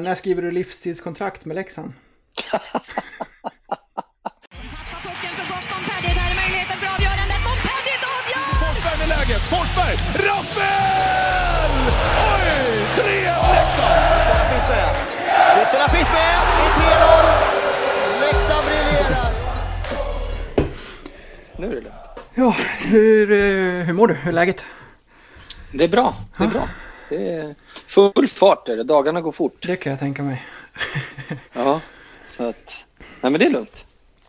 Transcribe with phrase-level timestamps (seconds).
[0.00, 1.92] När skriver du livstidskontrakt med Leksand?
[2.50, 2.70] Tappar
[5.02, 6.14] pucken för gott Montpellier.
[6.14, 7.40] Där är möjligheten för avgörandet.
[7.48, 8.48] Montpellier avgör!
[8.62, 9.42] Forsberg med läget.
[9.52, 9.96] Forsberg!
[10.26, 11.72] Rappel!
[12.30, 12.48] Oj!
[12.96, 13.04] 3-1
[13.56, 14.02] Leksand!
[14.26, 14.90] Ytterna finns med.
[15.62, 17.24] Ytterna finns med i 3-0.
[18.20, 19.30] Leksand briljerar.
[21.58, 21.96] Nu är det lugnt.
[22.34, 22.54] Ja,
[22.84, 24.14] hur, eh, hur mår du?
[24.14, 24.64] Hur är läget?
[25.72, 26.14] Det är bra.
[26.38, 26.68] Det är bra.
[27.08, 27.54] Det är
[27.86, 28.84] full fart är det.
[28.84, 29.66] Dagarna går fort.
[29.66, 30.44] Det kan jag tänka mig.
[31.52, 31.80] Ja,
[32.28, 32.84] så att...
[33.20, 33.84] Nej, men det är lugnt.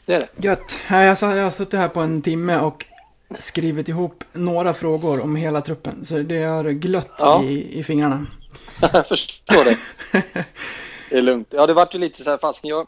[0.06, 0.48] Det är det.
[0.48, 0.80] Gött.
[0.90, 2.86] Jag har suttit här på en timme och
[3.40, 6.06] skrivit ihop några frågor om hela truppen.
[6.06, 7.44] Så det har glött Ja.
[7.44, 8.26] i, i fingrarna.
[8.94, 9.78] Jag förstår det.
[11.10, 11.48] Det är lugnt.
[11.52, 12.88] Ja, det vart ju lite så här fast jag...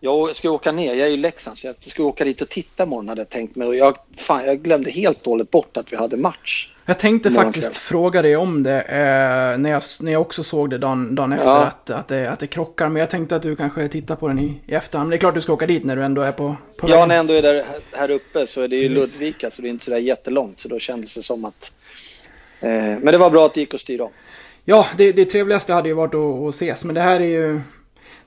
[0.00, 0.94] Jag ska åka ner.
[0.94, 3.28] Jag är ju i Leksand så jag ska åka dit och titta imorgon hade jag
[3.28, 3.68] tänkt mig.
[3.68, 6.70] Och jag, fan, jag glömde helt dåligt bort att vi hade match.
[6.86, 10.78] Jag tänkte faktiskt fråga dig om det eh, när, jag, när jag också såg det
[10.78, 11.64] dagen, dagen efter Ja.
[11.64, 12.88] att, att, det, att det krockar.
[12.88, 15.08] Men jag tänkte att du kanske tittar på den i, i efterhand.
[15.08, 17.06] Men det är klart du ska åka dit när du ändå är på, på Ja,
[17.06, 19.20] när jag ändå är där, här uppe så är det ju Precis.
[19.20, 20.60] Ludvika så det är inte så där jättelångt.
[20.60, 21.72] Så då kändes det som att...
[22.60, 24.10] Eh, men det var bra att det gick att styra om.
[24.64, 26.84] Ja, det, det trevligaste hade ju varit att, att ses.
[26.84, 27.60] Men det här är ju...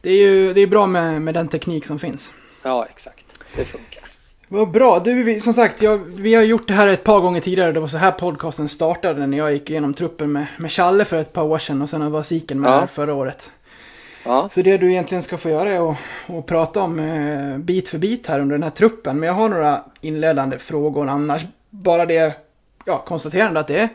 [0.01, 2.31] Det är ju det är bra med, med den teknik som finns.
[2.63, 3.25] Ja, exakt.
[3.55, 4.01] Det funkar.
[4.47, 4.99] Vad bra.
[4.99, 7.71] Du, som sagt, jag, vi har gjort det här ett par gånger tidigare.
[7.71, 11.17] Det var så här podcasten startade när jag gick igenom truppen med, med Challe för
[11.17, 12.79] ett par år sedan och sen var Siken med Ja.
[12.79, 13.51] här förra året.
[14.25, 15.97] Ja, Så det du egentligen ska få göra är att,
[16.29, 19.19] att prata om eh, bit för bit här under den här truppen.
[19.19, 21.41] Men jag har några inledande frågor annars.
[21.69, 22.35] Bara det,
[22.85, 23.89] ja, konstaterande att det är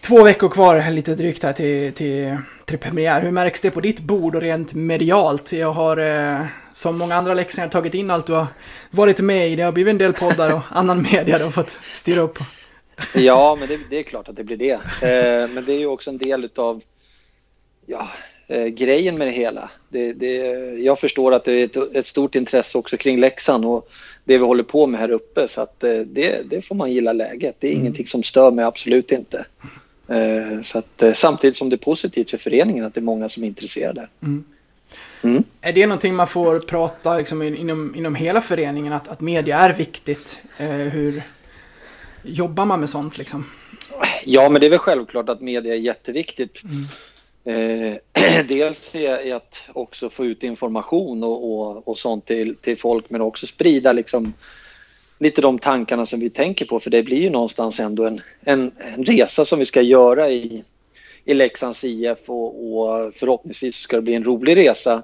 [0.00, 2.36] två veckor kvar, lite drygt här till, till,
[2.68, 3.22] till premiär.
[3.22, 5.52] Hur märks det på ditt bord och rent medialt?
[5.52, 8.46] Jag har, eh, som många andra lektioner, tagit in allt du har
[8.90, 9.56] varit med i.
[9.56, 12.38] Det har blivit en del poddar och annan media du har fått styra upp.
[13.14, 14.72] ja men det, det är klart att det blir det.
[14.72, 16.82] Eh, men det är ju också en del utav
[17.86, 18.08] ja,
[18.48, 19.70] eh, grejen med det hela.
[19.88, 20.36] Det, det,
[20.78, 23.88] jag förstår att det är ett, ett stort intresse också kring Leksand och
[24.24, 25.48] det vi håller på med här uppe.
[25.48, 27.56] Så att, eh, det, det får man gilla läget.
[27.58, 29.46] Det är ingenting som stör mig, absolut inte.
[30.08, 33.28] Eh, så att, eh, samtidigt som det är positivt för föreningen att det är många
[33.28, 34.08] som är intresserade.
[34.22, 34.44] Mm.
[35.60, 39.58] Är det någonting man får prata liksom, in- inom, inom hela föreningen, att, att media
[39.58, 40.42] är viktigt?
[40.58, 41.22] Eh, hur
[42.22, 43.44] jobbar man med sånt liksom?
[44.24, 46.62] Ja, men det är väl självklart att media är jätteviktigt.
[47.44, 47.94] Eh,
[48.48, 53.10] dels är är att också få ut information och, och, och sånt till, till folk
[53.10, 54.32] men också sprida liksom
[55.18, 58.72] lite de tankarna som vi tänker på för det blir ju någonstans ändå en, en,
[58.94, 60.64] en resa som vi ska göra i,
[61.24, 65.02] i Leksands IF och, och förhoppningsvis ska det bli en rolig resa.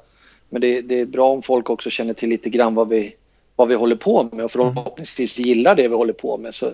[0.48, 3.14] Men det, det är bra om folk också känner till lite grann vad vi,
[3.56, 6.66] vad vi håller på med och förhoppningsvis gillar det vi håller på med så,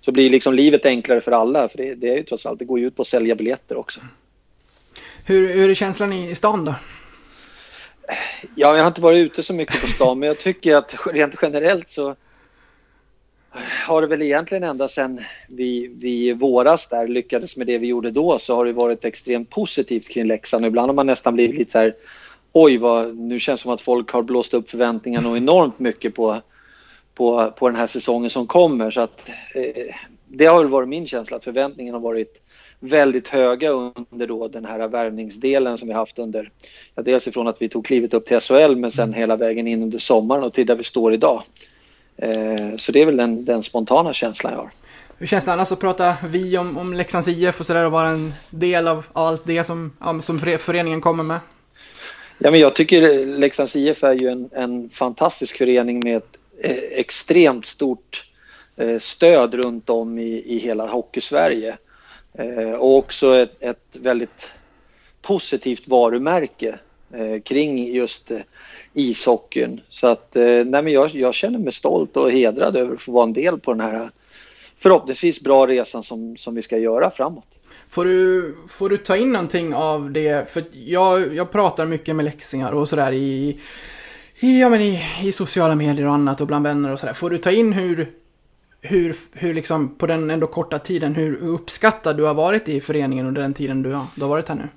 [0.00, 2.64] så blir liksom livet enklare för alla för det, det är ju trots allt, det
[2.64, 4.00] går ju ut på att sälja biljetter också.
[5.24, 6.74] Hur, hur är känslan i, stan då?
[8.56, 11.34] Ja, jag har inte varit ute så mycket på stan, men jag tycker att rent
[11.42, 12.16] generellt så
[13.86, 17.86] har det väl egentligen ända sedan vi, vi i våras där lyckades med det vi
[17.86, 20.66] gjorde då så har det varit extremt positivt kring Leksand.
[20.66, 21.94] Ibland har man nästan blivit lite så här
[22.52, 26.14] oj, vad, nu känns det som att folk har blåst upp förväntningarna och enormt mycket
[26.14, 26.40] på,
[27.14, 28.90] på, på den här säsongen som kommer.
[28.90, 29.94] Så att, eh,
[30.28, 32.42] det har väl varit min känsla att förväntningarna har varit
[32.80, 36.50] väldigt höga under då den här värvningsdelen som vi haft under,
[36.94, 39.82] ja, dels ifrån att vi tog klivet upp till SHL men sen hela vägen in
[39.82, 41.42] under sommaren och till där vi står idag.
[42.22, 44.70] Eh, så det är väl den, den spontana känslan jag har.
[45.18, 48.08] Hur känns det annars att prata vi om, om Leksands IF och sådär och vara
[48.08, 49.92] en del av allt det som,
[50.22, 51.40] som före- föreningen kommer med?
[52.38, 56.98] Ja, men jag tycker Leksands IF är ju en, en fantastisk förening med ett eh,
[57.00, 58.24] extremt stort
[58.76, 61.76] eh, stöd runt om i, i hela Hockeysverige.
[62.38, 64.50] Eh, och också ett, ett väldigt
[65.22, 66.78] positivt varumärke
[67.14, 68.38] eh, kring just eh,
[68.98, 69.80] ishockeyn.
[69.88, 73.12] Så att eh, nej, men jag, jag känner mig stolt och hedrad över att få
[73.12, 74.10] vara en del på den här
[74.78, 77.58] förhoppningsvis bra resan som, som vi ska göra framåt.
[77.90, 80.52] Får du, får du ta in någonting av det?
[80.52, 83.60] För jag, jag pratar mycket med läxingar och sådär i,
[84.40, 87.12] i, ja, men i, i sociala medier och annat och bland vänner och sådär.
[87.12, 88.10] Får du ta in hur,
[88.80, 93.26] hur, hur liksom på den ändå korta tiden, hur uppskattad du har varit i föreningen
[93.26, 94.68] under den tiden du har, du har varit här nu?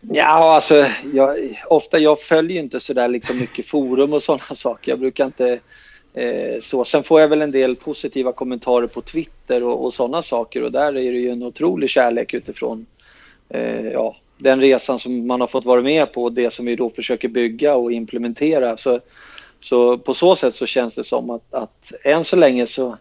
[0.00, 1.36] Ja, alltså jag,
[1.68, 4.92] ofta jag följer ju inte så där liksom mycket forum och sådana saker.
[4.92, 5.58] Jag brukar inte
[6.14, 6.84] eh, så.
[6.84, 10.72] Sen får jag väl en del positiva kommentarer på Twitter och, och sådana saker och
[10.72, 12.86] där är det ju en otrolig kärlek utifrån
[13.48, 16.76] eh, ja, den resan som man har fått vara med på och det som vi
[16.76, 18.76] då försöker bygga och implementera.
[18.76, 19.00] Så,
[19.60, 22.96] så på så sätt så känns det som att, att än så länge så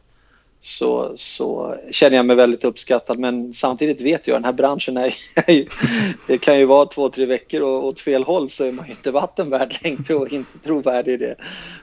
[0.62, 3.20] så, så känner jag mig väldigt uppskattad.
[3.20, 5.16] Men samtidigt vet jag, den här branschen är,
[5.48, 5.66] ju,
[6.28, 8.92] det kan ju vara två, tre veckor och åt fel håll så är man ju
[8.92, 11.36] inte vattenvärd längre och inte trovärdig i det.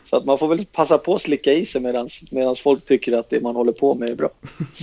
[0.05, 1.81] Så att man får väl passa på att slicka i sig
[2.31, 4.31] medan folk tycker att det man håller på med är bra.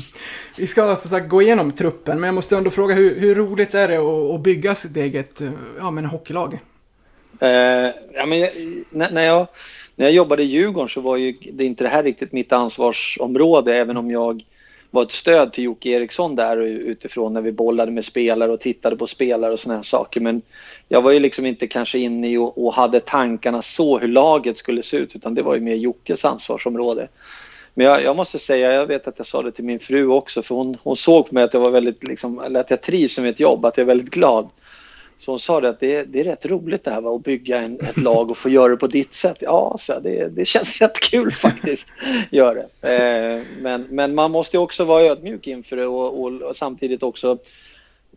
[0.58, 3.74] Vi ska som sagt gå igenom truppen, men jag måste ändå fråga hur, hur roligt
[3.74, 5.42] är det att, att bygga sitt eget
[5.78, 6.60] ja, men hockeylag?
[7.40, 7.50] Eh,
[8.14, 8.48] ja, men
[9.12, 9.48] när jag
[9.96, 13.78] när jag jobbade i Djurgården så var ju det inte det här riktigt mitt ansvarsområde
[13.78, 14.44] även om jag
[14.92, 18.96] var ett stöd till Jocke Eriksson där utifrån när vi bollade med spelare och tittade
[18.96, 20.22] på spelare och såna här saker.
[20.22, 20.42] Men
[20.88, 24.58] jag var ju liksom inte kanske inne i och, och hade tankarna så hur laget
[24.58, 27.08] skulle se ut utan det var ju mer Jockes ansvarsområde.
[27.74, 30.42] Men jag, jag, måste säga, jag vet att jag sa det till min fru också
[30.42, 33.18] för hon, hon såg på mig att jag var väldigt, liksom, eller att jag trivs
[33.18, 34.50] med mitt jobb, att jag är väldigt glad.
[35.18, 37.62] Så hon sa det att det, det är rätt roligt det här va, att bygga
[37.62, 39.38] en, ett lag och få göra det på ditt sätt.
[39.40, 41.88] Ja, så det, det känns rätt kul faktiskt.
[42.32, 42.96] Gör det.
[42.96, 47.38] Eh, men, men man måste också vara ödmjuk inför det och, och, och, samtidigt också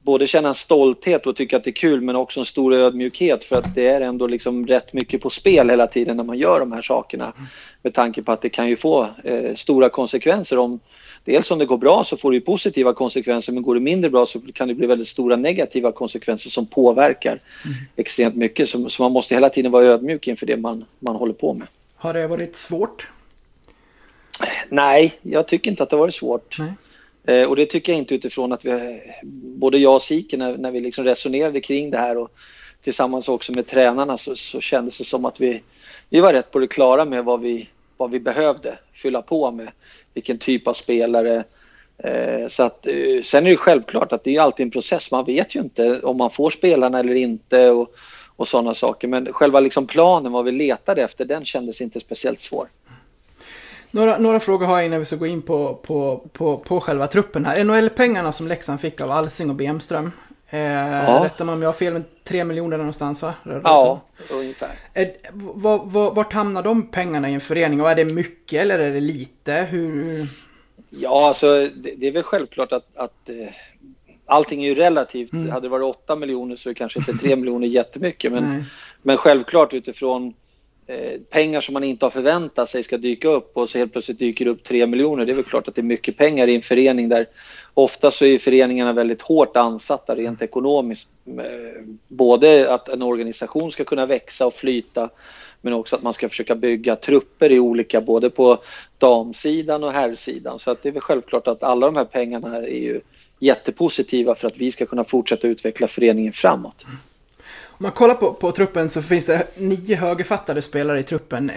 [0.02, 3.44] både känna en stolthet och tycka att det är kul men också en stor ödmjukhet
[3.44, 6.60] för att det är ändå liksom rätt mycket på spel hela tiden när man gör
[6.60, 7.32] de här sakerna.
[7.82, 10.80] Med tanke på att det kan ju få eh, stora konsekvenser om
[11.26, 14.26] dels om det går bra så får det positiva konsekvenser men går det mindre bra
[14.26, 17.76] så kan det bli väldigt stora negativa konsekvenser som påverkar mm.
[17.96, 18.68] extremt mycket.
[18.68, 21.68] Så, så, man måste hela tiden vara ödmjuk inför det man, man håller på med.
[21.96, 23.08] Har det varit svårt?
[24.68, 26.56] Nej, jag tycker inte att det har varit svårt.
[27.26, 29.00] Eh, och det tycker jag inte utifrån att vi,
[29.56, 32.30] både jag och Siken när, när vi liksom resonerade kring det här och
[32.82, 35.62] tillsammans också med tränarna så, så kändes det som att vi,
[36.10, 39.70] vi var rätt på det klara med vad vi, vad vi behövde fylla på med
[40.14, 41.44] vilken typ av spelare.
[41.98, 45.10] Eh, så att, eh, sen är det självklart att det är alltid en process.
[45.10, 47.94] Man vet ju inte om man får spelarna eller inte och,
[48.36, 49.08] och sådana saker.
[49.08, 52.68] Men själva liksom planen, vad vi letade efter, den kändes inte speciellt svår.
[53.90, 57.06] Några, några frågor har jag innan vi ska gå in på, på, på, på själva
[57.06, 57.64] truppen här.
[57.64, 60.10] NHL-pengarna som Leksand fick av Alsing och Bemström.
[60.56, 61.24] Eh, ja.
[61.24, 63.34] Rättar man om jag har fel med 3 miljoner någonstans va?
[63.64, 64.00] Ja,
[64.30, 64.70] ungefär.
[64.94, 65.08] Eh,
[66.12, 69.52] vart hamnar de pengarna i en förening och är det mycket eller är det lite?
[69.70, 70.26] Hur...
[70.90, 73.54] Ja, alltså det, det är väl självklart att, att eh,
[74.26, 75.32] allting är ju relativt.
[75.32, 75.50] Mm.
[75.50, 78.32] Hade det varit 8 miljoner så är kanske inte 3 miljoner jättemycket.
[78.32, 78.64] Men,
[79.02, 80.34] men självklart utifrån
[80.86, 84.18] eh, pengar som man inte har förväntat sig ska dyka upp och så helt plötsligt
[84.18, 85.26] dyker det upp 3 miljoner.
[85.26, 87.26] Det är väl klart att det är mycket pengar i en förening där
[87.78, 91.08] ofta så är föreningarna väldigt hårt ansatta rent ekonomiskt.
[91.26, 95.10] Eh, både att en organisation ska kunna växa och flyta
[95.60, 98.58] men också att man ska försöka bygga trupper i olika, både på
[98.98, 100.58] damsidan och herrsidan.
[100.58, 103.00] Så att det är väl självklart att alla de här pengarna är ju
[103.38, 106.86] jättepositiva för att vi ska kunna fortsätta utveckla föreningen framåt.
[107.78, 111.50] Om man kollar på, på truppen så finns det nio högerfattade spelare i truppen.
[111.50, 111.56] Eh,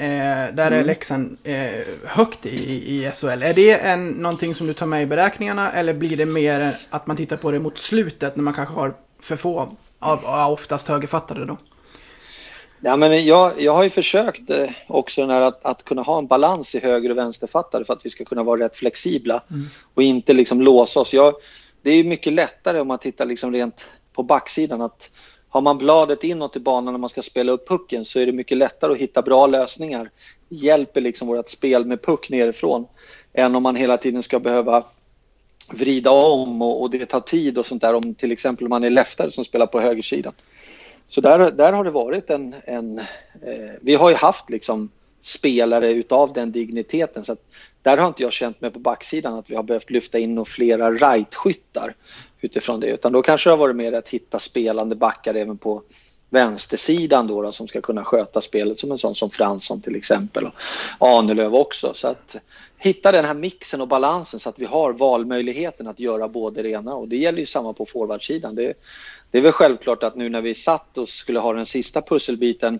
[0.53, 0.73] där mm.
[0.73, 1.69] är Leksand eh,
[2.05, 3.43] högt i, i SHL.
[3.43, 7.07] Är det en, någonting som du tar med i beräkningarna eller blir det mer att
[7.07, 9.69] man tittar på det mot slutet när man kanske har för få,
[9.99, 11.57] av, av oftast högerfattade då?
[12.79, 16.27] Ja, men jag, jag har ju försökt eh, också när att, att kunna ha en
[16.27, 19.67] balans i höger och vänsterfattade för att vi ska kunna vara rätt flexibla mm.
[19.93, 21.13] och inte liksom låsa oss.
[21.13, 21.33] Jag,
[21.81, 25.09] det är mycket lättare om man tittar liksom rent på backsidan att
[25.49, 28.31] har man bladet inåt i banan när man ska spela upp pucken så är det
[28.31, 30.09] mycket lättare att hitta bra lösningar.
[30.49, 32.87] Det hjälper liksom vårt spel med puck nerifrån
[33.33, 34.83] än om man hela tiden ska behöva
[35.71, 38.89] vrida om och, och det tar tid och sånt där om till exempel man är
[38.89, 40.33] leftare som spelar på högersidan.
[41.07, 42.55] Så där, där har det varit en...
[42.63, 43.05] en eh,
[43.81, 44.89] vi har ju haft liksom
[45.21, 47.41] spelare utav den digniteten så att
[47.81, 50.91] där har inte jag känt mig på backsidan att vi har behövt lyfta in flera
[50.91, 51.93] right-skyttar
[52.41, 52.87] utifrån det.
[52.87, 55.83] Utan då kanske det har varit mer att hitta spelande backar även på
[56.29, 60.45] vänstersidan då, då som ska kunna sköta spelet som en sån som Fransson till exempel
[60.45, 60.53] och
[60.99, 61.93] Ahnelöv också.
[61.95, 62.35] Så att
[62.77, 66.69] hitta den här mixen och balansen så att vi har valmöjligheten att göra både det
[66.69, 68.55] ena och det gäller ju samma på forwardsidan.
[68.55, 68.73] Det,
[69.31, 72.79] det är väl självklart att nu när vi satt och skulle ha den sista pusselbiten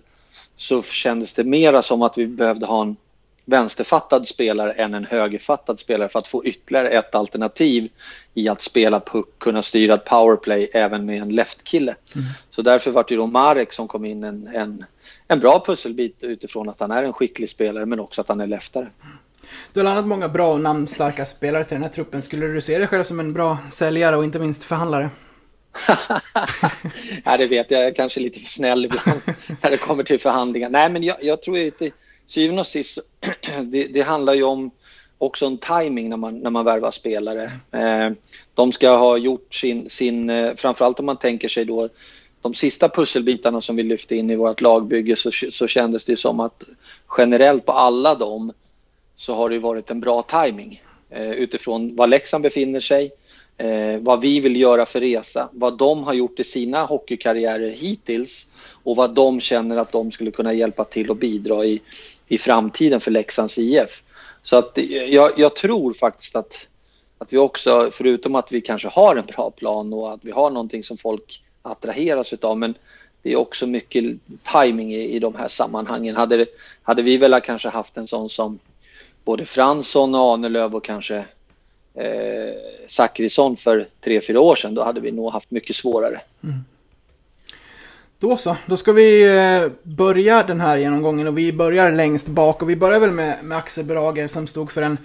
[0.56, 2.96] så kändes det mera som att vi behövde ha en
[3.44, 7.88] vänsterfattad spelare än en högerfattad spelare för att få ytterligare ett alternativ
[8.34, 11.94] i att spela puck, kunna styra ett powerplay även med en leftkille.
[12.14, 12.26] Mm.
[12.50, 14.84] Så därför var det då Marek som kom in en, en,
[15.28, 18.46] en bra pusselbit utifrån att han är en skicklig spelare men också att han är
[18.46, 18.88] leftare.
[19.72, 22.22] Du har landat många bra och namnstarka spelare till den här truppen.
[22.22, 25.10] Skulle du se dig själv som en bra säljare och inte minst förhandlare?
[27.24, 27.80] ja, det vet jag.
[27.80, 29.20] Jag är kanske lite för snäll ibland
[29.62, 30.70] när det kommer till förhandlingar.
[30.70, 31.90] Nej, men jag, jag tror inte
[32.30, 32.98] syvende och sist,
[33.64, 34.70] det, det, handlar ju om
[35.18, 37.52] också en timing när man, när man värvar spelare.
[37.72, 38.10] Eh,
[38.54, 41.88] de ska ha gjort sin, sin, eh, framförallt om man tänker sig då
[42.42, 46.40] de sista pusselbitarna som vi lyfte in i vårt lagbygge så, så kändes det som
[46.40, 46.64] att
[47.18, 48.52] generellt på alla dem
[49.16, 50.82] så har det varit en bra timing.
[51.10, 53.10] eh, utifrån var Leksand befinner sig,
[53.60, 58.52] eh, vad vi vill göra för resa, vad de har gjort i sina hockeykarriärer hittills
[58.84, 61.80] och vad de känner att de skulle kunna hjälpa till och bidra i,
[62.28, 64.02] i framtiden för Leksands IF.
[64.42, 66.66] Så att jag, jag tror faktiskt att,
[67.18, 70.50] att vi också, förutom att vi kanske har en bra plan och att vi har
[70.50, 72.74] någonting som folk attraheras utav, men
[73.22, 74.04] det är också mycket
[74.52, 76.16] timing i, i de här sammanhangen.
[76.16, 76.46] Hade,
[76.82, 78.58] hade vi väl kanske haft en sån som
[79.24, 81.24] både Fransson och Ahnelöv och kanske
[81.94, 82.54] eh,
[82.88, 86.20] Zachrisson för tre fyra år sedan, då hade vi nog haft mycket svårare.
[88.18, 92.62] Då så, då ska vi eh, börja den här genomgången och vi börjar längst bak
[92.62, 94.98] och vi börjar väl med, med Axel Brage som stod för en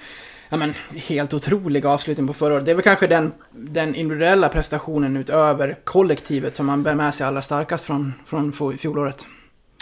[0.49, 2.65] ja, men, helt otrolig avslutning på förra året.
[2.65, 7.27] Det är väl kanske den, den individuella prestationen utöver kollektivet som man bär med sig
[7.27, 9.25] allra starkast från, från fjolåret.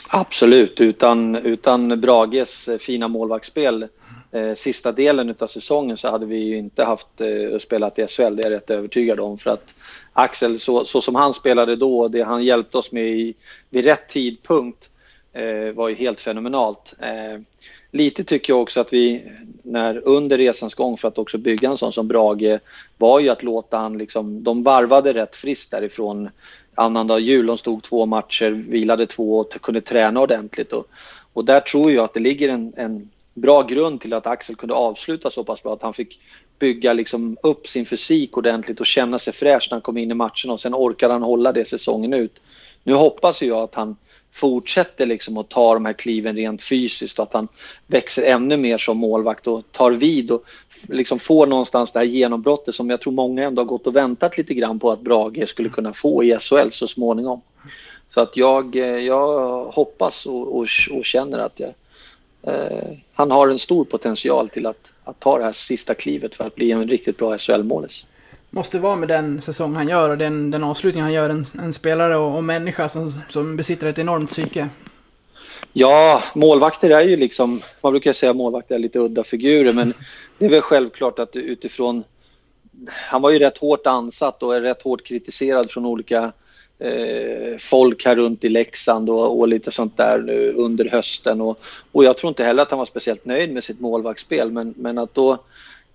[0.10, 3.90] Absolut, utan, utan Brages fina målvaktsspel eh,
[4.34, 8.36] Eh, sista delen av säsongen så hade vi ju inte haft eh, spelat i SHL,
[8.36, 9.38] det är jag rätt övertygad om.
[9.38, 9.74] För att
[10.14, 13.36] Axel, så, så som han spelade då och det han hjälpte oss med i,
[13.70, 14.90] vid rätt tidpunkt
[15.34, 16.94] eh, var ju helt fenomenalt.
[17.00, 17.42] Eh,
[17.92, 19.24] lite tycker jag också att vi,
[19.64, 22.60] när under resans gång för att också bygga en sån som Brage,
[22.98, 26.30] var ju att låta han liksom, de varvade rätt friskt därifrån
[26.76, 27.46] annandag jul.
[27.46, 30.74] De stod två matcher, vilade två och kunde träna ordentligt.
[30.74, 30.88] Och,
[31.34, 34.76] och där tror jag att det ligger en, en bra grund till att Axel kunde
[34.76, 36.20] avsluta så pass bra att han fick
[36.60, 40.14] bygga liksom upp sin fysik ordentligt och känna sig fräsch när han kom in i
[40.14, 42.40] matchen och sen orkade han hålla det säsongen ut.
[42.84, 43.96] Nu hoppas jag att han
[44.34, 47.48] fortsätter liksom att ta de här kliven rent fysiskt och att han
[47.88, 50.44] växer ännu mer som målvakt och tar vid och
[50.90, 54.38] liksom får någonstans det här genombrottet som jag tror många ändå har gått och väntat
[54.38, 57.42] lite grann på att Brage skulle kunna få i SHL så småningom.
[58.10, 61.74] Så att jag, eh, jag hoppas och, och, och känner att jag,
[63.14, 66.56] han har en stor potential till att, att ta det här sista klivet för att
[66.56, 68.06] bli en riktigt bra SHL-målis.
[68.50, 71.74] Måste vara med den säsong han gör och den, den avslutning han gör, en, en
[71.74, 74.70] spelare och, och människa som, som besitter ett enormt psyke.
[75.74, 79.94] Ja, målvakter är ju liksom, man brukar säga målvakter är lite udda figurer men
[80.38, 82.04] det är väl självklart att utifrån,
[82.88, 86.32] han var ju rätt hårt ansatt och är rätt hårt kritiserad från olika
[86.80, 91.60] eh, folk här runt i Leksand och, och, lite sånt där nu under hösten och,
[91.92, 94.98] och jag tror inte heller att han var speciellt nöjd med sitt målvaktsspel men, men
[94.98, 95.38] att då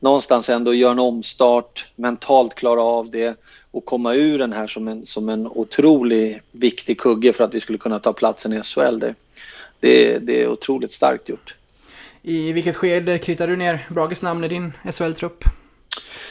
[0.00, 3.36] någonstans ändå göra en omstart, mentalt klara av det
[3.70, 7.60] och komma ur den här som en, som en otroligt viktig kugge för att vi
[7.60, 8.98] skulle kunna ta platsen i SHL.
[8.98, 9.14] Det,
[9.80, 11.54] det, det är otroligt starkt gjort.
[12.22, 15.44] I vilket skede kritar du ner Brages namn i din SHL-trupp?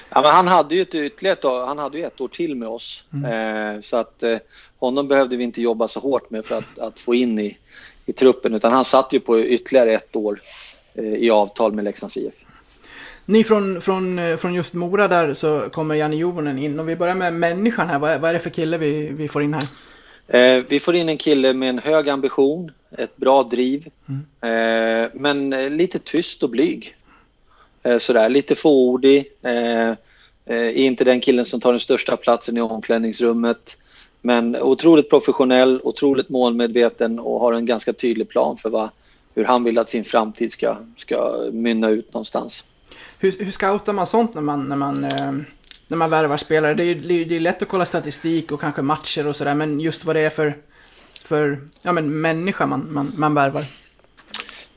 [0.09, 3.03] Ja, men han hade ju ett ytterligare han hade ju ett år till med oss.
[3.13, 3.75] Mm.
[3.75, 4.37] Eh, så att eh,
[4.79, 7.57] honom behövde vi inte jobba så hårt med för att, att få in i,
[8.05, 10.41] i truppen utan han satt ju på ytterligare ett år
[10.93, 12.33] eh, i avtal med Leksands IF.
[13.25, 16.79] Ni från, från, eh, från just Mora där så kommer Janne Juvonen in.
[16.79, 17.99] och vi börjar med människan här.
[17.99, 19.63] Vad är, vad är det för kille vi, vi får in här?
[20.27, 25.03] Eh, vi får in en kille med en hög ambition, ett bra driv, mm.
[25.03, 26.96] eh, men lite tyst och blyg.
[27.87, 29.31] Eh, sådär, lite fåordig.
[29.41, 29.95] Eh,
[30.49, 33.77] är inte den killen som tar den största platsen i omklädningsrummet.
[34.21, 38.89] Men otroligt professionell, otroligt målmedveten och har en ganska tydlig plan för vad,
[39.35, 42.63] hur han vill att sin framtid ska, ska mynna ut någonstans.
[43.19, 45.31] Hur, hur scoutar man sånt när man, när man, eh,
[45.87, 46.73] när man värvar spelare?
[46.73, 50.05] Det är, det är lätt att kolla statistik och kanske matcher och sådär, men just
[50.05, 50.53] vad det är för,
[51.21, 53.63] för ja, men människa man, man, man värvar.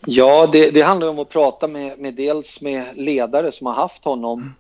[0.06, 4.04] Ja, det, det handlar om att prata med, med dels med ledare som har haft
[4.04, 4.54] honom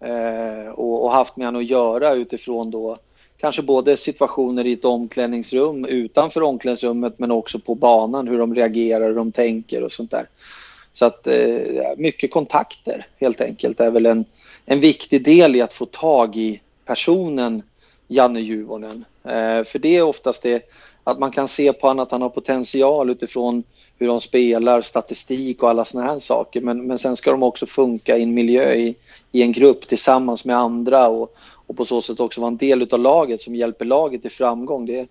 [0.00, 2.96] eh, och, och, haft med honom att göra utifrån då
[3.36, 9.08] kanske både situationer i ett omklädningsrum utanför omklädningsrummet men också på banan, hur de reagerar,
[9.08, 10.28] hur de tänker och sånt där.
[10.92, 11.60] Så att eh,
[11.96, 14.24] mycket kontakter helt enkelt är väl en,
[14.64, 17.62] en viktig del i att få tag i personen
[18.06, 19.04] Janne Juvonen.
[19.24, 20.70] Eh, för det är oftast det
[21.04, 23.64] att man kan se på honom att han har potential utifrån
[23.98, 26.60] hur de spelar, statistik och alla sådana här saker.
[26.60, 28.94] Men, men sen ska de också funka i en miljö, i,
[29.32, 31.34] i en grupp tillsammans med andra och,
[31.66, 34.86] och på så sätt också vara en del av laget som hjälper laget till framgång.
[34.86, 35.08] Det,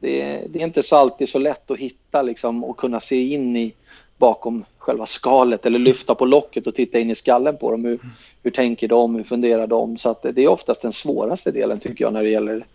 [0.00, 3.56] det, det är inte så alltid så lätt att hitta liksom, och kunna se in
[3.56, 3.72] i
[4.18, 7.84] bakom själva skalet eller lyfta på locket och titta in i skallen på dem.
[7.84, 7.98] Hur,
[8.42, 9.14] hur tänker de?
[9.14, 9.96] Hur funderar de?
[9.96, 12.66] Så att det är oftast den svåraste delen tycker jag när det gäller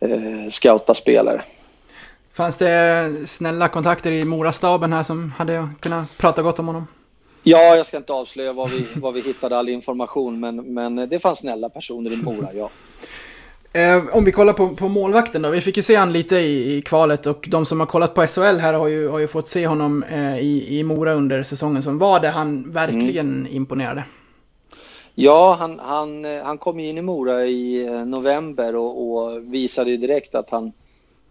[0.00, 1.44] eh, scouta spelare.
[2.34, 6.86] Fanns det snälla kontakter i Morastaben här som hade kunnat prata gott om honom?
[7.42, 11.18] Ja, jag ska inte avslöja var vi, var vi hittade all information, men, men det
[11.18, 12.70] fanns snälla personer i Mora, ja.
[13.72, 15.50] Eh, om vi kollar på, på målvakten då.
[15.50, 18.26] Vi fick ju se han lite i, i, kvalet och de som har kollat på
[18.26, 21.82] SHL här har ju, har ju fått se honom eh, i, i Mora under säsongen
[21.82, 23.56] som var, där han verkligen mm.
[23.56, 24.04] imponerade.
[25.14, 29.90] Ja, han, han, eh, han kom in i Mora i eh, november och, och visade
[29.90, 30.72] ju direkt att han,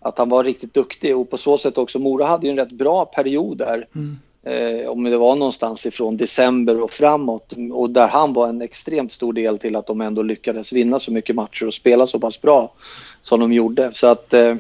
[0.04, 2.72] att han var riktigt duktig och på så sätt också, Mora hade ju en rätt
[2.72, 3.88] bra period där.
[3.96, 4.18] Mm.
[4.46, 9.12] Eh, om det var någonstans ifrån december och framåt och där han var en extremt
[9.12, 12.42] stor del till att de ändå lyckades vinna så mycket matcher och spela så pass
[12.42, 12.74] bra
[13.22, 13.92] som de gjorde.
[13.94, 14.56] Så att eh,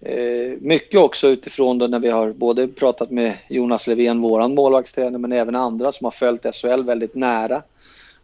[0.00, 5.18] eh mycket också utifrån då när vi har både pratat med Jonas Levén, våran målvaktstränare,
[5.18, 7.62] men även andra som har följt SHL väldigt nära.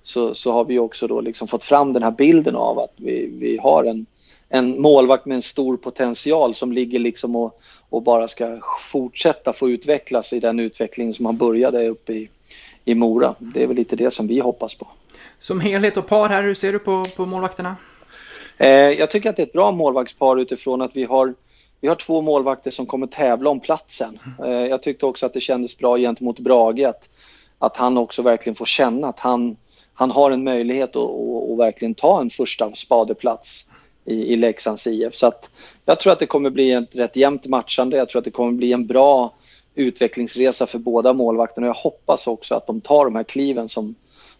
[0.02, 3.30] Så, så har vi också då liksom fått fram den här bilden av att vi,
[3.38, 4.06] vi har en,
[4.48, 7.60] en målvakt med en stor potential som ligger liksom och
[7.94, 12.30] och bara ska fortsätta få utvecklas i den utveckling som han började uppe i,
[12.84, 13.34] i Mora.
[13.38, 14.88] Det är väl lite det som vi hoppas på.
[15.40, 17.76] Som helhet och par här, hur ser du på, på målvakterna?
[18.58, 21.34] Eh, jag tycker att det är ett bra målvaktspar utifrån att vi har,
[21.80, 24.18] vi har två målvakter som kommer tävla om platsen.
[24.44, 27.08] Eh, jag tyckte också att det kändes bra gentemot Brage att,
[27.58, 29.56] att han också verkligen får känna att han,
[29.94, 33.70] han har en möjlighet att, att, att verkligen ta en första spadeplats
[34.04, 35.14] i, i Leksands IF.
[35.14, 35.50] Så att
[35.84, 37.96] jag tror att det kommer bli ett rätt jämnt matchande.
[37.96, 39.34] Jag tror att det kommer bli en bra
[39.74, 41.66] utvecklingsresa för båda målvakterna.
[41.66, 43.94] Jag hoppas också att de tar de här kliven som,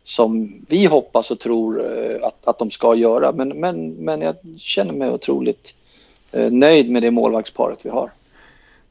[0.05, 3.33] som vi hoppas och tror eh, att, att de ska göra.
[3.33, 5.75] Men, men, men jag känner mig otroligt
[6.33, 8.11] eh, nöjd med det målvaktsparet vi har.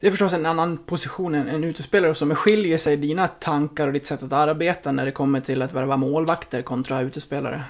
[0.00, 3.92] Det är förstås en annan position än en utespelare som skiljer sig dina tankar och
[3.92, 7.64] ditt sätt att arbeta när det kommer till att värva målvakter kontra utespelare.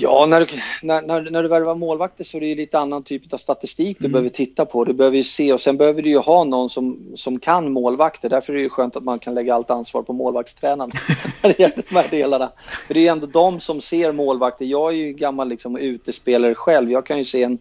[0.00, 0.46] Ja, när du,
[0.82, 4.04] när, när, när du värvar målvakter så är det lite annan typ av statistik du
[4.04, 4.12] mm.
[4.12, 4.84] behöver titta på.
[4.84, 8.28] Du behöver ju se och sen behöver du ju ha någon som, som kan målvakter.
[8.28, 10.90] Därför är det ju skönt att man kan lägga allt ansvar på målvaktstränaren
[11.42, 12.52] när det gäller de här delarna.
[12.86, 14.64] För det är ändå de som ser målvakter.
[14.64, 16.90] Jag är ju gammal liksom utespelare själv.
[16.90, 17.58] Jag kan ju se en,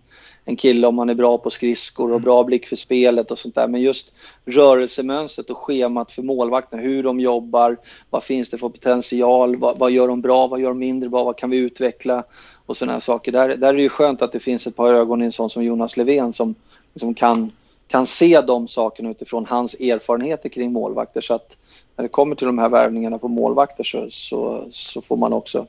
[0.48, 3.56] en kille om han är bra på skridskor och bra blick för spelet och sånt
[3.56, 3.68] där.
[3.68, 4.14] Men just
[4.46, 7.78] rörelsemönstret och schemat för målvakterna, hur de jobbar,
[8.10, 11.24] vad finns det för potential, vad, vad gör de bra, vad gör de mindre bra,
[11.24, 12.24] vad kan vi utveckla
[12.66, 13.32] och sådana här saker.
[13.32, 15.50] Där, där är det ju skönt att det finns ett par ögon i en sån
[15.50, 16.56] som Jonas Levén som,
[16.96, 17.52] som kan,
[17.88, 21.22] kan se de sakerna utifrån hans erfarenheter kring målvakter.
[21.22, 21.58] Så att
[21.96, 25.68] när det kommer till de här värvningarna på målvakter så, så, så får man också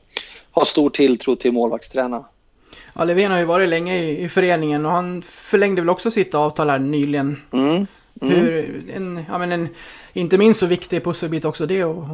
[0.51, 2.25] ha stor tilltro till målvaktstränarna.
[2.93, 6.35] Ja, Löfven har ju varit länge i, i, föreningen och han förlängde väl också sitt
[6.35, 7.41] avtal här nyligen.
[7.51, 7.87] Mm.
[8.21, 8.35] Mm.
[8.35, 9.69] Hur, en, ja, men en,
[10.13, 12.05] inte minst så viktig pusselbit också det och,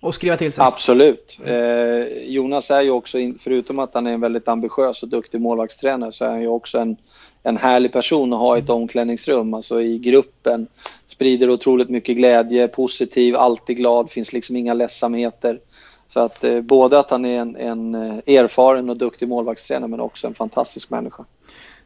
[0.00, 0.64] och skriva till sig.
[0.64, 1.38] Absolut.
[1.44, 6.12] Eh, Jonas är ju också, förutom att han är en väldigt ambitiös och duktig målvaktstränare,
[6.12, 6.96] så är han ju också en,
[7.42, 10.66] en härlig person att ha i ett omklädningsrum, alltså i gruppen.
[11.06, 15.60] Sprider otroligt mycket glädje, positiv, alltid glad, finns liksom inga ledsamheter.
[16.08, 20.00] Så att eh, både att han är en, en eh, erfaren och duktig målvaktstränare men
[20.00, 21.24] också en fantastisk människa.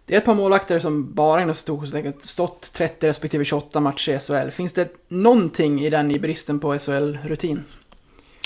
[0.06, 4.18] Det är ett par målvakter som bara inom storstadsläget stått 30 respektive 28 matcher i
[4.18, 4.50] SHL.
[4.50, 7.64] Finns det någonting i den i bristen på SHL-rutin?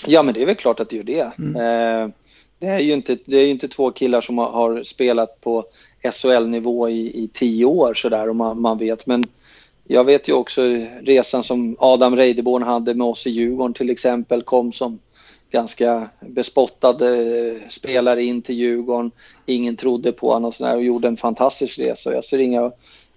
[0.06, 1.32] Ja, men det är väl klart att det gör det.
[1.38, 1.56] Mm.
[1.56, 2.10] Eh,
[2.58, 5.64] det, är ju inte, det är ju inte två killar som har, har spelat på
[6.12, 9.06] SHL-nivå i, i tio år sådär och man, man, vet.
[9.06, 9.24] Men
[9.84, 10.62] jag vet ju också
[11.02, 14.42] resan som Adam Reideborn hade med oss i Djurgården till exempel.
[14.42, 14.98] Kom som
[15.50, 16.98] ganska bespottad
[17.68, 19.10] spelare in till Djurgården.
[19.46, 22.14] Ingen trodde på honom och, sådär och gjorde en fantastisk resa.
[22.14, 22.72] Jag ser inga,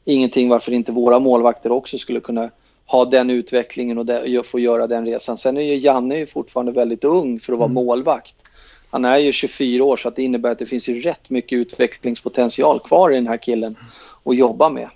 [0.05, 2.49] ingenting varför inte våra målvakter också skulle kunna
[2.85, 5.37] ha den utvecklingen och få göra den resan.
[5.37, 7.85] Sen är ju Janne fortfarande väldigt ung för att vara mm.
[7.85, 8.35] målvakt.
[8.89, 11.57] Han är ju 24 år så att det innebär att det finns ju rätt mycket
[11.57, 13.75] utvecklingspotential kvar i den här killen
[14.23, 14.89] att jobba med.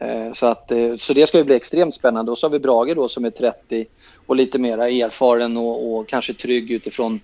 [0.00, 2.32] Eh, så, att, eh, så det ska ju bli extremt spännande.
[2.32, 3.86] Och så har vi Brage då som är 30
[4.26, 7.20] och lite mer erfaren och, och, kanske trygg utifrån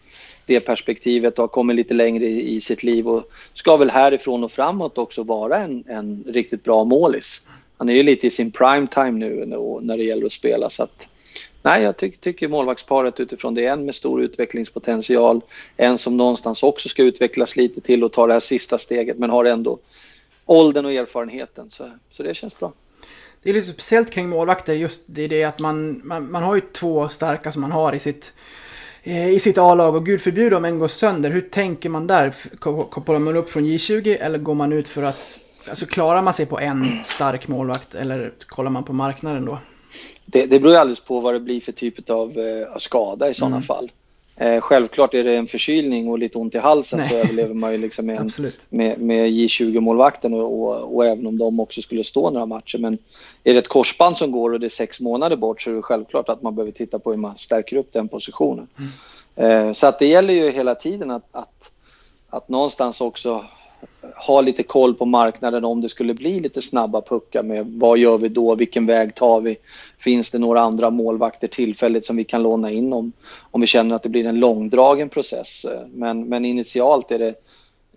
[0.46, 4.44] det perspektivet och har kommit lite längre i, i, sitt liv och ska väl härifrån
[4.44, 7.48] och framåt också vara en, en riktigt bra målis.
[7.78, 9.46] Han är ju lite i sin prime time nu
[9.80, 11.06] när det gäller att spela så att
[11.62, 15.40] Nej, jag ty tycker målvaktsparet utifrån det en med stor utvecklingspotential,
[15.76, 19.30] en som någonstans också ska utvecklas lite till och ta det här sista steget men
[19.30, 19.78] har ändå
[20.50, 22.72] åldern och erfarenheten så, så det känns bra
[23.42, 26.60] det är lite speciellt kring målvakter just det, det att man, man, man har ju
[26.60, 28.32] två starka som man har i sitt
[29.02, 31.30] eh, i sitt A-lag och gud förbjude om en går sönder.
[31.30, 32.34] Hur tänker man där?
[32.90, 35.38] Kopplar man upp från J20 eller går man ut för att...
[35.68, 39.58] Alltså klarar man sig på en stark målvakt eller kollar man på marknaden då?
[40.26, 43.34] Det, det beror ju alldeles på vad det blir för typ av eh, skada i
[43.34, 43.62] sådana mm.
[43.62, 43.90] fall.
[44.40, 47.08] Eh, självklart är det en förkylning och lite ont i halsen Nej.
[47.08, 51.38] så överlever man ju liksom med, en, med, med J20-målvakten och, och, och, även om
[51.38, 52.78] de också skulle stå några matcher.
[52.78, 52.98] Men
[53.44, 55.82] är det ett korsband som går och det är sex månader bort så är det
[55.82, 58.68] självklart att man behöver titta på hur man stärker upp den positionen.
[58.78, 59.68] Mm.
[59.68, 61.70] Eh, så att det gäller ju hela tiden att, att,
[62.30, 63.44] att någonstans också
[64.26, 68.18] ha lite koll på marknaden om det skulle bli lite snabba puckar med vad gör
[68.18, 69.56] vi då, vilken väg tar vi?
[69.98, 73.12] Finns det några andra målvakter tillfälligt som vi kan låna in om,
[73.50, 75.66] om vi känner att det blir en långdragen process.
[75.92, 77.34] Men, men initialt är det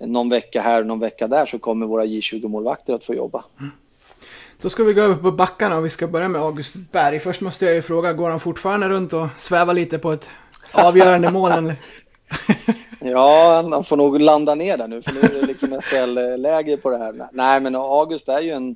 [0.05, 3.43] någon vecka här och någon vecka där så kommer våra J20-målvakter att få jobba.
[4.61, 7.19] Då ska vi gå över på backarna och vi ska börja med August Berg.
[7.19, 10.29] Först måste jag ju fråga, går han fortfarande runt och svävar lite på ett
[10.73, 11.73] avgörande mål?
[13.05, 16.79] Ja, han får nog landa ner där nu för nu är det liksom SHL-läge eh,
[16.79, 17.29] på det här.
[17.31, 18.75] Nej, men August är ju en,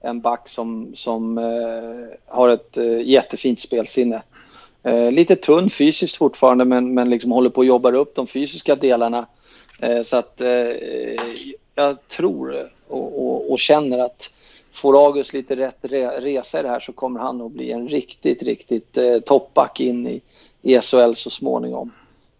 [0.00, 4.22] en back som, som eh, har ett eh, jättefint spelsinne.
[4.82, 8.76] Eh, lite tunn fysiskt fortfarande men, men liksom håller på att jobba upp de fysiska
[8.76, 9.26] delarna.
[9.80, 10.68] Eh, så att eh,
[11.74, 14.30] jag tror och, och, och, känner att
[14.72, 17.88] får August lite rätt re, resa i det här så kommer han att bli en
[17.88, 20.20] riktigt, riktigt eh, toppback in i,
[20.62, 21.92] i SHL så småningom.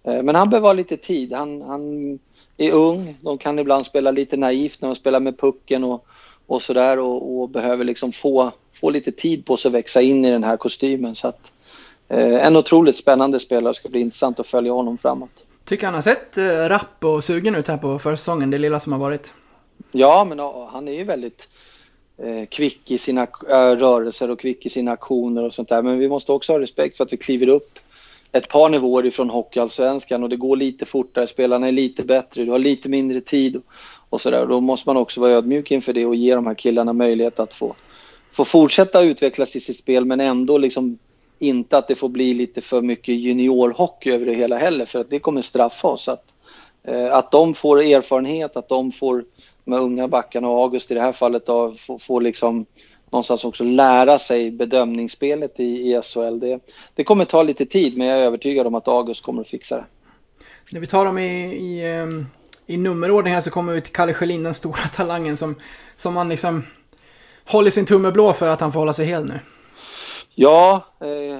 [0.05, 1.33] Eh, men han behöver ha lite tid.
[1.33, 2.19] Han, han,
[2.57, 3.17] är ung.
[3.21, 6.07] De kan ibland spela lite naivt när de spelar med pucken och,
[6.47, 10.25] och sådär och, och, behöver liksom få, få lite tid på sig att växa in
[10.25, 11.14] i den här kostymen.
[11.14, 11.53] Så att,
[12.09, 13.73] eh, en otroligt spännande spelare.
[13.73, 15.45] Det ska bli intressant att följa honom framåt.
[15.64, 18.93] Tycker han har sett eh, rapp och sugen ut här på försäsongen, det lilla som
[18.93, 19.35] har varit.
[19.93, 20.38] Ja, men
[20.73, 21.49] han är ju väldigt
[22.19, 25.83] eh, kvick i sina äh, rörelser och kvick i sina aktioner och sånt där.
[25.83, 27.79] Men vi måste också ha respekt för att vi kliver upp
[28.35, 32.51] ett par nivåer ifrån Hockeyallsvenskan och det går lite fortare, spelarna är lite bättre, du
[32.51, 33.62] har lite mindre tid
[34.11, 34.47] och sådär.
[34.47, 37.55] Då måste man också vara ödmjuk inför det och ge de här killarna möjlighet att
[37.55, 37.75] få,
[38.33, 40.99] få fortsätta utvecklas i sitt spel men ändå liksom
[41.38, 45.11] inte att det får bli lite för mycket juniorhockey över det hela heller för att
[45.11, 46.09] det kommer straffa oss.
[46.09, 46.25] Att,
[46.85, 49.25] eh, att de får erfarenhet, att de får,
[49.64, 52.66] med unga backarna och August i det här fallet, då, får, får liksom
[53.14, 56.38] någonstans också lära sig bedömningsspelet i, i SHL.
[56.38, 56.61] Det,
[56.94, 59.77] det kommer ta lite tid men jag är övertygad om att August kommer att fixa
[59.77, 59.85] det.
[60.70, 62.27] När vi tar dem i, i, ehm,
[62.66, 65.55] i nummerordning här så kommer vi till Kalle Schelin, den stora talangen som,
[65.96, 66.66] som man liksom
[67.44, 69.40] håller sin tumme blå för att han får hålla sig hel nu.
[70.35, 71.38] Ja, eh,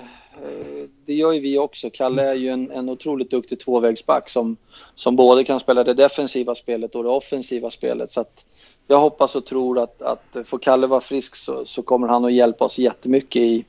[1.07, 1.91] det gör ju vi också.
[1.91, 4.57] Kalle är ju en, en otroligt duktig tvåvägsback som,
[4.95, 8.13] som både kan spela det defensiva spelet och det offensiva spelet.
[8.13, 8.45] Så att
[8.87, 12.33] jag hoppas och tror att, att får Kalle vara frisk så, så kommer han att
[12.33, 13.65] hjälpa oss jättemycket i,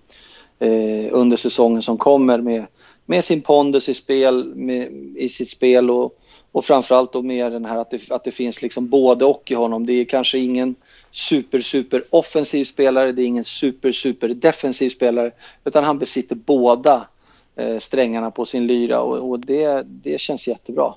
[0.60, 2.66] eh, under säsongen som kommer med,
[3.06, 6.20] med sin pondus i, spel, med, i sitt spel och,
[6.52, 9.54] och framförallt då med den här att det, att det finns liksom både och i
[9.54, 9.86] honom.
[9.86, 10.76] Det är kanske ingen
[11.12, 15.32] super, super offensiv spelare, det är ingen super, super defensiv spelare
[15.64, 17.08] utan han besitter båda
[17.56, 20.94] eh, strängarna på sin lyra och, och det, det känns jättebra.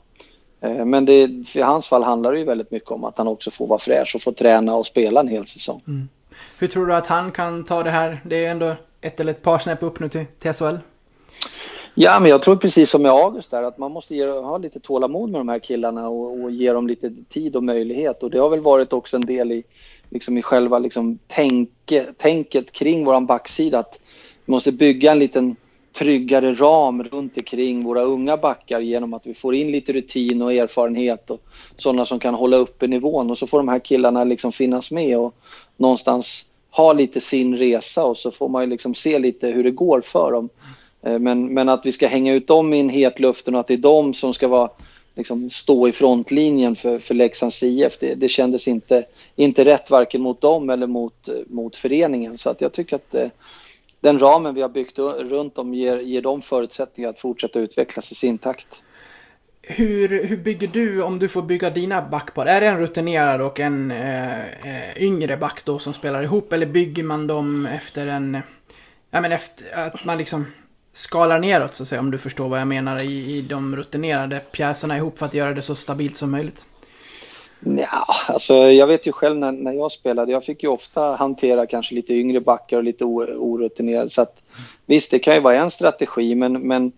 [0.61, 3.51] Eh, men det, för hans fall handlar det ju väldigt mycket om att han också
[3.51, 5.83] får vara fräsch och få träna och spela en hel säsong.
[5.87, 6.09] Mm.
[6.59, 8.21] Hur tror du att han kan ta det här?
[8.25, 10.77] Det är ändå ett eller ett par snäpp upp nu till, till SHL.
[11.95, 14.81] Ja, men jag tror precis som med August där att man måste ge, ha lite
[14.81, 18.23] tålamod med de här killarna och, och, ge dem lite tid och möjlighet.
[18.23, 19.65] Och det har väl varit också en del i,
[20.09, 23.99] liksom i själva liksom tänke, tänket kring våran backsida att
[24.45, 25.57] vi måste bygga en liten
[25.99, 30.53] tryggare ram runt omkring våra unga backar genom att vi får in lite rutin och
[30.53, 31.41] erfarenhet och
[31.77, 35.19] sådana som kan hålla uppe nivån och så får de här killarna liksom finnas med
[35.19, 35.35] och
[35.77, 39.71] någonstans ha lite sin resa och så får man ju liksom se lite hur det
[39.71, 40.49] går för dem.
[41.03, 43.67] Eh, men, men att vi ska hänga ut dem i en het luften och att
[43.67, 44.71] det är de som ska vara,
[45.15, 49.05] liksom, stå i frontlinjen för, för Leksands IF, det, det kändes inte,
[49.37, 52.39] inte rätt varken mot dem eller mot, mot föreningen.
[52.39, 53.29] Så att jag tycker att eh,
[54.01, 58.15] den ramen vi har byggt runt dem ger, ger dem förutsättningar att fortsätta utvecklas i
[58.15, 58.83] sin takt.
[59.63, 62.47] Hur, hur bygger du, om du får bygga dina backpar?
[62.47, 66.53] Är det en rutinerad och en eh, eh, yngre back då som spelar ihop?
[66.53, 68.39] Eller bygger man dem efter en...
[69.11, 70.47] Ja men efter att man liksom
[70.93, 74.41] skalar neråt så att säga, om du förstår vad jag menar, i, i de rutinerade
[74.53, 76.67] pjäserna ihop för att göra det så stabilt som möjligt?
[77.61, 81.67] Ja, alltså jag vet ju själv när, när jag spelade, jag fick ju ofta hantera
[81.67, 84.11] kanske lite yngre backar och lite orutinerade.
[84.11, 84.43] Så att,
[84.87, 86.93] visst, det kan ju vara en strategi, men, men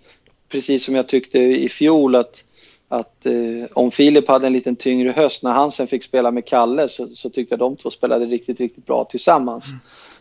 [0.48, 2.44] precis som jag tyckte i fjol att,
[2.88, 3.32] att eh,
[3.74, 7.08] om Filip hade en liten tyngre höst när han sen fick spela med Kalle så,
[7.08, 9.66] så tyckte jag de två spelade riktigt, riktigt bra tillsammans.
[9.66, 9.80] Mm.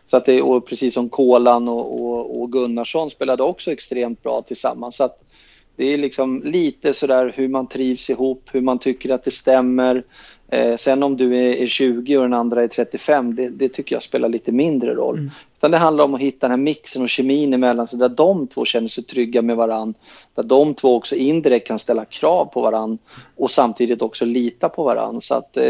[0.10, 4.42] Så att det, och precis som Kolan och, och, och, Gunnarsson spelade också extremt bra
[4.42, 4.96] tillsammans.
[4.96, 5.22] Så att
[5.80, 10.04] det är liksom lite sådär hur man trivs ihop, hur man tycker att det stämmer.
[10.52, 13.96] Eh, sen om du är, är 20 och den andra är 35, det, det tycker
[13.96, 15.18] jag spelar lite mindre roll.
[15.18, 15.32] Mm.
[15.58, 18.48] Utan det handlar om att hitta den här mixen och kemin emellan så där de
[18.48, 19.94] två känner sig trygga med varann.
[20.36, 22.98] Där de två också indirekt kan ställa krav på varann
[23.38, 25.22] och samtidigt också lita på varann.
[25.22, 25.64] Så att eh,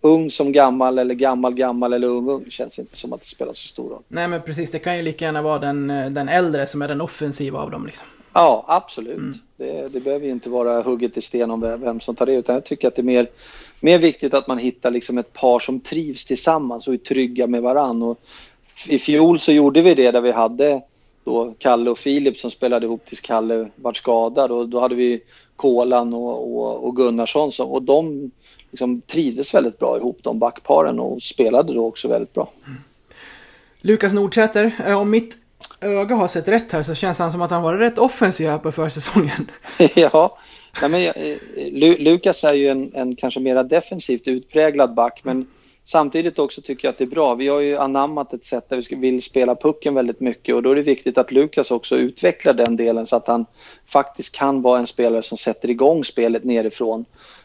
[0.00, 3.52] ung som gammal eller gammal gammal eller ung ung känns inte som att det spelar
[3.52, 4.02] så stor roll.
[4.08, 7.00] Nej men precis, det kan ju lika gärna vara den, den äldre som är den
[7.00, 8.06] offensiva av dem liksom.
[8.32, 9.16] Ja, absolut.
[9.16, 9.38] Mm.
[9.56, 12.54] Det, det behöver ju inte vara hugget i sten om vem som tar det utan
[12.54, 13.28] jag tycker att det är mer
[13.82, 17.62] mer viktigt att man hittar liksom ett par som trivs tillsammans och är trygga med
[17.62, 18.02] varann.
[18.02, 18.18] Och
[18.88, 20.82] I fjol så gjorde vi det där vi hade
[21.24, 25.22] då Kalle och Filip som spelade ihop tills Kalle vart skadad och då hade vi
[25.56, 28.30] Kolan och, och, och Gunnarsson som, och de
[28.70, 32.52] liksom trivdes väldigt bra ihop de backparen och spelade då också väldigt bra.
[33.80, 35.38] Lukas Nordsäter, eh, om mitt
[35.80, 38.58] öga har sett rätt här så känns han som att han var rätt offensiv här
[38.58, 39.50] på försäsongen.
[39.94, 40.38] ja,
[40.80, 45.46] ja men, eh, Lu Lukas är ju en, en kanske mera defensivt utpräglad back men
[45.84, 47.34] samtidigt också tycker jag att det är bra.
[47.34, 50.70] Vi har ju anammat ett sätt där vi vill spela pucken väldigt mycket och då
[50.70, 53.46] är det viktigt att Lukas också utvecklar den delen så att han
[53.86, 57.04] faktiskt kan vara en spelare som sätter igång spelet nerifrån.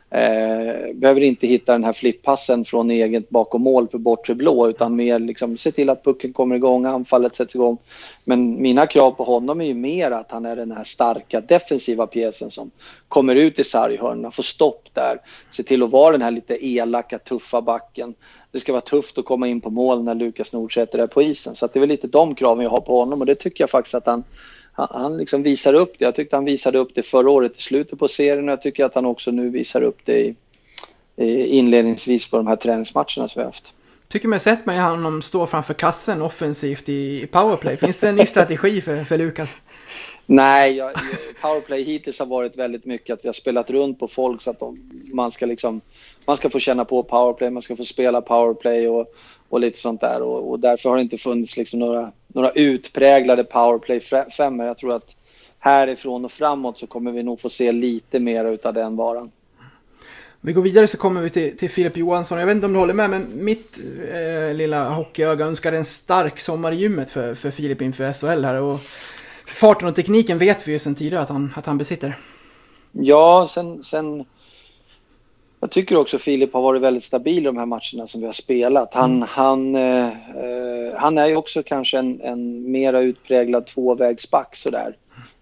[0.10, 4.96] Eh, behöver inte hitta den här flippassen från eget bakom mål på bortre blå utan
[4.96, 7.78] mer liksom se till att pucken kommer igång, anfallet sätts igång.
[8.24, 12.08] Men mina krav på honom är ju mer att han är den här starka defensiva
[12.08, 12.72] pjäsen som
[13.08, 15.18] kommer ut i sarghörnorna, får stopp där,
[15.52, 18.14] se till att vara den här lite elaka, tuffa backen.
[18.52, 21.56] Det ska vara tufft att komma in på mål när Lukas Nordsäter är på isen.
[21.56, 23.70] Så det är väl lite de kraven jag har på honom och det tycker jag
[23.70, 24.24] faktiskt att han
[24.78, 26.06] han, liksom visar upp det.
[26.06, 28.86] Jag tyckte han visade upp det förra året i slutet på serien och jag tycker
[28.86, 30.36] att han också nu visar upp det i,
[31.16, 33.74] i inledningsvis på de här träningsmatcherna som vi har haft.
[34.08, 37.78] Tycker mig sett mig honom stå framför kassen offensivt i powerplay.
[37.78, 39.56] Finns det en ny strategi för, för Lukas?
[40.26, 40.92] Nej, jag,
[41.42, 44.60] powerplay hittills har varit väldigt mycket att vi har spelat runt på folk så att
[44.60, 44.78] de,
[45.14, 45.82] man ska liksom
[46.26, 49.14] man ska få känna på powerplay, man ska få spela powerplay och,
[49.50, 53.44] och lite sånt där och, och därför har det inte funnits liksom några, några utpräglade
[53.44, 54.02] powerplay
[54.38, 54.66] femmor.
[54.66, 55.16] Jag tror att
[55.60, 59.32] härifrån och framåt så kommer vi nog få se lite mer utav den varan.
[60.42, 62.40] Vi går vidare så kommer vi till, till Filip Johansson.
[62.40, 63.80] Jag vet inte om du håller med, men mitt
[64.14, 68.62] eh, lilla hockeyöga önskar en stark sommar i gymmet för, för Filip inför SHL här.
[68.62, 68.80] Och
[69.46, 72.18] farten och tekniken vet vi ju sedan tidigare att han, att han besitter.
[72.92, 74.26] Ja, sen, sen
[75.68, 78.34] jag tycker också Filip har varit väldigt stabil i de här matcherna som vi har
[78.34, 78.94] spelat.
[78.94, 79.28] Han, mm.
[79.32, 84.96] han, eh, eh, han är ju också kanske en, en mera utpräglad tvåvägsback sådär.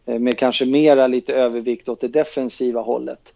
[0.05, 3.33] Eh, med kanske mera lite övervikt åt det defensiva hållet.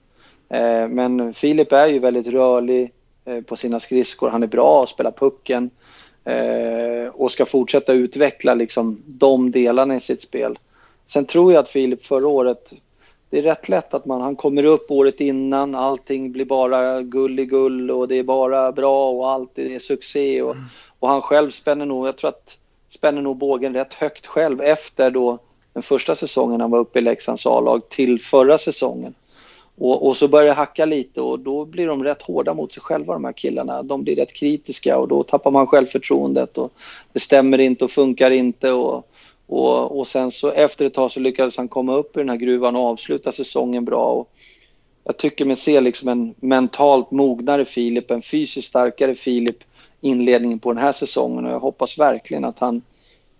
[0.50, 2.92] Eh, men Filip är ju väldigt rörlig
[3.26, 4.30] eh, på sina skridskor.
[4.30, 5.70] Han är bra att spela pucken
[6.26, 10.60] eh, och ska fortsätta utveckla liksom de delarna i sitt spel.
[11.08, 12.74] Sen tror jag att Filip förra året
[13.30, 17.40] det är rätt lätt att man, han kommer upp året innan, allting blir bara gull
[17.40, 20.66] i gull och det är bara bra och allt är succé och, mm.
[21.00, 22.58] och han själv spänner nog, jag tror att
[22.90, 25.40] spänner nog bågen rätt högt själv efter då
[25.74, 29.14] den första säsongen han var uppe i Leksands A-lag till förra säsongen.
[29.78, 32.84] Och, och, så börjar det hacka lite och då blir de rätt hårda mot sig
[32.84, 33.84] själva de här killarna.
[33.84, 36.74] De blir rätt kritiska och då tappar man självförtroendet och
[37.14, 39.06] det stämmer inte och funkar inte och
[39.50, 42.38] och, och sen så efter ett tag så lyckades han komma upp i den här
[42.38, 44.14] gruvan och avsluta säsongen bra.
[44.14, 44.32] Och
[45.04, 49.58] jag tycker mig se liksom en mentalt mognare Filip, en fysiskt starkare Filip
[50.02, 52.82] inledningen på den här säsongen och jag hoppas verkligen att han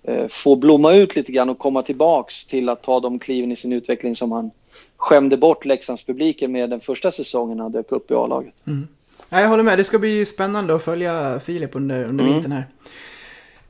[0.04, 3.56] eh, får blomma ut lite grann och komma tillbaks till att ta de kliven i
[3.56, 4.52] sin utveckling som han
[4.98, 8.54] skämde bort Leksandspubliken med den första säsongen han dök upp i A-laget.
[8.68, 8.88] Mm.
[9.30, 12.34] jag håller med, det ska bli spännande att följa Filip under, under mm.
[12.34, 12.66] vintern här.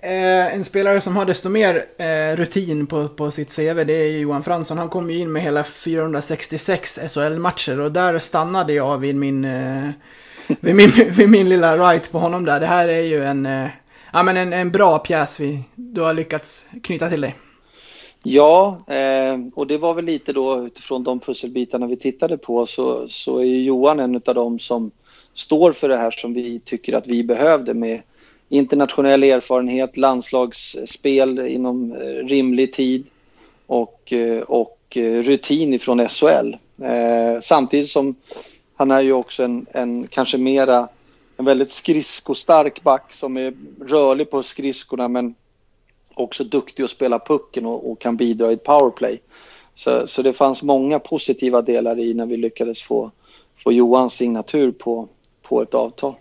[0.01, 4.19] Eh, en spelare som har desto mer eh, rutin på, på sitt CV, det är
[4.19, 4.77] Johan Fransson.
[4.77, 9.89] Han kom ju in med hela 466 SHL-matcher och där stannade jag vid min, eh,
[10.59, 12.59] vid min, vid min lilla right på honom där.
[12.59, 13.67] Det här är ju en, eh,
[14.13, 17.35] ja, men en, en bra pjäs vi, du har lyckats knyta till dig.
[18.23, 23.09] Ja, eh, och det var väl lite då utifrån de pusselbitarna vi tittade på så,
[23.09, 24.91] så är Johan en av dem som
[25.33, 28.01] står för det här som vi tycker att vi behövde med
[28.49, 33.05] internationell erfarenhet, landslagsspel inom eh, rimlig tid
[33.67, 36.55] och, eh, och eh, rutin ifrån SHL.
[37.41, 38.15] samtidigt som
[38.75, 40.88] han är ju också en, en kanske mera
[41.38, 43.53] en väldigt skridskostark back som är
[43.88, 45.35] rörlig på skridskorna men
[46.13, 49.21] också duktig att spela pucken och, och kan bidra i ett powerplay.
[49.75, 53.12] Så, så det fanns många positiva delar i när vi lyckades få,
[53.63, 55.07] få Johans signatur på,
[55.41, 56.13] på ett avtal.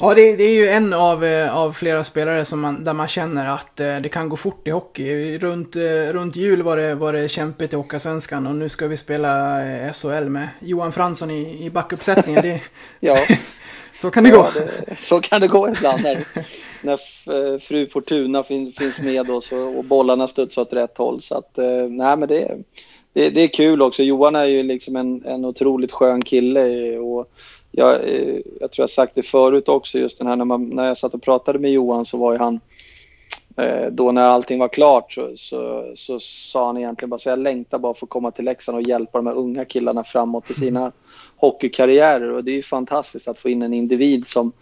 [0.00, 3.08] Ja, det, det, är ju en av, eh, av flera spelare som man, där man
[3.08, 5.38] känner att eh, det kan gå fort i hockey.
[5.38, 8.96] Runt, eh, runt jul var det, var det kämpigt i Hockeyallsvenskan och nu ska vi
[8.96, 9.60] spela
[9.92, 12.42] SHL med Johan Fransson i, i backuppsättningen.
[12.42, 12.60] Det,
[13.00, 13.16] ja.
[13.96, 14.50] så kan det ja, gå.
[14.54, 16.24] Det, så kan det gå ibland när,
[16.82, 21.22] när fru Fortuna fin, finns med och, så, och bollarna studsar åt rätt håll.
[21.22, 21.50] Så att,
[21.90, 22.56] nej men det,
[23.12, 24.02] det, det är kul också.
[24.02, 26.98] Johan är ju liksom en, en otroligt skön kille.
[26.98, 27.32] och
[27.76, 30.84] jag, eh, jag tror jag sagt det förut också, just den här när, man, när
[30.84, 32.60] jag satt och pratade med Johan så var ju han
[33.56, 37.38] eh, då när allting var klart så, så, så sa han egentligen bara så jag
[37.38, 40.54] längtar bara för att komma till Leksand och hjälpa de här unga killarna framåt i
[40.54, 40.92] sina
[41.36, 44.52] hockeykarriärer och det är ju fantastiskt att få in en individ som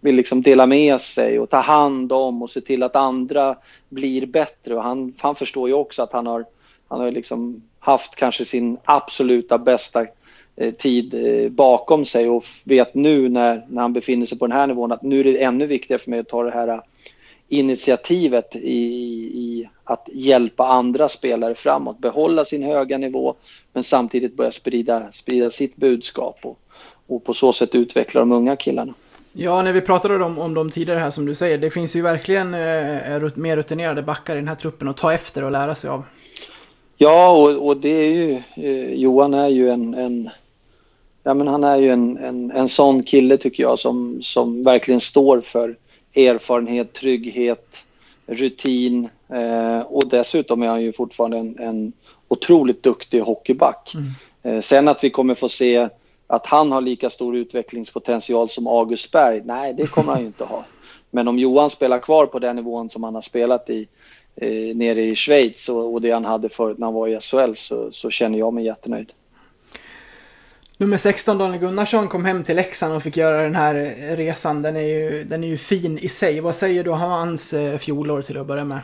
[0.00, 3.56] vill liksom dela med sig och ta hand om och se till att andra
[3.88, 4.74] blir bättre.
[4.74, 6.44] Och han, han förstår ju också att han har,
[6.88, 10.06] han har liksom haft kanske sin absoluta bästa
[10.78, 14.66] tid eh, bakom sig och vet nu när, när han befinner sig på den här
[14.66, 16.80] nivån att nu är det ännu viktigare för mig att ta det här
[17.48, 18.84] initiativet i,
[19.34, 23.34] i att hjälpa andra spelare framåt, behålla sin höga nivå
[23.72, 26.58] men samtidigt börja sprida, sprida sitt budskap och,
[27.06, 28.94] och på så sätt utveckla de unga killarna.
[29.32, 32.02] Ja, när vi pratade om, om dem tidigare här som du säger, det finns ju
[32.02, 35.90] verkligen eh, mer rutinerade backar i den här truppen att ta efter och lära sig
[35.90, 36.02] av.
[36.96, 40.30] Ja, och, och det är ju, eh, Johan är ju en, en
[41.22, 45.00] ja men han är ju en, en, en sån kille tycker jag som, som verkligen
[45.00, 45.76] står för
[46.14, 47.86] erfarenhet, trygghet,
[48.26, 51.92] rutin eh, och dessutom är han ju fortfarande en, en
[52.28, 53.92] otroligt duktig hockeyback.
[53.94, 54.10] Mm.
[54.42, 55.88] Eh, sen att vi kommer få se
[56.26, 60.44] att han har lika stor utvecklingspotential som August Berg, nej det kommer han ju inte
[60.44, 60.64] ha.
[61.10, 63.88] Men om Johan spelar kvar på den nivån som han har spelat i
[64.36, 67.54] eh, nere i Schweiz och, och det han hade förut när han var i SHL
[67.54, 69.12] så, så känner jag mig jättenöjd.
[70.82, 74.62] Nummer 16, Daniel Gunnarsson, kom hem till Leksand och fick göra den här eh, resan.
[74.62, 76.40] Den är ju, den är ju fin i sig.
[76.40, 78.80] Vad säger du om hans eh, fjolår till att börja med?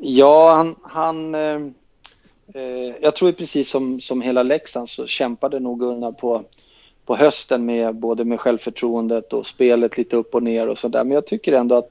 [0.00, 0.76] Ja, han...
[0.82, 1.56] han eh,
[2.54, 6.42] eh jag tror precis som, som hela Leksand så kämpade nog Gunnar på,
[7.06, 11.04] på hösten med både med självförtroendet och spelet lite upp och ner och sådär.
[11.04, 11.90] Men jag tycker ändå att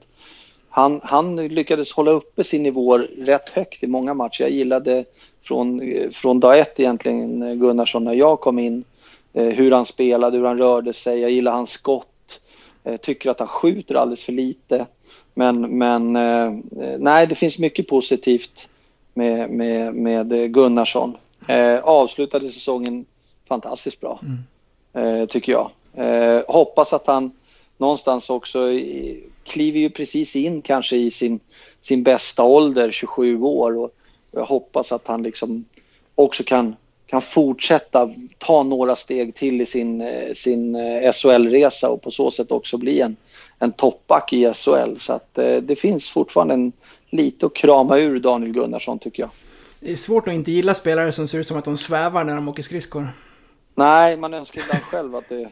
[0.68, 4.42] han, han lyckades hålla uppe sin nivå rätt högt i många matcher.
[4.42, 5.04] Jag gillade
[5.44, 8.84] från, från dag ett egentligen Gunnarsson när jag kom in
[9.32, 11.20] hur han spelade, hur han rörde sig.
[11.20, 12.40] Jag gillar hans skott.
[12.82, 14.86] Jag tycker att han skjuter alldeles för lite.
[15.34, 16.52] Men, men eh,
[16.98, 18.68] nej, det finns mycket positivt
[19.14, 21.16] med, med, med Gunnarsson.
[21.48, 23.06] Eh, avslutade säsongen
[23.48, 25.20] fantastiskt bra, mm.
[25.20, 25.70] eh, tycker jag.
[25.94, 27.32] Eh, hoppas att han
[27.76, 28.58] någonstans också
[29.44, 31.40] kliver ju precis in kanske i sin,
[31.80, 33.76] sin bästa ålder, 27 år.
[33.78, 33.90] Och
[34.30, 35.64] jag hoppas att han liksom
[36.14, 36.76] också kan
[37.12, 42.30] kan fortsätta ta några steg till i sin, eh, sin eh, SHL-resa och på så
[42.30, 43.16] sätt också bli en,
[43.58, 44.96] en toppback i SHL.
[44.98, 46.72] Så att eh, det finns fortfarande en,
[47.10, 49.30] lite att krama ur Daniel Gunnarsson tycker jag.
[49.80, 52.34] Det är svårt att inte gilla spelare som ser ut som att de svävar när
[52.34, 53.08] de åker skridskor.
[53.74, 55.50] Nej, man önskar ibland själv att det,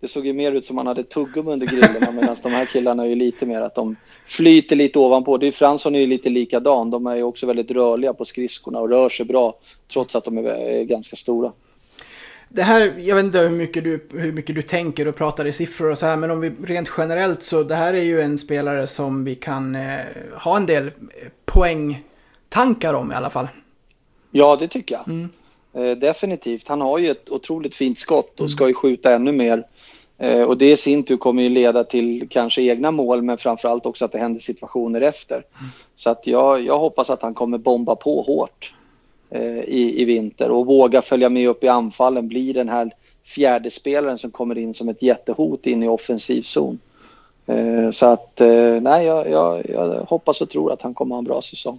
[0.00, 3.04] det såg ju mer ut som man hade tuggum under grillorna medan de här killarna
[3.04, 5.38] är ju lite mer att de flyter lite ovanpå.
[5.38, 6.90] Det är Fransson är ju lite likadan.
[6.90, 9.58] De är ju också väldigt rörliga på skridskorna och rör sig bra
[9.92, 11.52] trots att de är ganska stora.
[12.48, 15.52] Det här, jag vet inte hur mycket, du, hur mycket du tänker och pratar i
[15.52, 18.38] siffror och så här, men om vi rent generellt så det här är ju en
[18.38, 19.98] spelare som vi kan eh,
[20.32, 20.90] ha en del
[21.44, 23.48] poängtankar om i alla fall.
[24.30, 25.08] Ja, det tycker jag.
[25.08, 25.28] Mm.
[25.76, 26.68] Eh, definitivt.
[26.68, 29.64] Han har ju ett otroligt fint skott och ska ju skjuta ännu mer.
[30.18, 33.86] Eh, och det i sin tur kommer ju leda till kanske egna mål men framförallt
[33.86, 35.34] också att det händer situationer efter.
[35.34, 35.70] Mm.
[35.96, 38.74] Så att jag, jag hoppas att han kommer bomba på hårt
[39.30, 42.90] eh, i, i vinter och våga följa med upp i anfallen, bli den här
[43.24, 46.78] fjärde spelaren som kommer in som ett jättehot in i offensiv zon.
[47.92, 48.40] Så att
[48.80, 51.78] nej, jag, jag, jag, hoppas och tror att han kommer ha en bra säsong.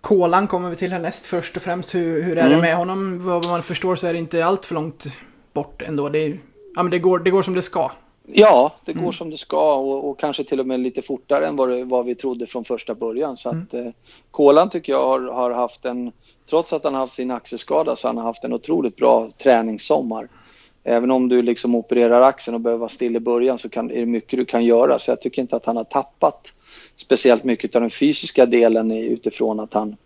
[0.00, 1.94] Kolan kommer vi till härnäst först och främst.
[1.94, 2.52] Hur, hur är mm.
[2.52, 3.18] det med honom?
[3.26, 5.06] Vad man förstår så är det inte allt för långt
[5.52, 6.08] bort ändå.
[6.08, 6.38] Det är
[6.74, 7.90] ja, men det, går, det går som det ska.
[8.32, 9.12] Ja, det går mm.
[9.12, 12.04] som det ska och, och, kanske till och med lite fortare än vad, det, vad
[12.04, 13.36] vi trodde från första början.
[13.36, 13.62] Så mm.
[13.62, 13.92] att eh,
[14.30, 16.12] Kolan tycker jag har, har, haft en,
[16.50, 20.28] trots att han har haft sin axelskada så har han haft en otroligt bra träningssommar.
[20.84, 24.00] Även om du liksom opererar axeln och behöver vara still i början så kan, är
[24.00, 24.98] det mycket du kan göra.
[24.98, 26.52] Så jag tycker inte att han har tappat
[27.00, 29.96] speciellt mycket av den fysiska delen utifrån att han,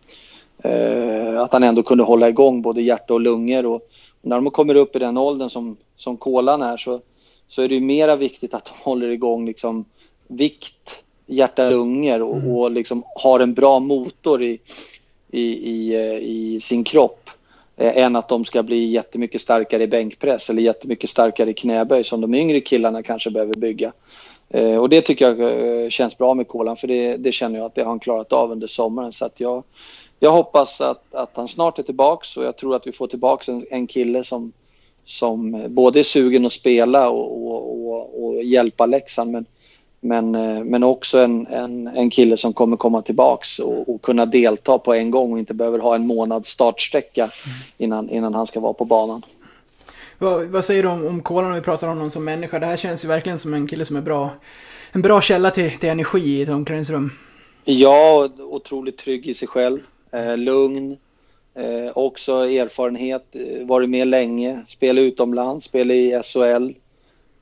[0.64, 3.66] eh, att han ändå kunde hålla igång både hjärta och lungor.
[3.66, 3.80] Och,
[4.22, 7.00] när de kommer upp i den åldern som, som kolan är så,
[7.48, 9.84] så är det ju mera viktigt att de håller igång liksom
[10.28, 12.50] vikt, hjärta, lungor och, mm.
[12.50, 14.60] och liksom har en bra motor i,
[15.30, 17.30] i, i, eh, i sin kropp
[17.76, 22.04] eh, än att de ska bli jättemycket starkare i bänkpress eller jättemycket starkare i knäböj
[22.04, 23.92] som de yngre killarna kanske behöver bygga.
[24.48, 27.74] Eh, och det tycker jag känns bra med kolan för det, det känner jag att
[27.74, 29.62] det har han klarat av under sommaren så att jag,
[30.20, 33.48] jag hoppas att, att han snart är tillbaks och jag tror att vi får tillbaks
[33.48, 34.52] en, en kille som,
[35.04, 39.46] som både är sugen att spela och, och, och, och hjälpa Leksand men,
[40.00, 44.26] men, eh, men också en, en, en kille som kommer komma tillbaks och, och kunna
[44.26, 47.30] delta på en gång och inte behöver ha en månads startsträcka
[47.78, 49.22] innan, innan han ska vara på banan.
[50.18, 52.58] Vad, vad säger du om, om Kolan om vi pratar om honom som människa?
[52.58, 54.30] Det här känns ju verkligen som en kille som är bra.
[54.92, 57.10] En bra källa till, till energi i ett omklädningsrum.
[57.64, 59.78] Ja, otroligt trygg i sig själv
[60.12, 60.96] eh, lugn,
[61.56, 66.74] Eh, också erfarenhet, eh, varit med länge, spelat utomlands, spelat i SHL.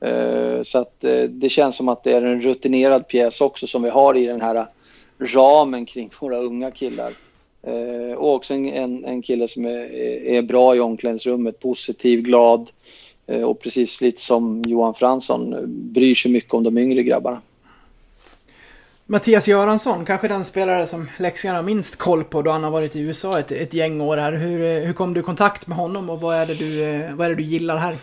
[0.07, 3.83] Eh, så att eh, det känns som att det är en rutinerad pjäs också som
[3.83, 4.67] vi har i den här
[5.19, 7.13] ramen kring våra unga killar.
[7.67, 9.93] Eh, och också en, en, en kille som är,
[10.25, 12.69] är bra i omklädningsrummet, positiv, glad
[13.27, 17.41] eh, och precis lite som Johan Fransson bryr sig mycket om de yngre grabbarna.
[19.05, 22.95] Mattias Göransson, kanske den spelare som Leksand har minst koll på då han har varit
[22.95, 24.33] i USA ett, ett gäng år här.
[24.33, 27.29] Hur, hur kom du i kontakt med honom och vad är det du, vad är
[27.29, 27.97] det du gillar här?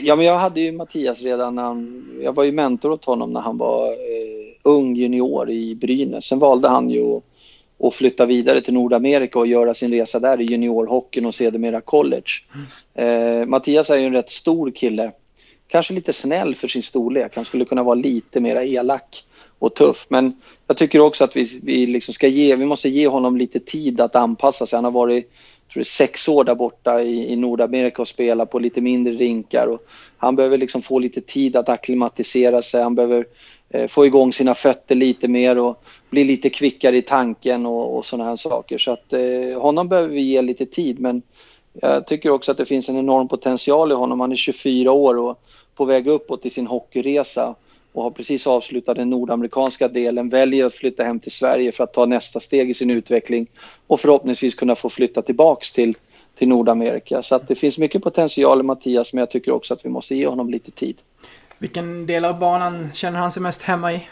[0.00, 3.32] Ja, men jag hade ju Mattias redan när han, jag var ju mentor åt honom
[3.32, 6.24] när han var eh, ung junior i Brynäs.
[6.24, 7.22] Sen valde han ju att
[7.80, 12.30] och flytta vidare till Nordamerika och göra sin resa där i juniorhockeyn och sedermera college.
[12.94, 13.40] Mm.
[13.40, 15.12] Eh, Mattias är ju en rätt stor kille.
[15.68, 17.36] Kanske lite snäll för sin storlek.
[17.36, 19.24] Han skulle kunna vara lite mer elak
[19.58, 20.06] och tuff.
[20.10, 20.32] Men
[20.66, 24.00] jag tycker också att vi, vi, liksom ska ge, vi måste ge honom lite tid
[24.00, 24.76] att anpassa sig.
[24.76, 25.32] Han har varit
[25.72, 29.66] tror det sex år där borta i, i Nordamerika och spelat på lite mindre rinkar.
[29.66, 32.82] Och han behöver liksom få lite tid att akklimatisera sig.
[32.82, 33.26] Han behöver
[33.70, 38.06] eh, få igång sina fötter lite mer och bli lite kvickare i tanken och, och
[38.06, 38.78] sådana här saker.
[38.78, 41.00] Så att eh, honom behöver vi ge lite tid.
[41.00, 41.22] Men
[41.72, 44.20] jag tycker också att det finns en enorm potential i honom.
[44.20, 45.42] Han är 24 år och
[45.74, 47.54] på väg uppåt i sin hockeyresa
[47.92, 51.92] och har precis avslutat den nordamerikanska delen, väljer att flytta hem till Sverige för att
[51.92, 53.46] ta nästa steg i sin utveckling
[53.86, 55.96] och förhoppningsvis kunna få flytta tillbaks till,
[56.38, 57.22] till Nordamerika.
[57.22, 60.14] Så att det finns mycket potential i Mattias, men jag tycker också att vi måste
[60.14, 60.96] ge honom lite tid.
[61.58, 64.08] Vilken del av banan känner han sig mest hemma i?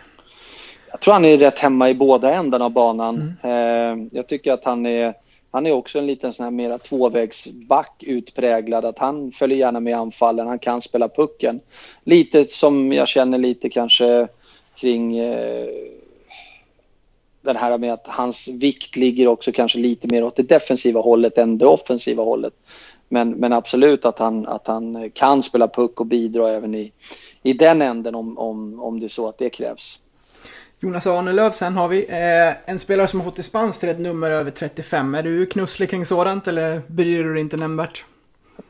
[0.91, 3.37] Jag tror han är rätt hemma i båda ändarna av banan.
[3.43, 4.03] Mm.
[4.03, 5.15] Eh, jag tycker att han är
[5.51, 8.85] han är också en liten sån här mera tvåvägsback utpräglad.
[8.85, 11.61] Att han följer gärna med anfallen, han kan spela pucken.
[12.05, 14.29] Lite som jag känner lite kanske
[14.77, 15.69] kring eh,
[17.43, 21.39] den här med att hans vikt ligger också kanske lite mer åt det defensiva hållet
[21.39, 22.55] än det offensiva hållet.
[23.09, 26.93] Men, men absolut att han, att han kan spela puck och bidra även i,
[27.43, 29.99] i den änden om, om, om det är så att det krävs.
[30.81, 32.07] Jonas Arnelöv sen har vi.
[32.09, 35.15] Eh, en spelare som har fått dispens till ett nummer över 35.
[35.15, 38.05] Är du knusslig kring sådant eller bryr du dig inte nämnvärt?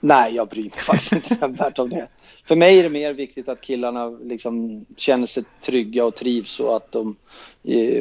[0.00, 2.08] Nej, jag bryr mig faktiskt inte nämnvärt om det.
[2.44, 6.76] För mig är det mer viktigt att killarna liksom känner sig trygga och trivs och
[6.76, 7.16] att de...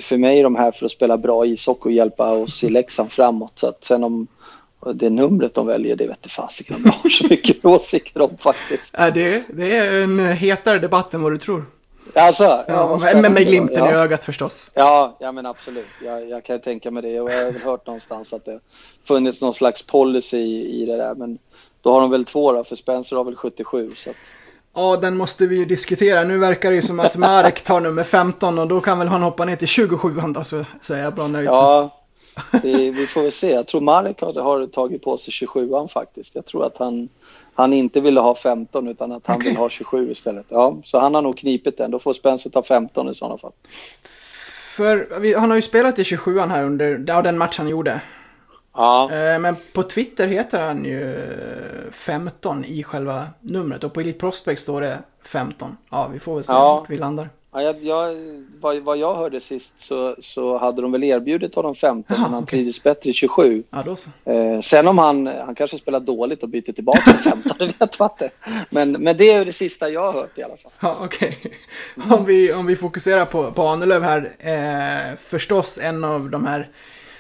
[0.02, 3.12] För mig är de här för att spela bra ishockey och hjälpa oss i Leksand
[3.12, 3.60] framåt.
[3.60, 4.28] Så att sen om
[4.94, 8.92] det numret de väljer, det vet fasiken om jag har så mycket åsikter om faktiskt.
[8.92, 11.66] Det, det är en hetare debatt än vad du tror.
[12.14, 13.92] Alltså, ja, men med glimten ja.
[13.92, 14.72] i ögat förstås.
[14.74, 15.88] Ja, ja men absolut.
[16.04, 17.22] Jag, jag kan tänka mig det.
[17.22, 18.60] Och jag har väl hört någonstans att det
[19.08, 21.16] funnits någon slags policy i, i det där.
[21.16, 21.38] Men
[21.82, 23.90] då har de väl två då, för Spencer har väl 77.
[23.96, 24.16] Så att...
[24.76, 26.24] Ja, den måste vi ju diskutera.
[26.24, 29.22] Nu verkar det ju som att Marek tar nummer 15 och då kan väl han
[29.22, 31.48] hoppa ner till 27 då, så, så är jag bra nöjd.
[31.48, 32.04] Ja,
[32.64, 33.52] vi, vi får väl se.
[33.52, 36.36] Jag tror Marek har, har tagit på sig 27an faktiskt.
[36.36, 37.10] Jag tror att han
[37.58, 39.50] han inte ville ha 15 utan att han okay.
[39.50, 40.46] vill ha 27 istället.
[40.50, 41.92] Ja, så han har nog knipit den.
[41.92, 43.52] Då får Spencer ta 15 i sådana fall.
[44.76, 48.02] För han har ju spelat i 27an här under ja, den match han gjorde.
[48.74, 49.12] Ja.
[49.12, 51.16] Eh, men på Twitter heter han ju
[51.92, 55.78] 15 i själva numret och på Elite Prospect står det 15.
[55.90, 56.76] Ja, vi får väl se ja.
[56.76, 57.30] vart vi landar.
[57.58, 58.16] Ja, jag, jag,
[58.62, 62.34] vad, vad jag hörde sist så, så hade de väl erbjudit honom 15 Aha, men
[62.34, 62.58] han okay.
[62.58, 63.64] trivdes bättre i 27.
[63.70, 64.10] Ja, då så.
[64.32, 68.00] Eh, sen om han, han kanske spelar dåligt och byter tillbaka till 15, det vet
[68.00, 68.30] man inte.
[68.70, 70.72] Men, men det är det sista jag har hört i alla fall.
[70.80, 71.38] Ja, okej.
[71.46, 71.52] Okay.
[72.18, 76.70] Om, vi, om vi fokuserar på, på Ahnelöv här, eh, förstås en av de här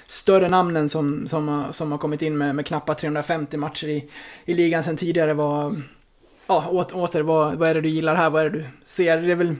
[0.07, 4.09] större namnen som, som, som har kommit in med, med knappa 350 matcher i,
[4.45, 5.75] i ligan sen tidigare var
[6.47, 8.29] ja, åter, vad, vad är det du gillar här?
[8.29, 9.21] Vad är det du ser?
[9.21, 9.55] Det är väl,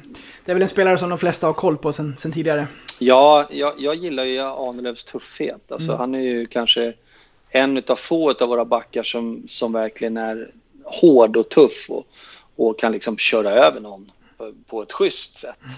[0.46, 2.68] det är väl en spelare som de flesta har koll på sen, sen tidigare?
[3.00, 5.72] Ja, jag, jag gillar ju Ahnelövs tuffhet.
[5.72, 6.00] Alltså, mm.
[6.00, 6.94] Han är ju kanske
[7.50, 10.52] en av få av våra backar som, som verkligen är
[10.84, 12.08] hård och tuff och,
[12.56, 15.56] och kan liksom köra över någon på, på ett schysst sätt.
[15.64, 15.76] Mm.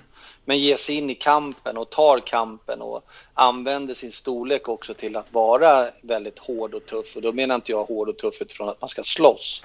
[0.50, 5.16] Men ger sig in i kampen och tar kampen och använder sin storlek också till
[5.16, 7.16] att vara väldigt hård och tuff.
[7.16, 9.64] Och då menar inte jag hård och tuff utifrån att man ska slåss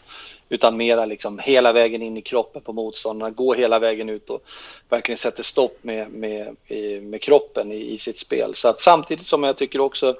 [0.49, 4.45] utan mera liksom hela vägen in i kroppen på motståndarna, gå hela vägen ut och
[4.89, 6.57] verkligen sätter stopp med, med,
[7.03, 8.55] med kroppen i, i sitt spel.
[8.55, 10.16] Så att samtidigt som jag tycker också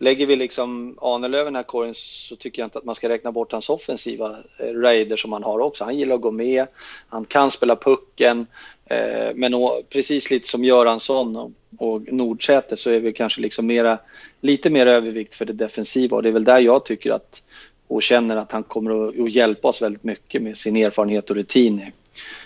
[0.00, 3.08] Lägger vi liksom Ahnelöv i den här korgen så tycker jag inte att man ska
[3.08, 5.84] räkna bort hans offensiva eh, raider som han har också.
[5.84, 6.66] Han gillar att gå med,
[7.08, 8.46] han kan spela pucken,
[8.84, 9.52] eh, men
[9.88, 13.98] precis lite som Göransson och, och Nordsäter så är vi kanske liksom mera,
[14.40, 17.42] lite mer övervikt för det defensiva och det är väl där jag tycker att
[17.88, 21.92] och känner att han kommer att, hjälpa oss väldigt mycket med sin erfarenhet och rutin.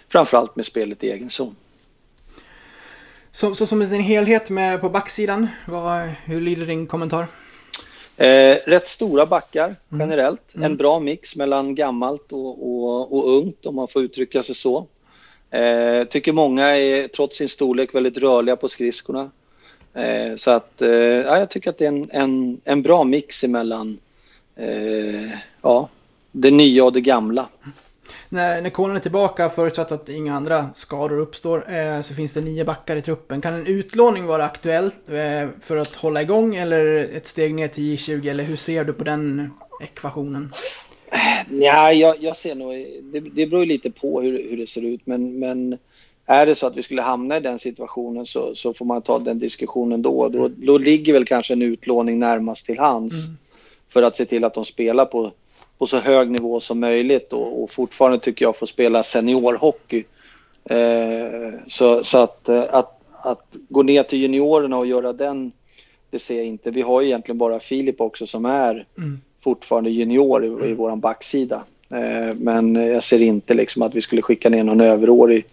[0.08, 1.56] Framförallt med spelet i egen zon.
[3.32, 7.26] Så, så som en helhet med på backsidan, vad, hur lyder din kommentar?
[8.22, 10.54] Eh, rätt stora backar generellt.
[10.54, 14.86] En bra mix mellan gammalt och, och, och ungt om man får uttrycka sig så.
[15.50, 19.30] Eh, tycker många är trots sin storlek väldigt rörliga på skridskorna.
[19.94, 23.44] Eh, så att eh, ja, jag tycker att det är en, en, en bra mix
[23.44, 23.98] emellan
[24.56, 25.30] eh,
[25.62, 25.88] ja,
[26.32, 27.48] det nya och det gamla.
[28.28, 32.40] När, när Kolan är tillbaka, förutsatt att inga andra skador uppstår, eh, så finns det
[32.40, 33.40] nio backar i truppen.
[33.40, 37.96] Kan en utlåning vara aktuellt eh, för att hålla igång eller ett steg ner till
[37.96, 38.30] J20?
[38.30, 39.50] Eller hur ser du på den
[39.80, 40.52] ekvationen?
[41.50, 45.00] Ja, jag, jag ser nog, det, det beror lite på hur, hur det ser ut
[45.04, 45.78] men, men
[46.26, 49.18] är det så att vi skulle hamna i den situationen så, så får man ta
[49.18, 50.28] den diskussionen då.
[50.28, 53.16] Då, då ligger väl kanske en utlåning närmast till hands
[53.88, 55.32] för att se till att de spelar på,
[55.82, 60.04] på så hög nivå som möjligt och, och fortfarande tycker jag får spela seniorhockey.
[60.64, 65.52] Eh, så så att, eh, att, att gå ner till juniorerna och göra den,
[66.10, 66.70] det ser jag inte.
[66.70, 68.86] Vi har ju egentligen bara Filip också som är
[69.44, 71.64] fortfarande junior i, i våran backsida.
[71.90, 75.44] Eh, men jag ser inte liksom att vi skulle skicka ner någon överårig.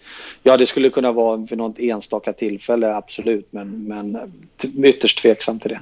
[0.44, 4.18] Ja, det skulle kunna vara vid något enstaka tillfälle, absolut, men, men
[4.84, 5.80] ytterst tveksam till det.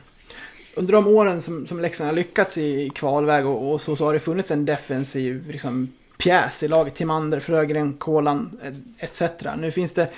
[0.78, 4.14] Under de åren som, som Leksand har lyckats i kvalväg och, och så, så har
[4.14, 6.96] det funnits en defensiv liksom, pjäs i laget.
[6.96, 8.60] Timander, Frögren, Kolan
[9.00, 9.22] etc.
[9.58, 10.10] Nu finns det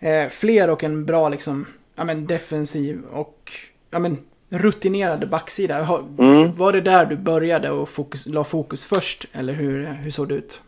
[0.00, 3.52] eh, fler och en bra liksom, ja, men, defensiv och
[3.90, 4.18] ja, men,
[4.48, 5.82] rutinerade backsida.
[5.82, 6.04] Har,
[6.56, 9.26] Var det där du började och fokus, la fokus först?
[9.32, 10.60] Eller hur, hur såg det ut?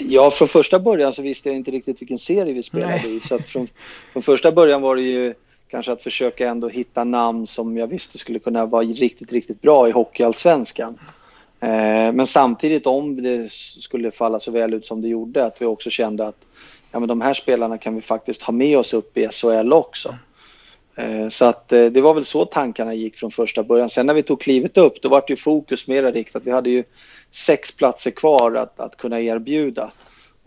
[0.00, 3.16] Ja, från första början så visste jag inte riktigt vilken serie vi spelade Nej.
[3.16, 3.20] i.
[3.20, 3.68] Så från,
[4.12, 5.34] från första början var det ju
[5.70, 9.88] kanske att försöka ändå hitta namn som jag visste skulle kunna vara riktigt, riktigt bra
[9.88, 10.98] i Hockeyallsvenskan.
[11.60, 15.66] Eh, men samtidigt om det skulle falla så väl ut som det gjorde att vi
[15.66, 16.44] också kände att
[16.92, 20.14] ja, men de här spelarna kan vi faktiskt ha med oss upp i SHL också.
[20.96, 23.90] Eh, Så att eh, det var väl så tankarna gick från första början.
[23.90, 26.42] Sen när vi tog klivet upp då var det ju fokus mera riktat.
[26.44, 26.84] Vi hade ju
[27.32, 29.90] sex platser kvar att, att kunna erbjuda.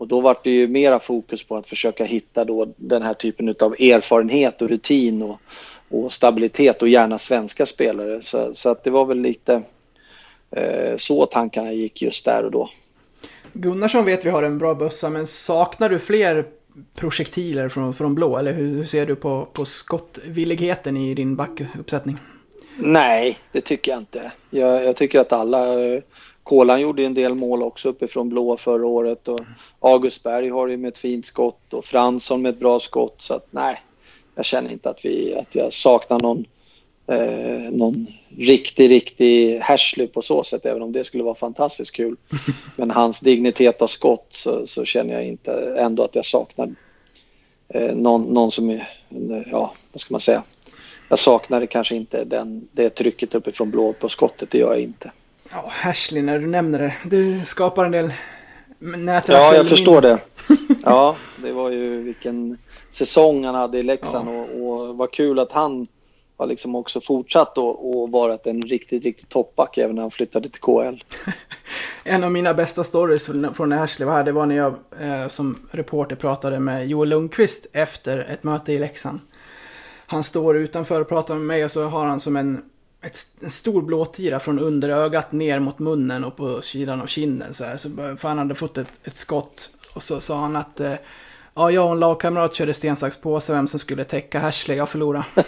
[0.02, 3.48] Och då var det ju mera fokus på att försöka hitta då den här typen
[3.60, 5.40] av erfarenhet och rutin och,
[5.88, 8.22] och stabilitet och gärna svenska spelare.
[8.22, 9.62] Så, så att det var väl lite
[10.50, 12.70] eh, så tankarna gick just där och då.
[13.52, 16.46] Gunnarsson vet vi har en bra bössa, men saknar du fler
[16.94, 18.38] projektiler från, från blå?
[18.38, 22.18] Eller hur, hur ser du på, på skottvilligheten i din backuppsättning?
[22.76, 24.32] Nej, det tycker jag inte.
[24.50, 25.66] Jag, jag tycker att alla...
[26.42, 29.40] Kolan gjorde en del mål också uppifrån blå förra året och
[29.80, 33.34] August Berg har ju med ett fint skott och Fransson med ett bra skott så
[33.34, 33.82] att nej,
[34.34, 36.44] jag känner inte att vi att jag saknar någon,
[37.06, 38.06] eh, någon
[38.38, 42.16] riktig, riktig Hersley på så sätt även om det skulle vara fantastiskt kul.
[42.76, 46.74] Men hans dignitet av skott så, så känner jag inte ändå att jag saknar
[47.68, 48.88] eh, någon, någon som är,
[49.50, 50.42] ja vad ska man säga,
[51.08, 55.12] jag saknar kanske inte den, det trycket uppifrån blå på skottet, det gör jag inte.
[55.52, 56.94] Ja, Ashley, när du nämner det.
[57.04, 58.12] Det skapar en del
[58.78, 59.44] nätrassel.
[59.52, 60.18] Ja, jag förstår det.
[60.84, 62.58] Ja, det var ju vilken
[62.90, 65.86] säsong han hade i Leksand och, och vad kul att han
[66.36, 70.48] har liksom också fortsatt och, och varit en riktigt, riktigt toppback även när han flyttade
[70.48, 71.04] till KL.
[72.04, 74.74] En av mina bästa stories från- från när Ashley var här, det var när jag
[75.00, 79.20] eh, som reporter pratade med Joel Lundqvist efter ett möte i Leksand.
[80.06, 82.62] Han står utanför och pratar med mig och så har han som en,
[83.02, 87.54] ett, en stor blåtira från under ögat ner mot munnen och på sidan av kinden
[87.54, 87.76] så här.
[87.76, 90.94] Så, för han hade fått ett, ett skott och så sa han att eh,
[91.54, 94.76] Ja, jag och en lagkamrat körde sten, sax, påse vem som skulle täcka Ashley.
[94.76, 95.24] Jag förlorade.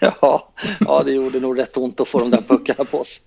[0.00, 3.22] Ja, ja, det gjorde nog rätt ont att få de där puckarna på sig.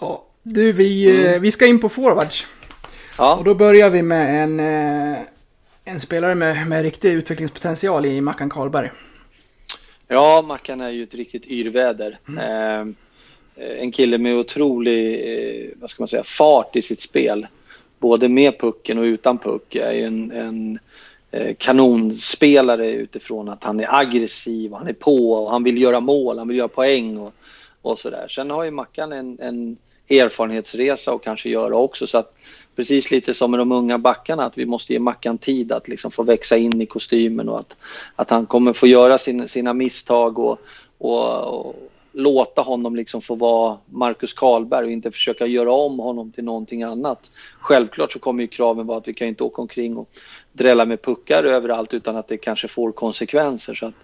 [0.00, 2.44] Ja, du, vi, eh, vi ska in på forwards.
[2.44, 2.48] Och
[3.18, 5.18] Ja, då börjar vi med en, eh,
[5.84, 8.90] en spelare med, med riktig utvecklingspotential i Mackan Karlberg.
[10.08, 12.18] Ja Mackan är ju ett riktigt yrväder.
[12.38, 12.86] Eh,
[13.56, 17.46] en kille med otrolig, eh, vad ska man säga, fart i sitt spel.
[17.98, 19.74] Både med pucken och utan puck.
[19.74, 20.78] Är ju en, en
[21.30, 26.00] eh, kanonspelare utifrån att han är aggressiv, och han är på och han vill göra
[26.00, 27.32] mål, han vill göra poäng och,
[27.82, 28.28] och sådär.
[28.28, 29.76] Sen har ju Mackan en, en
[30.08, 32.35] erfarenhetsresa att kanske göra också så att
[32.76, 36.10] precis lite som med de unga backarna att vi måste ge Mackan tid att liksom
[36.10, 37.76] få växa in i kostymen och att,
[38.16, 40.58] att han kommer få göra sin, sina misstag och,
[40.98, 41.74] och, och
[42.16, 46.82] låta honom liksom få vara Marcus Karlberg och inte försöka göra om honom till någonting
[46.82, 47.30] annat.
[47.60, 50.08] Självklart så kommer ju kraven vara att vi kan inte åka omkring och
[50.52, 53.74] drälla med puckar överallt utan att det kanske får konsekvenser.
[53.74, 53.94] Så att,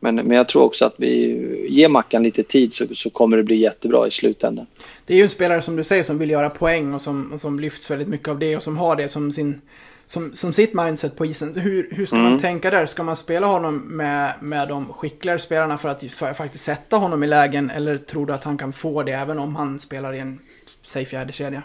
[0.00, 3.42] men, men jag tror också att vi ger Mackan lite tid så, så kommer det
[3.42, 4.66] bli jättebra i slutändan.
[5.06, 7.40] Det är ju en spelare som du säger som vill göra poäng och som, och
[7.40, 9.60] som lyfts väldigt mycket av det och som har det som sin,
[10.06, 11.54] som, som sitt mindset på isen.
[11.56, 12.86] Hur, hur ska man tänka där?
[12.86, 17.24] Ska man spela honom med, med de skickligare spelarna för att, för faktiskt sätta honom
[17.24, 17.70] i lägen?
[17.70, 20.38] Eller tror du att han kan få det även om han spelar i en,
[20.86, 21.62] säg fjärde kedja?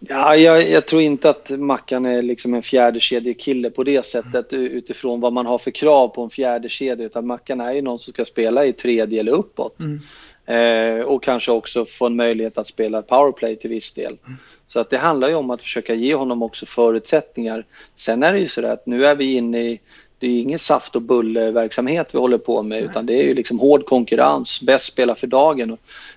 [0.00, 3.00] Ja, jag, jag, tror inte att Mackan är liksom en fjärde
[3.34, 7.26] kille på det sättet utifrån vad man har för krav på en fjärde kedja utan
[7.26, 9.78] Mackan är ju någon som ska spela i tredje eller uppåt.
[9.80, 10.00] Mm.
[10.46, 14.18] Eh, och kanske också få en möjlighet att spela powerplay till viss del.
[14.26, 14.36] Mm.
[14.68, 17.64] Så att det handlar ju om att försöka ge honom också förutsättningar.
[17.96, 19.80] Sen är det ju så att nu är vi inne i
[20.18, 23.58] det är ingen saft och bullerverksamhet vi håller på med utan det är ju liksom
[23.58, 25.76] hård konkurrens, bäst spela för dagen.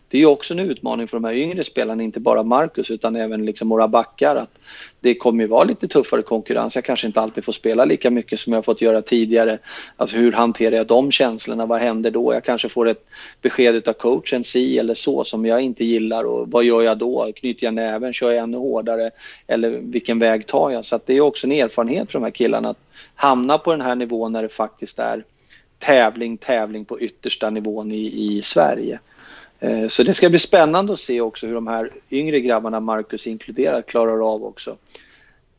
[0.09, 3.15] Det är ju också en utmaning för de här yngre spelarna, inte bara Marcus utan
[3.15, 4.35] även liksom våra backar.
[4.35, 4.49] Att
[4.99, 6.75] det kommer ju vara lite tuffare konkurrens.
[6.75, 9.59] Jag kanske inte alltid får spela lika mycket som jag fått göra tidigare.
[9.97, 11.65] Alltså hur hanterar jag de känslorna?
[11.65, 12.33] Vad händer då?
[12.33, 13.05] Jag kanske får ett
[13.41, 17.31] besked av coachen si eller så som jag inte gillar och vad gör jag då?
[17.35, 18.13] Knyter jag näven?
[18.13, 19.11] Kör jag ännu hårdare?
[19.47, 20.85] Eller vilken väg tar jag?
[20.85, 22.79] Så att det är också en erfarenhet för de här killarna att
[23.15, 25.23] hamna på den här nivån när det faktiskt är
[25.79, 28.99] tävling, tävling på yttersta nivån i, i Sverige.
[29.59, 33.27] Eh, så det ska bli spännande att se också hur de här yngre grabbarna, Marcus
[33.27, 34.77] inkluderat, klarar av också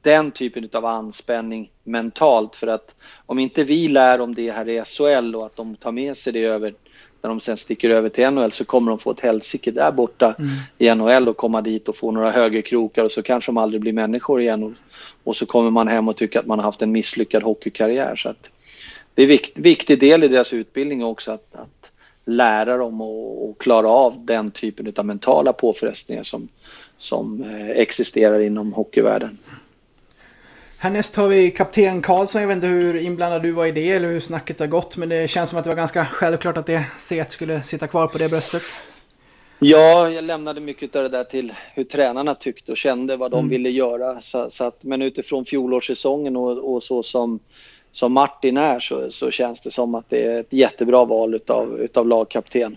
[0.03, 2.57] den typen av anspänning mentalt.
[2.57, 2.95] För att
[3.27, 6.33] om inte vi lär om det här i SHL och att de tar med sig
[6.33, 6.75] det över
[7.23, 10.35] när de sen sticker över till NHL så kommer de få ett helsike där borta
[10.39, 10.51] mm.
[10.79, 13.93] i NHL och komma dit och få några högerkrokar och så kanske de aldrig blir
[13.93, 14.73] människor igen och,
[15.25, 18.17] och så kommer man hem och tycker att man har haft en misslyckad hockeykarriär.
[18.17, 18.51] Så att
[19.15, 21.80] det är en vikt, viktig del i deras utbildning också att, att
[22.25, 26.49] lära dem att klara av den typen av mentala påfrestningar som,
[26.99, 29.39] som eh, existerar inom hockeyvärlden.
[30.79, 32.41] Härnäst har vi kapten Karlsson.
[32.41, 34.97] Jag vet inte hur inblandad du var i det eller hur snacket har gått.
[34.97, 38.07] Men det känns som att det var ganska självklart att det set skulle sitta kvar
[38.07, 38.63] på det bröstet.
[39.59, 43.39] Ja, jag lämnade mycket av det där till hur tränarna tyckte och kände vad de
[43.39, 43.49] mm.
[43.49, 44.21] ville göra.
[44.21, 47.41] Så, så, att, men utifrån fjolårssäsongen och, och så som,
[47.93, 51.81] som Martin är så, så känns det som att det är ett jättebra val utav,
[51.81, 52.77] utav lagkapten.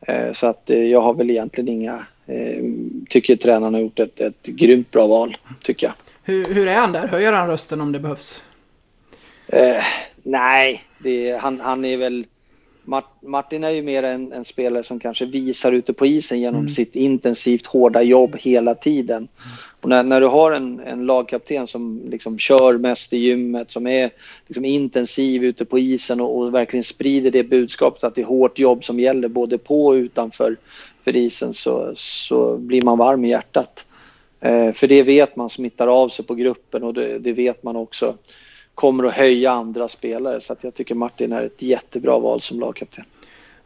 [0.00, 2.64] Eh, så att eh, jag har väl egentligen inga, eh,
[3.08, 5.94] tycker tränarna har gjort ett, ett grymt bra val, tycker jag.
[6.22, 7.08] Hur, hur är han där?
[7.08, 8.44] Höjer han rösten om det behövs?
[9.46, 9.84] Eh,
[10.22, 12.26] nej, det, han, han är väl...
[13.20, 16.70] Martin är ju mer en, en, spelare som kanske visar ute på isen genom mm.
[16.70, 19.28] sitt intensivt hårda jobb hela tiden.
[19.80, 23.86] Och när, när du har en, en lagkapten som liksom kör mest i gymmet, som
[23.86, 24.10] är
[24.46, 28.58] liksom intensiv ute på isen och, och, verkligen sprider det budskapet att det är hårt
[28.58, 30.56] jobb som gäller både på och utanför
[31.04, 33.86] för isen så, så blir man varm i hjärtat.
[34.40, 37.76] Eh, för det vet man smittar av sig på gruppen och det, det, vet man
[37.76, 38.14] också
[38.74, 40.40] kommer att höja andra spelare.
[40.40, 43.04] Så att jag tycker Martin är ett jättebra val som lagkapten.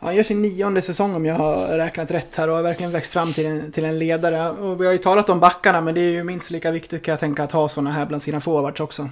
[0.05, 3.13] Han gör sin nionde säsong om jag har räknat rätt här och har verkligen växt
[3.13, 4.51] fram till en, till en ledare.
[4.51, 7.13] Och vi har ju talat om backarna men det är ju minst lika viktigt kan
[7.13, 9.11] jag tänka att ha sådana här bland sina forwards också.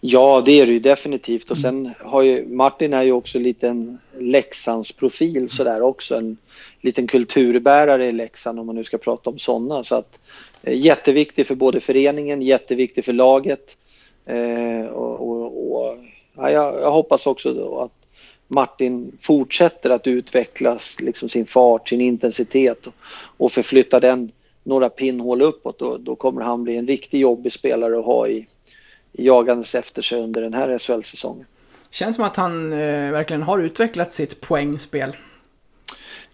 [0.00, 1.50] Ja, det är det ju definitivt.
[1.50, 6.16] Och sen har ju Martin är ju också lite en Leksandsprofil sådär också.
[6.16, 6.36] En
[6.80, 9.84] liten kulturbärare i Leksand om man nu ska prata om sådana.
[9.84, 10.18] Så att
[10.62, 13.76] eh, jätteviktig för både föreningen, jätteviktig för laget.
[14.26, 15.96] Eh, och, och, och
[16.36, 18.01] ja, jag, jag, hoppas också då att
[18.54, 22.94] Martin fortsätter att utvecklas liksom sin fart, sin intensitet och,
[23.36, 24.32] och förflytta den
[24.62, 25.78] några pinnhål uppåt.
[25.78, 28.46] Då, då kommer han bli en riktigt jobbig spelare att ha i,
[29.12, 31.46] jagandes efter sig under den här SHL-säsongen.
[31.90, 35.16] Känns som att han eh, verkligen har utvecklat sitt poängspel.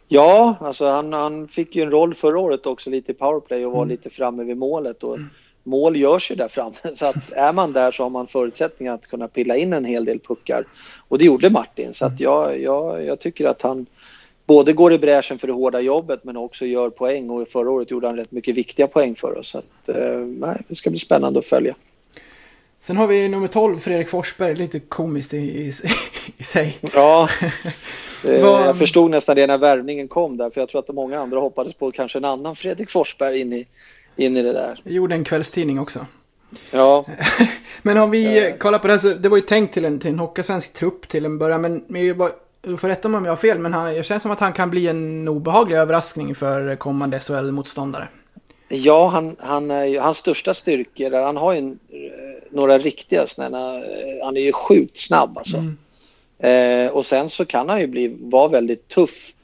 [0.09, 3.73] Ja, alltså han, han fick ju en roll förra året också lite i powerplay och
[3.73, 3.89] var mm.
[3.89, 5.03] lite framme vid målet.
[5.03, 5.31] Och mm.
[5.69, 9.07] Mål görs ju där framme, så att är man där så har man förutsättningar att
[9.07, 10.65] kunna pilla in en hel del puckar.
[11.09, 12.23] Och det gjorde Martin, så att mm.
[12.23, 13.87] jag, jag, jag tycker att han
[14.47, 17.91] både går i bräschen för det hårda jobbet men också gör poäng och förra året
[17.91, 19.49] gjorde han rätt mycket viktiga poäng för oss.
[19.49, 21.75] Så att, eh, det ska bli spännande att följa.
[22.81, 24.55] Sen har vi nummer 12, Fredrik Forsberg.
[24.55, 25.73] Lite komiskt i, i,
[26.39, 26.79] i sig.
[26.95, 27.29] Ja,
[28.25, 28.67] Var...
[28.67, 30.51] jag förstod nästan det när värvningen kom där.
[30.51, 33.67] För jag tror att många andra hoppades på kanske en annan Fredrik Forsberg in i,
[34.19, 34.81] in i det där.
[34.85, 36.07] Jag gjorde en kvällstidning också.
[36.71, 37.05] Ja.
[37.83, 40.11] men om vi kollar på det här så det var ju tänkt till en, till
[40.11, 41.61] en hockeysvensk trupp till en början.
[41.61, 41.85] Men,
[42.61, 44.53] du får rätta mig om jag har fel, men han, jag känns som att han
[44.53, 48.09] kan bli en obehaglig överraskning för kommande SHL-motståndare.
[48.69, 51.79] Ja, han, han, hans största styrkor, han har ju en,
[52.51, 53.83] några riktiga sådana,
[54.23, 55.57] han är ju sjukt snabb alltså.
[55.57, 55.77] Mm.
[56.39, 59.35] Eh, och sen så kan han ju bli, vara väldigt tuff.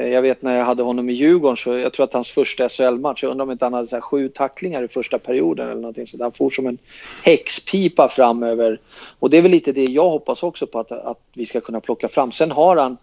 [0.00, 2.68] Eh, jag vet när jag hade honom i Djurgården så jag tror att hans första
[2.68, 6.06] SHL-match, jag undrar om inte han hade så sju tacklingar i första perioden eller någonting
[6.06, 6.22] sådant.
[6.22, 6.78] han for som en
[7.22, 8.80] häxpipa framöver.
[9.18, 11.80] Och det är väl lite det jag hoppas också på att, att vi ska kunna
[11.80, 12.32] plocka fram.
[12.32, 12.96] Sen har han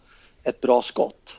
[0.43, 1.37] ett bra skott.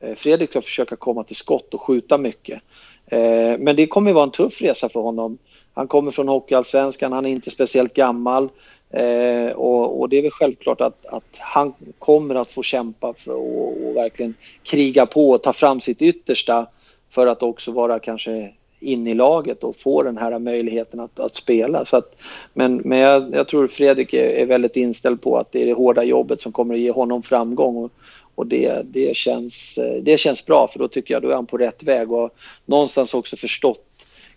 [0.00, 2.62] Eh, Fredrik ska försöka komma till skott och skjuta mycket.
[3.06, 5.38] Eh, men det kommer vara en tuff resa för honom
[5.74, 8.48] han kommer från Hockeyallsvenskan, han är inte speciellt gammal.
[8.90, 13.32] Eh, och, och, det är väl självklart att, att han kommer att få kämpa för
[13.32, 16.66] och, och verkligen kriga på och ta fram sitt yttersta
[17.10, 21.34] för att också vara kanske in i laget och få den här möjligheten att, att
[21.34, 21.84] spela.
[21.84, 22.16] Så att,
[22.54, 25.72] men men jag, jag tror Fredrik är, är, väldigt inställd på att det är det
[25.72, 27.76] hårda jobbet som kommer att ge honom framgång.
[27.76, 27.92] Och,
[28.34, 31.46] och det, det, känns, eh, det känns bra för då tycker jag då är han
[31.46, 32.30] på rätt väg och
[32.66, 33.86] någonstans också förstått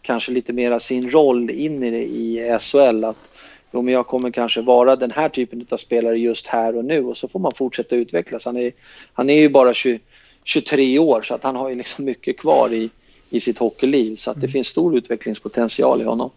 [0.02, 3.04] kanske lite mera sin roll in i, i SHL.
[3.04, 3.18] Att
[3.74, 7.06] jo, men jag kommer kanske vara den här typen av spelare just här och nu
[7.06, 8.46] och så får man fortsätta utvecklas.
[8.46, 8.72] Han är,
[9.14, 10.00] han är ju bara 20,
[10.44, 12.90] 23 år så att han har ju liksom mycket kvar i,
[13.30, 14.52] i sitt hockeyliv så att det mm.
[14.52, 16.30] finns stor utvecklingspotential i honom.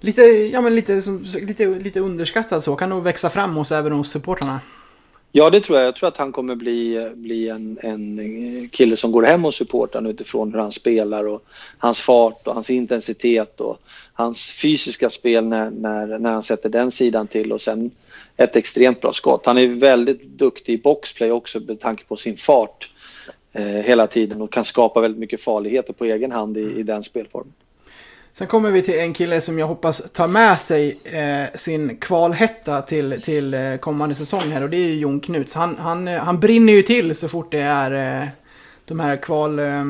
[0.00, 1.02] Lite, ja, men lite,
[1.34, 4.60] lite, lite underskattad så, kan nog växa fram hos även hos supportrarna.
[5.38, 5.86] Ja, det tror jag.
[5.86, 10.08] Jag tror att han kommer bli, bli en, en kille som går hem och supportar
[10.08, 11.42] utifrån hur han spelar och
[11.78, 13.78] hans fart och hans intensitet och
[14.12, 17.90] hans fysiska spel när, när, när han sätter den sidan till och sen
[18.36, 19.46] ett extremt bra skott.
[19.46, 22.90] Han är väldigt duktig i boxplay också med tanke på sin fart
[23.52, 27.02] eh, hela tiden och kan skapa väldigt mycket farligheter på egen hand i, i den
[27.02, 27.52] spelformen.
[28.38, 32.82] Sen kommer vi till en kille som jag hoppas tar med sig eh, sin kvalhetta
[32.82, 35.54] till, till eh, kommande säsong här och det är ju Jon Knuts.
[35.54, 38.28] Han, han, eh, han brinner ju till så fort det är eh,
[38.84, 39.58] de här kval...
[39.58, 39.84] Eh.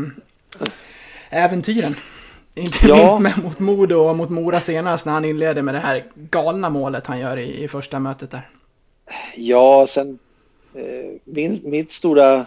[2.57, 2.97] Inte ja.
[2.97, 6.71] minst med mot Modo och mot Mora senast när han inleder med det här galna
[6.71, 8.51] målet han gör i, i första mötet där.
[9.37, 10.19] Ja, sen
[10.75, 10.83] eh,
[11.25, 12.47] min, mitt stora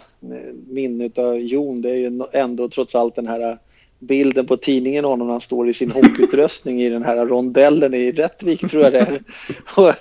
[0.68, 3.58] minne av Jon det är ju ändå trots allt den här
[4.00, 8.12] bilden på tidningen honom när han står i sin hockeyutrustning i den här rondellen i
[8.12, 9.22] Rättvik tror jag det är
[9.76, 9.94] och,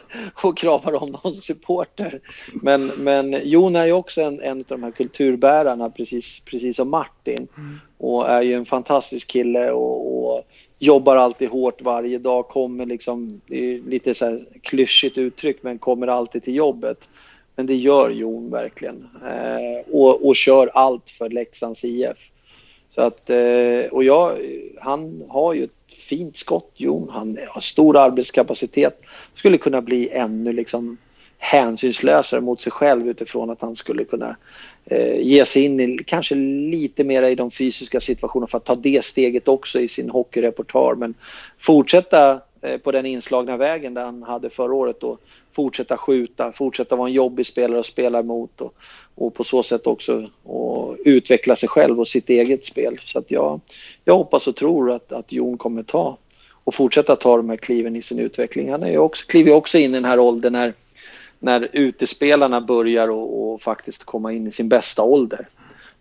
[0.47, 2.19] och kramar om någon supporter.
[2.53, 6.89] Men, men Jon är ju också en, en av de här kulturbärarna precis, precis som
[6.89, 7.79] Martin mm.
[7.97, 10.43] och är ju en fantastisk kille och, och
[10.79, 15.79] jobbar alltid hårt varje dag, kommer liksom, det är lite så här klyschigt uttryck men
[15.79, 17.09] kommer alltid till jobbet.
[17.55, 22.31] Men det gör Jon verkligen eh, och, och kör allt för Leksands IF.
[22.89, 24.37] Så att, eh, och jag,
[24.81, 27.09] han har ju ett fint skott, Jon.
[27.09, 29.01] Han har stor arbetskapacitet.
[29.33, 30.97] Skulle kunna bli ännu liksom
[31.37, 34.35] hänsynslösare mot sig själv utifrån att han skulle kunna
[34.85, 38.75] eh, ge sig in i, kanske lite mer i de fysiska situationerna för att ta
[38.75, 40.95] det steget också i sin hockeyrepertoar.
[40.95, 41.13] Men
[41.59, 45.19] fortsätta eh, på den inslagna vägen där han hade förra året och
[45.55, 48.73] fortsätta skjuta, fortsätta vara en jobbig spelare att spela mot och,
[49.15, 50.27] och på så sätt också
[51.09, 52.99] utveckla sig själv och sitt eget spel.
[53.05, 53.61] Så att jag,
[54.05, 56.17] jag hoppas och tror att, att Jon kommer ta
[56.63, 58.71] och fortsätta ta de här kliven i sin utveckling.
[58.71, 60.73] Han är också, kliver också in i den här åldern när,
[61.39, 65.47] när utespelarna börjar och, och faktiskt komma in i sin bästa ålder.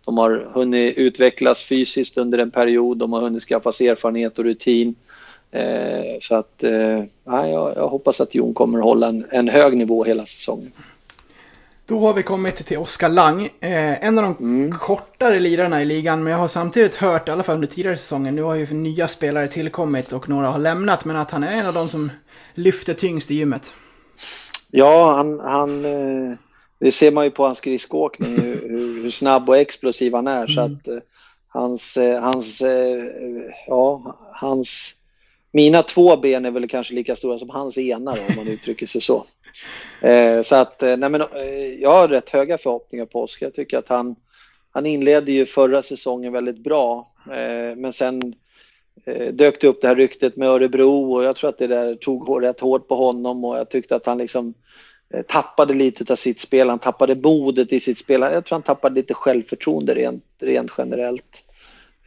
[0.04, 4.44] De har hunnit utvecklas fysiskt under en period, de har hunnit skaffa sig erfarenhet och
[4.44, 4.94] rutin.
[5.50, 9.76] Eh, så att eh, jag, jag, hoppas att Jon kommer att hålla en, en hög
[9.76, 10.72] nivå hela säsongen.
[11.88, 13.42] Då har vi kommit till Oskar Lang.
[13.60, 14.78] Eh, en av de mm.
[14.78, 18.34] kortare lirarna i ligan, men jag har samtidigt hört, i alla fall under tidigare säsongen,
[18.34, 21.66] nu har ju nya spelare tillkommit och några har lämnat, men att han är en
[21.66, 22.10] av de som
[22.54, 23.74] lyfter tyngst i gymmet.
[24.70, 26.36] Ja, han, han eh,
[26.78, 30.36] det ser man ju på hans skridskoåkning, hur, hur, snabb och explosiv han är.
[30.36, 30.48] Mm.
[30.48, 30.98] Så att eh,
[31.48, 32.62] hans, eh, hans,
[33.66, 34.94] ja, hans
[35.58, 38.86] mina två ben är väl kanske lika stora som hans ena då, om man uttrycker
[38.86, 39.24] sig så.
[40.02, 43.46] Eh, så att, eh, nej men, eh, jag har rätt höga förhoppningar på Oskar.
[43.46, 44.16] Jag tycker att han,
[44.70, 48.34] han inledde ju förra säsongen väldigt bra, eh, men sen
[49.04, 51.94] eh, dök det upp det här ryktet med Örebro och jag tror att det där
[51.94, 54.54] tog rätt hårt på honom och jag tyckte att han liksom
[55.14, 58.20] eh, tappade lite av sitt spel, han tappade modet i sitt spel.
[58.20, 61.44] Jag tror han tappade lite självförtroende rent, rent generellt.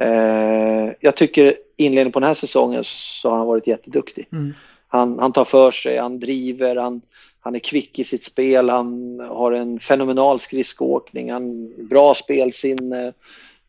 [0.02, 4.28] Eh, jag tycker inledningen på den här säsongen så har han varit jätteduktig.
[4.32, 4.54] Mm.
[4.88, 7.02] Han, han tar för sig, han driver, han,
[7.40, 13.14] han är kvick i sitt spel, han har en fenomenal skridskoåkning, han bra spelsinne.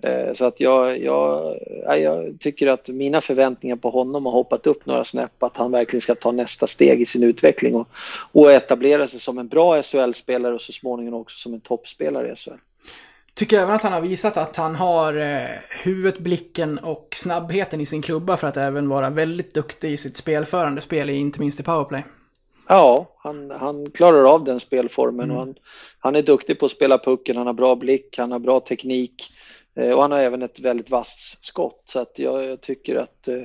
[0.03, 1.57] Eh, så att jag, jag,
[1.87, 6.01] jag tycker att mina förväntningar på honom har hoppat upp några snäpp, att han verkligen
[6.01, 7.89] ska ta nästa steg i sin utveckling och,
[8.33, 12.37] och etablera sig som en bra SHL-spelare och så småningom också som en toppspelare i
[12.37, 12.51] SHL.
[13.35, 15.47] Tycker även att han har visat att han har eh,
[15.85, 20.17] huvudet, blicken och snabbheten i sin klubba för att även vara väldigt duktig i sitt
[20.17, 22.05] spelförande spel, inte minst i powerplay.
[22.69, 25.37] Ja, han, han klarar av den spelformen mm.
[25.37, 25.55] och han,
[25.99, 29.33] han är duktig på att spela pucken, han har bra blick, han har bra teknik
[29.77, 31.83] eh, och han har även ett väldigt vasst skott.
[31.87, 33.45] Så att jag, jag tycker att eh,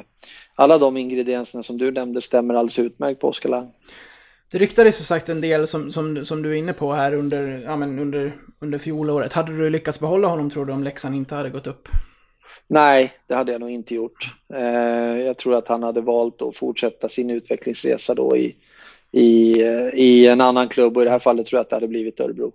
[0.55, 3.73] alla de ingredienserna som du nämnde stämmer alldeles utmärkt på Oskar Lang.
[4.51, 7.61] Det ryktades ju sagt en del som, som, som du är inne på här under,
[7.65, 9.33] ja, men under, under fjolåret.
[9.33, 11.89] Hade du lyckats behålla honom tror du om Leksand inte hade gått upp?
[12.67, 14.33] Nej, det hade jag nog inte gjort.
[14.53, 18.55] Eh, jag tror att han hade valt att fortsätta sin utvecklingsresa då i,
[19.11, 21.75] i, eh, i en annan klubb och i det här fallet tror jag att det
[21.75, 22.51] hade blivit Örebro.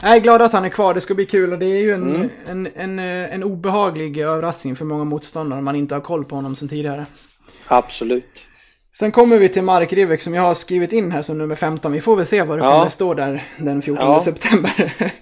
[0.00, 1.92] Jag är glad att han är kvar, det ska bli kul och det är ju
[1.92, 6.24] en, en, en, eh, en obehaglig överraskning för många motståndare om man inte har koll
[6.24, 7.06] på honom sedan tidigare.
[7.66, 8.42] Absolut.
[8.94, 11.92] Sen kommer vi till Mark Rivek som jag har skrivit in här som nummer 15.
[11.92, 12.72] Vi får väl se vad det Ja.
[12.72, 14.20] kommer stå där den 14 Ja.
[14.20, 14.92] september.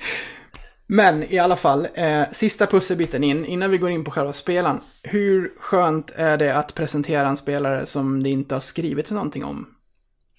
[0.87, 4.81] Men i alla fall, eh, sista pusselbiten in, innan vi går in på själva spelaren.
[5.03, 9.66] Hur skönt är det att presentera en spelare som det inte har skrivits någonting om?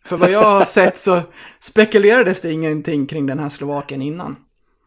[0.06, 1.22] För vad jag har sett så
[1.60, 4.36] spekulerades det ingenting kring den här Slovaken innan.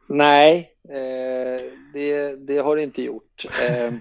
[0.08, 1.64] Nej, eh,
[1.94, 3.46] det, det har det inte gjort.
[3.68, 3.92] Eh,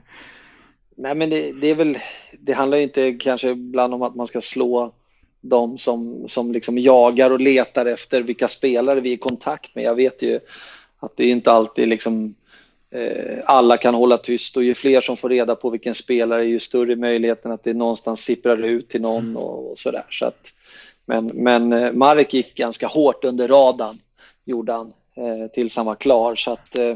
[0.97, 1.97] nej, men det, det är väl,
[2.45, 4.93] det handlar ju inte kanske ibland om att man ska slå
[5.41, 9.83] de som, som liksom jagar och letar efter vilka spelare vi är i kontakt med.
[9.83, 10.39] Jag vet ju
[10.99, 12.35] att det är inte alltid liksom
[12.91, 16.59] eh, alla kan hålla tyst och ju fler som får reda på vilken spelare ju
[16.59, 20.05] större möjligheten att det någonstans sipprar ut till någon och, och sådär.
[20.09, 20.53] Så att,
[21.05, 23.97] men, men eh, Marek gick ganska hårt under radarn,
[24.45, 26.35] gjorde han, eh, tills han var klar.
[26.35, 26.95] Så att, eh,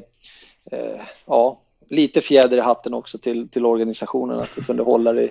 [0.71, 1.59] eh, ja,
[1.89, 5.29] lite fjäder i hatten också till, till organisationen att vi kunde hålla det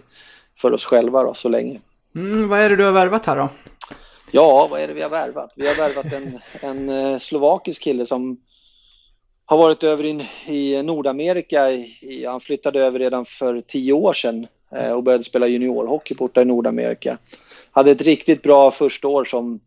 [0.59, 1.81] för oss själva då, så länge.
[2.15, 3.49] Mm, vad är det du har värvat här då?
[4.31, 5.53] Ja, vad är det vi har värvat?
[5.57, 6.41] Vi har värvat en,
[6.71, 8.41] en eh, slovakisk kille som
[9.47, 11.71] har varit över in, i Nordamerika.
[11.71, 16.43] I, han flyttade över redan för tio år sedan eh, och började spela juniorhockey borta
[16.43, 17.19] i Nordamerika.
[17.71, 19.61] Hade ett riktigt bra första år som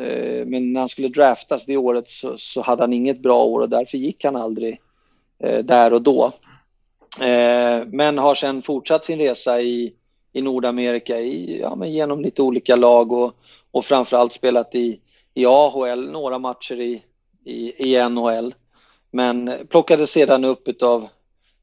[0.00, 3.60] eh, men när han skulle draftas det året så, så hade han inget bra år
[3.60, 4.80] och därför gick han aldrig
[5.38, 6.32] Eh, där och då.
[7.20, 9.92] Eh, men har sedan fortsatt sin resa i,
[10.32, 13.34] i Nordamerika i, ja, men genom lite olika lag och,
[13.70, 15.00] och framförallt spelat i,
[15.34, 17.02] i AHL, några matcher i,
[17.44, 18.54] i, i NHL.
[19.10, 21.08] Men plockades sedan upp utav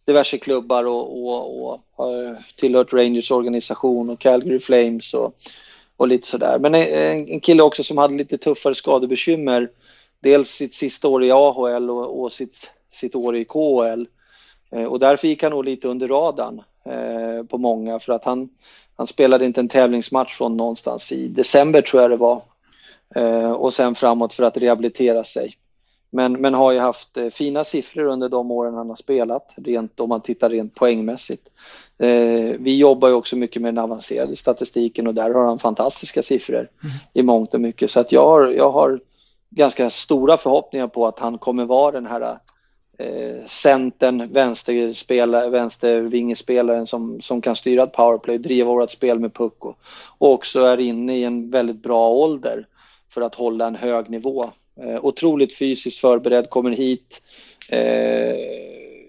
[0.06, 5.36] diverse klubbar och, och, och har tillhört Rangers organisation och Calgary Flames och,
[5.98, 6.60] och lite sådär.
[6.60, 9.70] Men en, en kille också som hade lite tuffare skadebekymmer.
[10.20, 14.06] Dels sitt sista år i AHL och, och sitt, sitt år i KHL.
[14.72, 18.50] Eh, och därför gick han nog lite under radarn eh, på många för att han,
[18.96, 22.42] han spelade inte en tävlingsmatch från någonstans i december tror jag det var.
[23.16, 25.58] Eh, och sen framåt för att rehabilitera sig.
[26.10, 30.00] Men, men har ju haft eh, fina siffror under de åren han har spelat, rent,
[30.00, 31.48] om man tittar rent poängmässigt.
[31.98, 36.24] Eh, vi jobbar ju också mycket med den avancerade statistiken och där har han fantastiska
[36.24, 36.70] siffror
[37.14, 37.92] i mångt och mycket.
[37.92, 39.00] Så att jag har, jag har
[39.50, 42.38] ganska stora förhoppningar på att han kommer vara den här
[42.98, 49.66] eh, centern, vänsterspelare, vänstervingespelaren som, som kan styra ett powerplay, driva vårt spel med puck
[49.66, 49.78] och,
[50.18, 52.68] och också är inne i en väldigt bra ålder
[53.14, 54.46] för att hålla en hög nivå.
[54.82, 57.22] Eh, otroligt fysiskt förberedd, kommer hit
[57.70, 58.36] eh,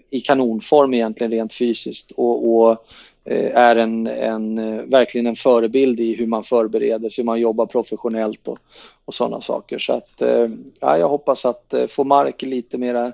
[0.09, 2.85] i kanonform egentligen rent fysiskt och, och
[3.25, 7.39] eh, är en, en, eh, verkligen en förebild i hur man förbereder sig, hur man
[7.39, 8.59] jobbar professionellt och,
[9.05, 9.79] och sådana saker.
[9.79, 10.47] Så att, eh,
[10.79, 13.13] ja, jag hoppas att eh, få Mark lite mera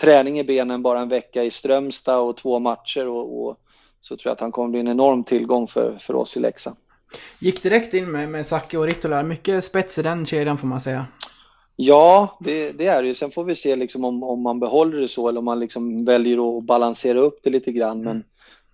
[0.00, 3.56] träning i benen bara en vecka i Strömstad och två matcher och, och
[4.00, 6.76] så tror jag att han kommer bli en enorm tillgång för, för oss i Leksand.
[7.40, 9.22] Gick direkt in med, med Zacke och Ritola.
[9.22, 11.06] Mycket spets i den kedjan får man säga.
[11.76, 13.14] Ja, det, det är det ju.
[13.14, 16.04] Sen får vi se liksom om, om man behåller det så eller om man liksom
[16.04, 18.00] väljer att balansera upp det lite grann.
[18.00, 18.24] Men,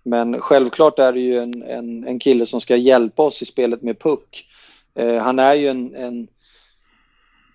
[0.03, 3.81] men självklart är det ju en, en, en kille som ska hjälpa oss i spelet
[3.81, 4.45] med puck.
[4.95, 6.27] Eh, han är ju en, en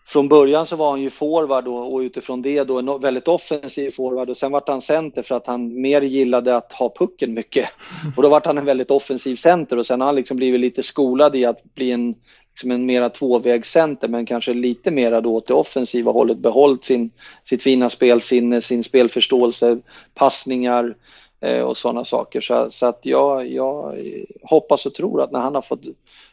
[0.06, 3.90] från början så var han ju forward och, och utifrån det då en väldigt offensiv
[3.90, 7.68] forward och sen vart han center för att han mer gillade att ha pucken mycket.
[8.16, 10.82] Och då vart han en väldigt offensiv center och sen har han liksom blivit lite
[10.82, 12.14] skolad i att bli en,
[12.50, 17.10] liksom en mera tvåvägscenter men kanske lite mera då åt det offensiva hållet behållit sin,
[17.44, 19.78] sitt fina spelsinne, sin spelförståelse,
[20.14, 20.94] passningar
[21.40, 22.40] eh, och sådana saker.
[22.40, 23.98] Så, så att jag, jag
[24.42, 25.82] hoppas och tror att när han har fått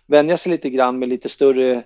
[0.07, 1.83] vänja sig lite grann med lite större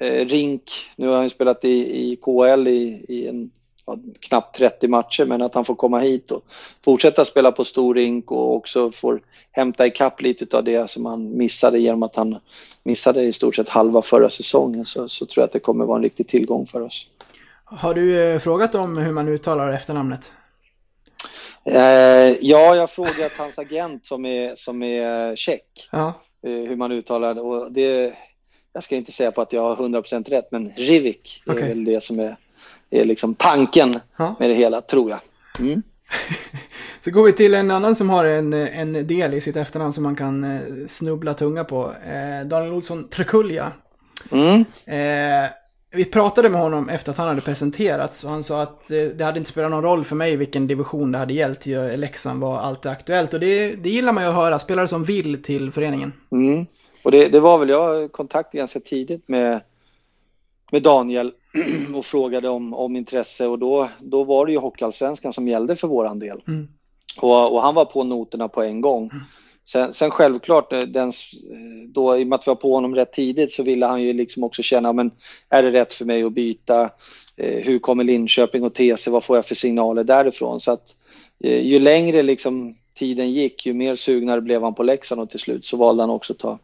[0.00, 0.62] eh, rink.
[0.96, 3.50] Nu har han spelat i, i KL i, i en,
[3.86, 6.44] ja, knappt 30 matcher men att han får komma hit och
[6.84, 9.20] fortsätta spela på stor rink och också får
[9.52, 12.36] hämta ikapp lite av det som han missade genom att han
[12.84, 15.96] missade i stort sett halva förra säsongen så, så tror jag att det kommer vara
[15.96, 17.06] en riktig tillgång för oss.
[17.64, 20.32] Har du eh, frågat om hur man uttalar efternamnet?
[21.64, 21.76] Eh,
[22.40, 26.12] ja, jag har frågat hans agent som är, som är tjeck Ja.
[26.46, 28.14] eh, hur man uttalar det och det
[28.74, 31.68] jag ska inte säga på att jag har 100% rätt men Rivik är Okej.
[31.68, 32.36] väl det som är,
[32.90, 34.36] är liksom tanken Ja.
[34.38, 35.20] med det hela tror jag.
[35.58, 35.82] Mm.
[37.00, 40.02] Så går vi till en annan som har en, en del i sitt efternamn som
[40.02, 41.84] man kan eh, snubbla tunga på.
[41.84, 43.72] Eh, Daniel Olsson Trekulja.
[44.30, 44.64] Mm.
[44.86, 45.50] Eh,
[45.90, 49.24] vi pratade med honom efter att han hade presenterats och han sa att eh, det
[49.24, 51.66] hade inte spelat någon roll för mig vilken division det hade gällt.
[51.96, 54.58] Leksand var alltid aktuellt och det, det gillar man ju att höra.
[54.58, 56.12] Spelare som vill till föreningen.
[56.32, 56.66] Mm.
[57.04, 59.60] Och det, det var väl, jag kontaktade ganska tidigt med,
[60.72, 61.32] med Daniel
[61.94, 65.88] och frågade om, om intresse och då, då var det ju Hockeyallsvenskan som gällde för
[65.88, 66.42] våran del.
[66.46, 66.68] Mm.
[67.16, 69.10] Och, och han var på noterna på en gång.
[69.64, 72.94] Sen, sen självklart, eh, den, eh, då, i och med att vi var på honom
[72.94, 75.10] rätt tidigt så ville han ju liksom också känna, men
[75.48, 76.90] är det rätt för mig att byta?
[77.36, 79.12] Eh, hur kommer Linköping och sig?
[79.12, 80.60] Vad får jag för signaler därifrån?
[80.60, 80.96] Så att
[81.44, 85.40] eh, ju längre liksom tiden gick, ju mer sugnare blev han på Leksand och till
[85.40, 86.58] slut så valde han också att ta,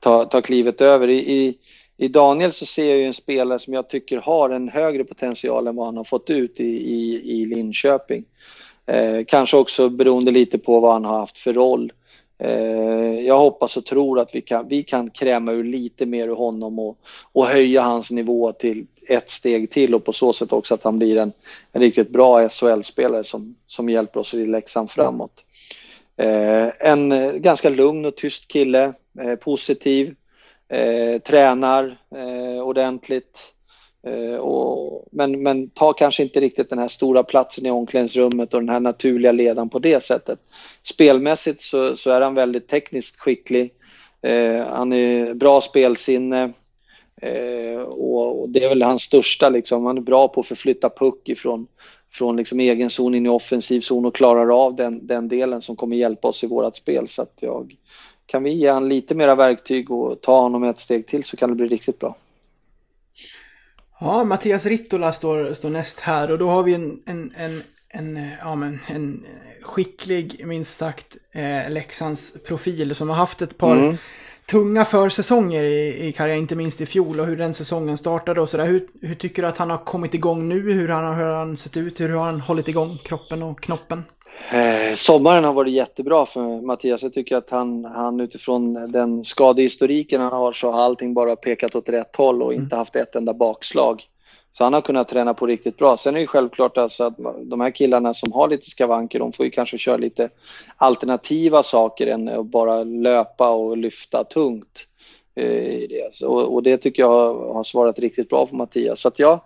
[0.00, 1.08] ta, ta klivet över.
[1.08, 1.58] I, i,
[1.96, 5.66] I Daniel så ser jag ju en spelare som jag tycker har en högre potential
[5.66, 8.24] än vad han har fått ut i, i, i Linköping.
[8.86, 11.92] Eh, kanske också beroende lite på vad han har haft för roll.
[12.38, 16.34] Eh, jag hoppas och tror att vi kan, vi kan kräma ur lite mer ur
[16.34, 16.98] honom och,
[17.32, 20.98] och höja hans nivå till ett steg till och på så sätt också att han
[20.98, 21.32] blir en,
[21.72, 25.44] en riktigt bra SHL-spelare som, som hjälper oss i Leksand framåt.
[26.16, 30.14] Eh, en eh, ganska lugn och tyst kille, eh, positiv,
[30.68, 33.54] eh, tränar eh, ordentligt.
[34.06, 38.60] Eh, och, men, men tar kanske inte riktigt den här stora platsen i omklädningsrummet och
[38.60, 40.38] den här naturliga ledaren på det sättet.
[40.82, 43.72] Spelmässigt så, så är han väldigt tekniskt skicklig.
[44.22, 46.52] Eh, han är bra spelsinne.
[47.22, 49.86] Eh, och, och, det är väl hans största liksom.
[49.86, 51.66] Han är bra på att förflytta puck ifrån
[52.12, 55.76] från liksom egen zon in i offensiv zon och klarar av den, den delen som
[55.76, 57.08] kommer hjälpa oss i vårt spel.
[57.08, 57.76] Så att jag,
[58.28, 61.48] kan vi ge honom lite mera verktyg och ta honom ett steg till så kan
[61.48, 62.16] det bli riktigt bra.
[64.00, 68.30] Ja, Mattias Rittola står, står näst här och då har vi en, en, en, en,
[68.40, 69.24] ja, men en
[69.62, 73.96] skicklig, minst sagt, eh, Leksands profil som har haft ett par mm.
[74.46, 78.50] tunga försäsonger i, i karriären, inte minst i fjol och hur den säsongen startade och
[78.50, 78.66] sådär.
[78.66, 80.72] Hur, hur tycker du att han har kommit igång nu?
[80.72, 82.00] Hur, han, hur har han sett ut?
[82.00, 84.04] Hur har han hållit igång kroppen och knoppen?
[84.50, 87.02] Eh, sommaren har varit jättebra för Mattias.
[87.02, 91.74] Jag tycker att han, han utifrån den skadehistoriken han har så har allting bara pekat
[91.74, 94.02] åt rätt håll och inte haft ett enda bakslag.
[94.52, 95.96] Så han har kunnat träna på riktigt bra.
[95.96, 99.44] Sen är det självklart alltså att de här killarna som har lite skavanker, de får
[99.44, 100.28] ju kanske köra lite
[100.76, 104.86] alternativa saker än att bara löpa och lyfta tungt.
[105.34, 106.22] Eh, det.
[106.24, 109.00] Och, och, det tycker jag har, har svarat riktigt bra på Mattias.
[109.00, 109.40] Så att jag,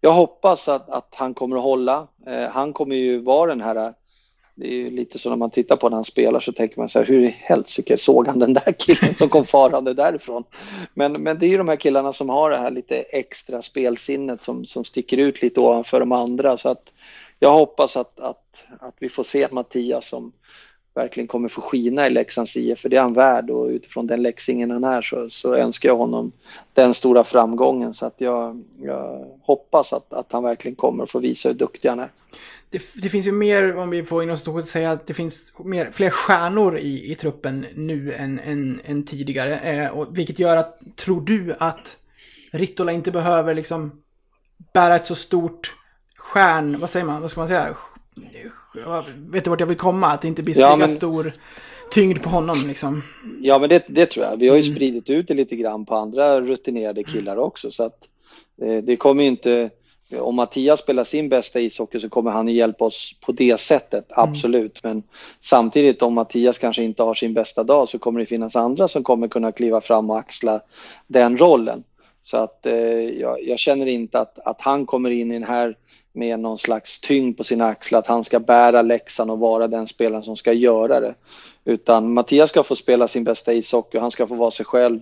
[0.00, 2.06] jag hoppas att, att han kommer att hålla.
[2.26, 3.92] Eh, han kommer ju vara den här
[4.56, 6.88] det är ju lite så när man tittar på när han spelar så tänker man
[6.88, 10.44] så här, hur i helsike såg han den där killen som kom farande därifrån?
[10.94, 14.42] Men, men det är ju de här killarna som har det här lite extra spelsinnet
[14.42, 16.56] som, som sticker ut lite ovanför de andra.
[16.56, 16.92] Så att
[17.38, 20.32] jag hoppas att, att, att vi får se Mattias som
[20.94, 24.22] verkligen kommer få skina i Leksands IF, för det är han värd och utifrån den
[24.22, 26.32] läxingen han är så, så önskar jag honom
[26.74, 27.94] den stora framgången.
[27.94, 31.88] Så att jag, jag hoppas att, att han verkligen kommer att få visa hur duktig
[31.88, 32.10] han är
[32.74, 35.90] det, det, finns ju mer, om vi får inom stort säga att det finns mer,
[35.92, 39.58] fler stjärnor i, i truppen nu än, än, än tidigare.
[39.58, 41.96] Eh, och, vilket gör att, tror du att
[42.52, 44.02] Rittola inte behöver liksom
[44.72, 45.74] bära ett så stort
[46.16, 47.76] stjärn, vad säger man, vad ska man säga?
[49.16, 50.06] Vet du vart jag vill komma?
[50.06, 50.88] Att det inte blir ja, men...
[50.88, 51.32] stor
[51.90, 53.02] tyngd på honom liksom.
[53.40, 54.36] Ja, men det, det tror jag.
[54.36, 54.74] Vi har ju mm.
[54.74, 58.08] spridit ut det lite grann på andra rutinerade killar också, så att
[58.62, 59.70] eh, det kommer ju inte
[60.20, 64.30] om Mattias spelar sin bästa ishockey så kommer han hjälpa oss på det sättet, mm.
[64.30, 64.84] absolut.
[64.84, 64.96] Mm.
[64.96, 65.02] Men
[65.40, 69.02] samtidigt om Mattias kanske inte har sin bästa dag så kommer det finnas andra som
[69.02, 70.60] kommer kunna kliva fram och axla
[71.06, 71.84] den rollen.
[72.22, 72.74] Så att eh,
[73.20, 75.76] jag, jag, känner inte att, att han kommer in i den här
[76.12, 79.86] med någon slags tyngd på sina axlar, att han ska bära läxan och vara den
[79.86, 81.14] spelaren som ska göra det.
[81.64, 85.00] Utan Mattias ska få spela sin bästa ishockey, han ska få vara sig själv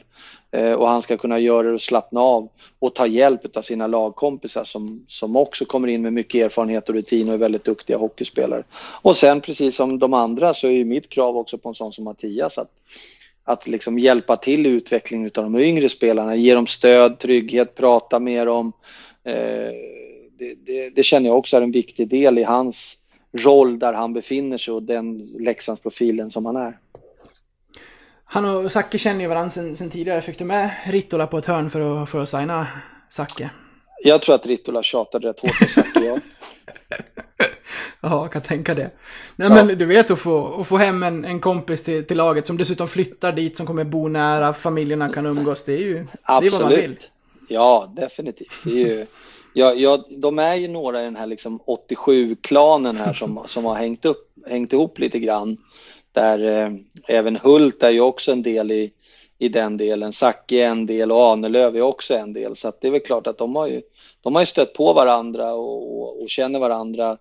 [0.50, 2.48] eh, och han ska kunna göra det och slappna av
[2.78, 6.94] och ta hjälp av sina lagkompisar som, som också kommer in med mycket erfarenhet och
[6.94, 8.64] rutin och är väldigt duktiga hockeyspelare.
[9.02, 11.92] Och sen precis som de andra så är ju mitt krav också på en sån
[11.92, 12.70] som Mattias att,
[13.44, 18.18] att liksom hjälpa till i utvecklingen av de yngre spelarna, ge dem stöd, trygghet, prata
[18.18, 18.72] med dem.
[19.24, 19.72] Eh,
[20.38, 23.01] det, det, det känner jag också är en viktig del i hans
[23.38, 26.78] roll där han befinner sig och den Leksandsprofilen som han är.
[28.24, 30.22] Han och Zacke känner ju varandra sen, sen, tidigare.
[30.22, 32.66] Fick du med Rittola på ett hörn för att, för att signa
[33.08, 33.50] Zacke?
[34.04, 36.18] Jag tror att Rittola tjatade rätt hårt på Zacke, ja.
[38.00, 38.90] ja, jag kan tänka det.
[39.36, 39.64] Nej ja.
[39.64, 42.56] men du vet att få, att få hem en, en kompis till, till laget som
[42.56, 45.64] dessutom flyttar dit, som kommer bo nära, familjerna kan umgås.
[45.64, 46.52] Det är ju Absolut.
[46.52, 46.96] det är vad man vill.
[47.48, 48.52] Ja, definitivt.
[48.64, 49.06] Det är ju,
[49.54, 53.74] ja, ja, de är ju några i den här liksom 87-klanen här som, som har
[53.74, 55.56] hängt, upp, hängt ihop lite grann.
[56.12, 56.72] Där eh,
[57.08, 58.92] även Hult är ju också en del i,
[59.38, 60.12] i den delen.
[60.12, 62.56] Zacke är en del och Ahnelöv är också en del.
[62.56, 63.82] Så att det är väl klart att de har ju,
[64.20, 67.16] de har ju stött på varandra och, och, och känner varandra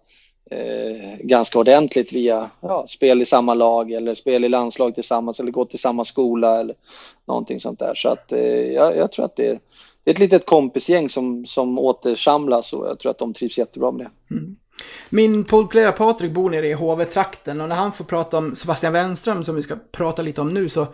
[0.52, 5.52] eh, ganska ordentligt via ja, spel i samma lag eller spel i landslag tillsammans eller
[5.52, 6.76] gå till samma skola eller
[7.26, 7.96] någonting sånt där.
[7.96, 9.60] Så att eh, jag, jag tror att det,
[10.04, 13.92] det är ett litet kompisgäng som, som återsamlas och jag tror att de trivs jättebra
[13.92, 14.12] med det.
[15.10, 19.44] Min poddkollega Patrik bor nere i HV-trakten och när han får prata om Sebastian Wenström
[19.44, 20.88] som vi ska prata lite om nu så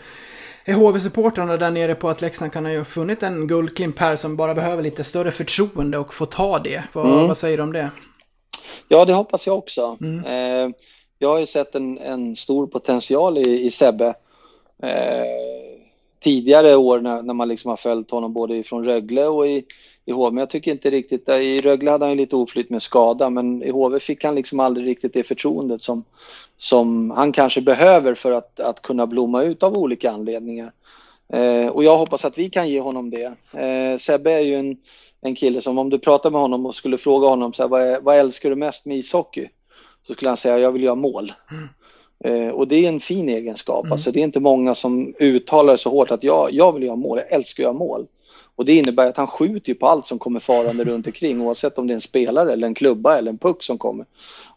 [0.65, 4.55] är HV-supportrarna där nere på att Leksand kan ha funnit en guldklimp här som bara
[4.55, 6.83] behöver lite större förtroende och få ta det.
[6.93, 7.89] Vad, vad säger du om det?
[8.87, 9.97] Ja, det hoppas jag också.
[10.25, 10.69] Eh,
[11.19, 14.13] jag har ju sett en, en stor potential i, i Sebbe.
[14.83, 15.76] Eh,
[16.19, 19.65] tidigare år när, när man liksom har följt honom både från Rögle och i,
[20.05, 20.31] i HV.
[20.31, 23.63] Men jag tycker inte riktigt, i Rögle hade han ju lite oflyt med skada men
[23.63, 26.03] i HV fick han liksom aldrig riktigt det förtroendet som,
[26.57, 30.71] som han kanske behöver för att, att kunna blomma ut av olika anledningar.
[31.33, 33.33] Eh, och jag hoppas att vi kan ge honom det.
[33.51, 34.77] Eh, Sebbe är ju en,
[35.21, 37.81] en kille som om du pratar med honom och skulle fråga honom så här, vad,
[37.81, 39.49] är, vad älskar du mest med ishockey?
[40.07, 41.33] Så skulle han säga jag vill göra mål.
[41.51, 41.67] Mm.
[42.23, 43.91] Eh, och det är en fin egenskap.
[43.91, 47.17] Alltså, det är inte många som uttalar så hårt att jag, jag vill göra mål,
[47.17, 48.07] jag älskar att göra mål.
[48.55, 51.77] Och det innebär att han skjuter ju på allt som kommer farande runt omkring oavsett
[51.77, 54.05] om det är en spelare eller en klubba eller en puck som kommer.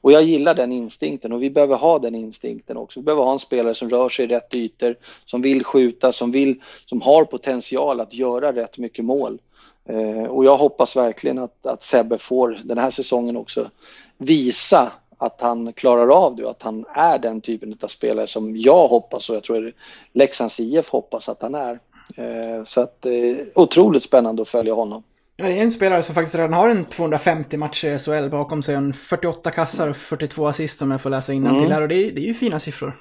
[0.01, 3.01] Och jag gillar den instinkten och vi behöver ha den instinkten också.
[3.01, 6.31] Vi behöver ha en spelare som rör sig i rätt ytor, som vill skjuta, som,
[6.31, 9.41] vill, som har potential att göra rätt mycket mål.
[9.89, 13.71] Eh, och jag hoppas verkligen att, att Sebbe får den här säsongen också
[14.19, 18.57] visa att han klarar av det och att han är den typen av spelare som
[18.57, 19.73] jag hoppas och jag tror
[20.13, 21.79] Leksands IF hoppas att han är.
[22.17, 23.13] Eh, så att eh,
[23.55, 25.03] otroligt spännande att följa honom.
[25.37, 28.63] Ja, det är en spelare som faktiskt redan har en 250 matcher i SHL bakom
[28.63, 28.75] sig.
[28.75, 31.73] En 48 kassar och 42 assist om jag får läsa innantill Mm.
[31.73, 31.83] här.
[31.83, 32.93] Och det är, det är ju fina siffror.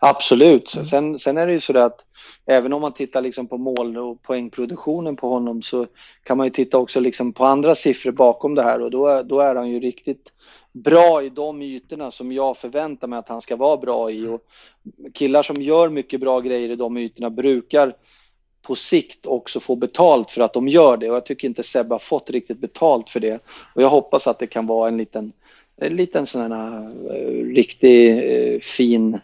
[0.00, 0.68] Absolut.
[0.68, 2.00] Sen, sen är det ju så att
[2.46, 5.86] även om man tittar liksom på mål och poängproduktionen på honom så
[6.24, 9.40] kan man ju titta också liksom på andra siffror bakom det här och då, då
[9.40, 10.32] är han ju riktigt
[10.72, 14.26] bra i de ytorna som jag förväntar mig att han ska vara bra i.
[14.26, 14.40] Och
[15.14, 17.96] killar som gör mycket bra grejer i de ytorna brukar
[18.62, 21.94] på sikt också få betalt för att de gör det och jag tycker inte Sebbe
[21.94, 23.42] har fått riktigt betalt för det.
[23.74, 25.32] Och jag hoppas att det kan vara en liten,
[25.76, 29.20] en liten sån här eh, riktig eh, fin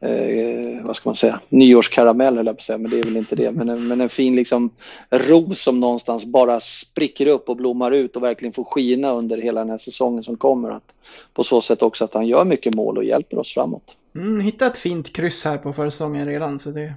[0.00, 3.16] eh, vad ska man säga, nyårskaramell höll jag på att säga, men det är väl
[3.16, 3.50] inte det.
[3.50, 4.70] Men en, men en fin liksom
[5.10, 9.60] ros som någonstans bara spricker upp och blommar ut och verkligen får skina under hela
[9.60, 10.70] den här säsongen som kommer.
[10.70, 10.92] Att
[11.34, 13.96] på så sätt också att han gör mycket mål och hjälper oss framåt.
[14.14, 16.58] Mm, hitta ett fint kryss här på försäsongen redan.
[16.58, 16.92] Så det,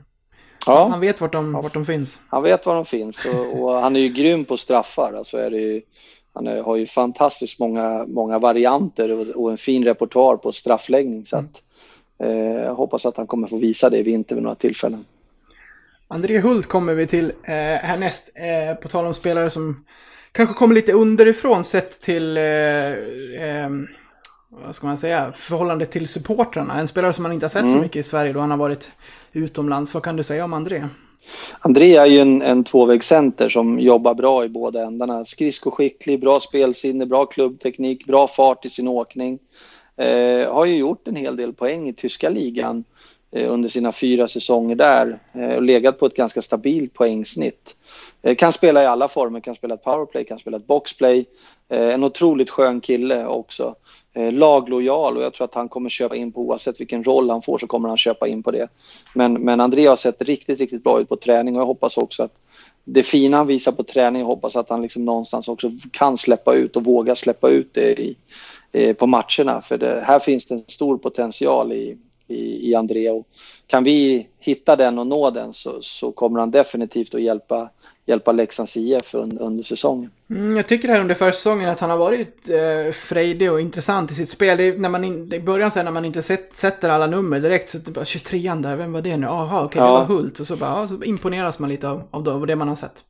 [0.65, 0.87] Ja.
[0.87, 2.19] Han vet vart de, vart de finns.
[2.27, 5.13] Han vet var de finns och, och han är ju grym på straffar.
[5.13, 5.81] Alltså är det ju,
[6.33, 11.25] han har ju fantastiskt många, många varianter och, och en fin repertoar på straffläggning.
[11.25, 11.59] Så att, eh,
[12.27, 15.05] jag hoppas att han kommer få visa det i vinter vid några tillfällen.
[16.07, 18.31] André Hult kommer vi till eh, härnäst.
[18.35, 19.85] Eh, på tal om spelare som
[20.31, 23.69] kanske kommer lite underifrån sett till, eh, eh,
[24.49, 26.79] vad ska man säga, förhållandet till supportrarna.
[26.79, 28.91] En spelare som man inte har sett så mycket i Sverige då han har varit
[29.33, 29.93] utomlands.
[29.93, 30.87] Vad kan du säga om André?
[31.59, 35.25] André är ju en, en tvåvägscenter som jobbar bra i båda ändarna.
[35.25, 39.39] Skridskoskicklig, bra spelsinne, bra klubbteknik, bra fart i sin åkning.
[39.99, 42.83] Eh, har ju gjort en hel del poäng i tyska ligan
[43.31, 47.75] eh, under sina fyra säsonger där eh, och legat på ett ganska stabilt poängsnitt.
[48.21, 51.25] Eh, kan spela i alla former, kan spela ett powerplay, kan spela ett boxplay.
[51.69, 53.75] Eh, en otroligt skön kille också.
[54.13, 57.41] Eh, laglojal och jag tror att han kommer köpa in på oavsett vilken roll han
[57.41, 58.67] får så kommer han köpa in på det.
[59.13, 62.23] Men, men André har sett riktigt, riktigt bra ut på träning och jag hoppas också
[62.23, 62.33] att
[62.83, 66.55] det fina han visar på träning, jag hoppas att han liksom någonstans också kan släppa
[66.55, 68.17] ut och våga släppa ut det i,
[68.97, 69.61] på matcherna.
[69.61, 71.97] För det, här finns det en stor potential i,
[72.27, 73.27] i, i André och
[73.67, 77.69] kan vi hitta den och nå den så, så kommer han definitivt att hjälpa,
[78.05, 80.11] hjälpa Leksands IF under, under säsongen.
[80.29, 84.15] Mm, jag tycker här under försäsongen att han har varit eh, frejdig och intressant i
[84.15, 84.57] sitt spel.
[84.57, 87.39] Det är, när man in, I början sen när man inte sett, sätter alla nummer
[87.39, 89.27] direkt så det bara 23an där, vem var det nu?
[89.27, 89.93] Jaha, okej, det Ja.
[89.93, 90.39] var Hult.
[90.39, 93.03] Och så bara, ja, så imponeras man lite av, det, av det man har sett.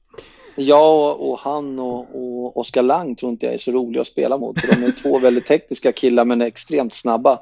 [0.59, 4.37] Jag och han och, och Oskar Lang tror inte jag är så roliga att spela
[4.37, 4.61] mot.
[4.61, 7.39] För de är två väldigt tekniska killar men extremt snabba.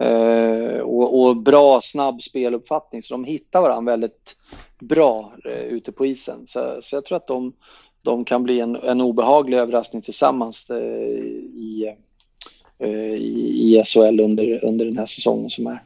[0.00, 3.02] Eh, och, och bra, snabb speluppfattning.
[3.02, 4.36] Så de hittar varandra väldigt
[4.80, 6.46] bra eh, ute på isen.
[6.46, 7.52] Så, så jag tror att de,
[8.02, 11.94] de kan bli en, en obehaglig överraskning tillsammans eh, i,
[12.78, 15.82] eh, i, SHL under, under den här säsongen som är.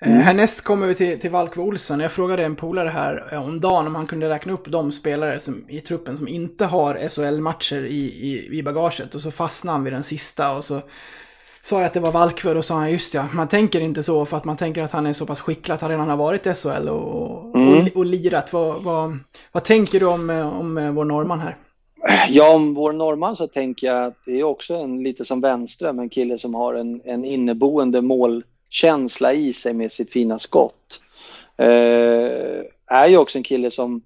[0.00, 2.00] Eh, härnäst kommer vi till, till Valkve Olsson.
[2.00, 5.40] Jag frågade en polare här eh, om dagen om han kunde räkna upp de spelare
[5.40, 9.14] som, i truppen som inte har SHL-matcher i, i, i bagaget.
[9.14, 10.80] Och så fastnade han vid den sista och så
[11.62, 14.02] sa jag att det var Valkve och då sa han just ja, man tänker inte
[14.02, 16.16] så för att man tänker att han är så pass skicklig att han redan har
[16.16, 18.52] varit i SHL och, och och, och lirat.
[18.52, 19.18] Vad, vad,
[19.52, 21.56] vad tänker du om, eh, om vår norrman här?
[22.28, 25.98] Ja, om vår norrman så tänker jag att det är också en lite som Wenström,
[25.98, 28.02] en kille som har en, en inneboende
[28.68, 31.02] känsla i sig med sitt fina skott.
[31.56, 34.02] Eh, är ju också en kille som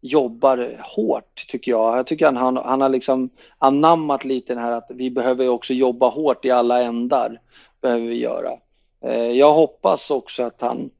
[0.00, 1.98] jobbar hårt tycker jag.
[1.98, 5.74] Jag tycker han, han, han har liksom anammat lite den här att vi behöver också
[5.74, 7.40] jobba hårt i alla ändar.
[7.82, 8.52] Behöver vi göra.
[9.04, 10.90] Eh, jag hoppas också att han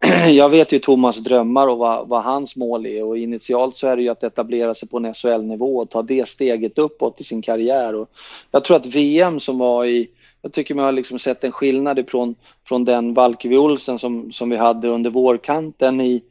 [0.30, 3.96] jag vet ju Thomas drömmar och vad, vad, hans mål är och initialt så är
[3.96, 7.42] det ju att etablera sig på en SHL-nivå och ta det steget uppåt i sin
[7.42, 7.94] karriär.
[7.94, 8.10] Och
[8.50, 10.10] jag tror att VM som var i,
[10.42, 12.34] jag tycker man har liksom sett en skillnad ifrån
[12.68, 16.22] från den Valkevi Olsen som, som vi hade under vårkanten i,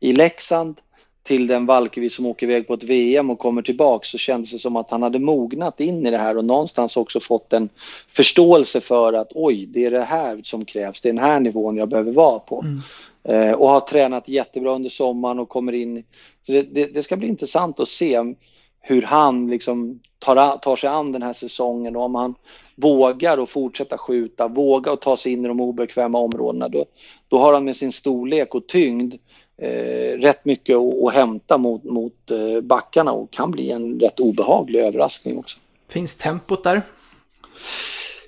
[0.00, 0.80] i Leksand
[1.22, 4.58] till den Valkevi som åker iväg på ett VM och kommer tillbaks så kändes det
[4.58, 7.68] som att han hade mognat in i det här och någonstans också fått en
[8.08, 11.76] förståelse för att oj, det är det här som krävs, det är den här nivån
[11.76, 12.64] jag behöver vara på.
[12.64, 12.80] Mm.
[13.24, 16.04] Eh, och har tränat jättebra under sommaren och kommer in.
[16.42, 18.34] Så det, det, det ska bli intressant att se
[18.80, 22.34] hur han liksom tar, tar sig an den här säsongen och om han
[22.76, 26.68] vågar att fortsätta skjuta, vågar att ta sig in i de obekväma områdena.
[26.68, 26.84] Då,
[27.28, 29.14] då har han med sin storlek och tyngd
[29.56, 34.20] eh, rätt mycket att, att hämta mot, mot eh, backarna och kan bli en rätt
[34.20, 35.58] obehaglig överraskning också.
[35.88, 36.82] Finns tempot där?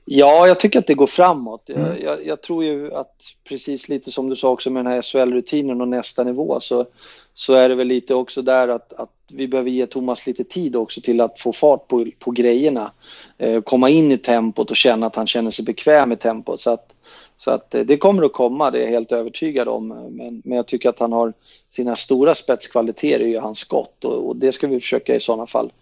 [0.05, 1.69] Ja, jag tycker att det går framåt.
[1.71, 1.83] Mm.
[1.83, 3.17] Jag, jag, jag, tror ju att
[3.49, 6.87] precis lite som du sa också med den här SHL-rutinen och nästa nivå så,
[7.35, 10.77] så är det väl lite också där att, att vi behöver ge Thomas lite tid
[10.77, 12.93] också till att få fart på, på grejerna.
[13.39, 16.61] Eh, komma in i tempot och känna att han känner sig bekväm i tempot.
[16.61, 16.93] Så att,
[17.37, 19.89] så att eh, det kommer att komma, det är jag helt övertygad om.
[19.89, 21.33] Men, men jag tycker att han har
[21.71, 25.73] sina stora spetskvaliteter i hans skott och, och, det ska vi försöka i sådana fall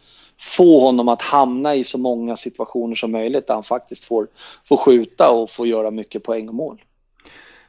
[0.40, 4.26] få honom att hamna i så många situationer som möjligt där han faktiskt får,
[4.68, 6.82] får skjuta och får göra mycket poäng och mål.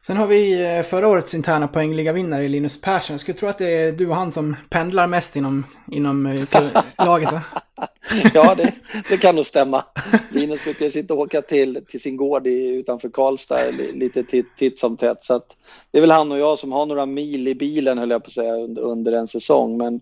[0.07, 3.14] Sen har vi eh, förra årets interna poängligavinnare Linus Persson.
[3.14, 6.41] Jag skulle tro att det är du och han som pendlar mest inom, inom eh,
[7.06, 7.41] laget va?
[8.34, 8.73] ja, det,
[9.10, 9.86] det, kan nog stämma.
[10.32, 14.80] Linus brukar sitta och åka till, till sin gård i, utanför Karlstad lite titt, titt
[14.80, 15.26] som tätt.
[15.26, 15.41] Så
[15.91, 18.28] det är väl han och jag som har några mil i bilen höll jag på
[18.28, 19.78] att säga under, under en säsong.
[19.78, 19.99] Men,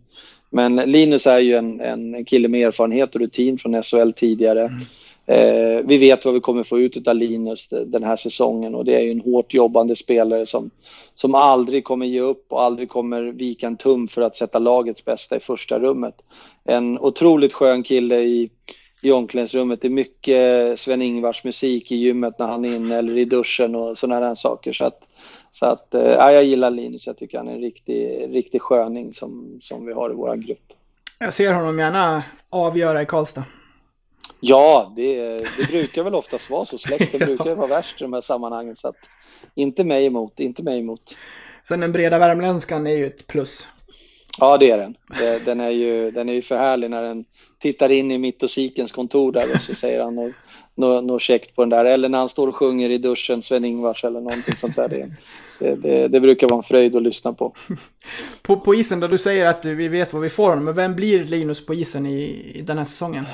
[0.50, 4.66] men Linus är ju en, en kille med erfarenhet och rutin från SHL tidigare.
[4.66, 4.80] Mm.
[5.30, 8.96] Eh, vi vet vad vi kommer få ut av Linus den här säsongen och det
[8.96, 10.72] är ju en hårt jobbande spelare som,
[11.16, 15.06] som aldrig kommer ge upp och aldrig kommer vika en tum för att sätta lagets
[15.06, 16.16] bästa i första rummet.
[16.64, 18.50] En otroligt skön kille i,
[19.02, 19.82] i omklädningsrummet.
[19.82, 23.98] Det är mycket Sven-Ingvars musik i gymmet när han är inne eller i duschen och
[23.98, 24.74] sådana här saker.
[24.74, 25.00] Så att,
[25.52, 27.08] så att äh, jag gillar Linus.
[27.08, 30.74] Jag tycker han är en riktig, riktig sköning som, som vi har i vår grupp.
[31.20, 33.44] Jag ser honom gärna avgöra i Karlstad.
[34.40, 36.78] Ja, det, det brukar väl oftast vara så.
[36.78, 38.76] Släkten brukar vara värst i de här sammanhangen.
[38.76, 38.98] Så att,
[39.56, 41.18] inte mig emot, inte mig emot.
[41.64, 43.68] Sen den breda värmländskan är ju ett plus.
[44.40, 44.96] Ja, det är den.
[45.46, 47.26] Den är ju, den är ju för härlig när den
[47.62, 50.34] tittar in i mittosikens kontor där och så säger han något,
[50.76, 51.86] något, något käckt på den där.
[51.86, 54.88] Eller när han står och sjunger i duschen, Sven-Ingvars eller någonting sånt där.
[54.90, 55.10] Det,
[55.60, 57.56] det, det, det, brukar vara en fröjd att lyssna på.
[58.42, 58.56] på.
[58.56, 61.66] På isen då, du säger att vi vet vad vi får men vem blir Linus
[61.66, 63.26] på isen i, i den här säsongen?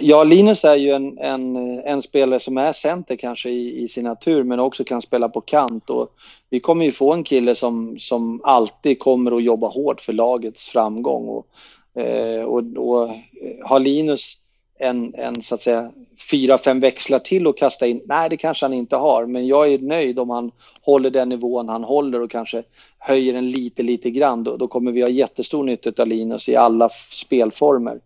[0.00, 4.04] Ja, Linus är ju en, en, en, spelare som är center kanske i, i sin
[4.04, 5.90] natur men också kan spela på kant.
[5.90, 6.08] Och
[6.50, 10.66] vi kommer ju få en kille som, som alltid kommer att jobba hårt för lagets
[10.66, 11.28] framgång.
[11.28, 11.46] Och,
[12.02, 13.10] eh, och, och
[13.64, 14.38] har Linus
[14.78, 15.90] en, en så att säga
[16.30, 18.00] fyra, fem växlar till att kasta in?
[18.04, 20.50] Nej, det kanske han inte har, men jag är nöjd om han
[20.82, 22.62] håller den nivån han håller och kanske
[22.98, 24.44] höjer den lite, lite grann.
[24.44, 28.00] Då, då kommer vi ha jättestor nytta av Linus i alla spelformer.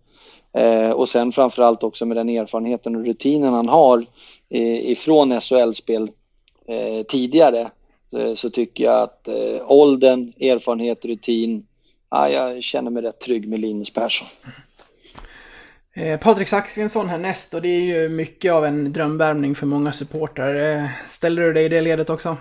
[0.53, 4.07] Eh, och sen framförallt också med den erfarenheten och rutinen han har
[4.51, 6.11] eh, ifrån SHL-spel
[6.69, 7.71] eh, tidigare
[8.37, 11.67] så tycker jag att eh, åldern, erfarenhet, rutin,
[12.11, 14.29] ja, jag känner mig rätt trygg med Linus Persson.
[16.21, 20.89] Patrik Zackrisson härnäst och det är ju mycket av en drömvärmning för många supportrar.
[21.09, 22.37] Ställer du dig i det ledet också?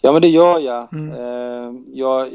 [0.00, 0.92] Ja men det gör jag.
[0.92, 1.84] Mm.
[1.92, 2.28] Jag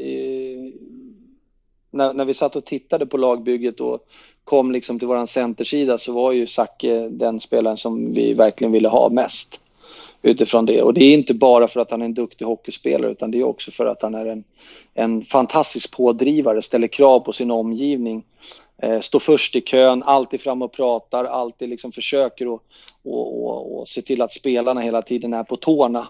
[1.92, 4.08] när, när vi satt och tittade på lagbygget och
[4.44, 8.88] kom liksom till våran centersida så var ju Zacke den spelaren som vi verkligen ville
[8.88, 9.60] ha mest
[10.22, 10.82] utifrån det.
[10.82, 13.44] Och det är inte bara för att han är en duktig hockeyspelare utan det är
[13.44, 14.44] också för att han är en,
[14.94, 18.24] en fantastisk pådrivare, ställer krav på sin omgivning,
[18.82, 22.62] eh, står först i kön, alltid fram och pratar, alltid liksom försöker att
[23.04, 26.08] och, och, och se till att spelarna hela tiden är på tårna.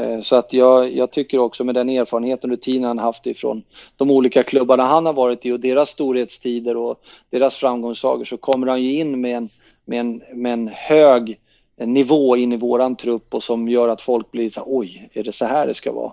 [0.00, 3.62] Eh, så att jag, jag, tycker också med den erfarenheten och rutinen han haft ifrån
[3.96, 7.00] de olika klubbarna han har varit i och deras storhetstider och
[7.30, 9.48] deras framgångssagor så kommer han ju in med en,
[9.84, 11.38] med en, med en hög
[11.76, 15.24] nivå in i våran trupp och som gör att folk blir så här, oj, är
[15.24, 16.12] det så här det ska vara?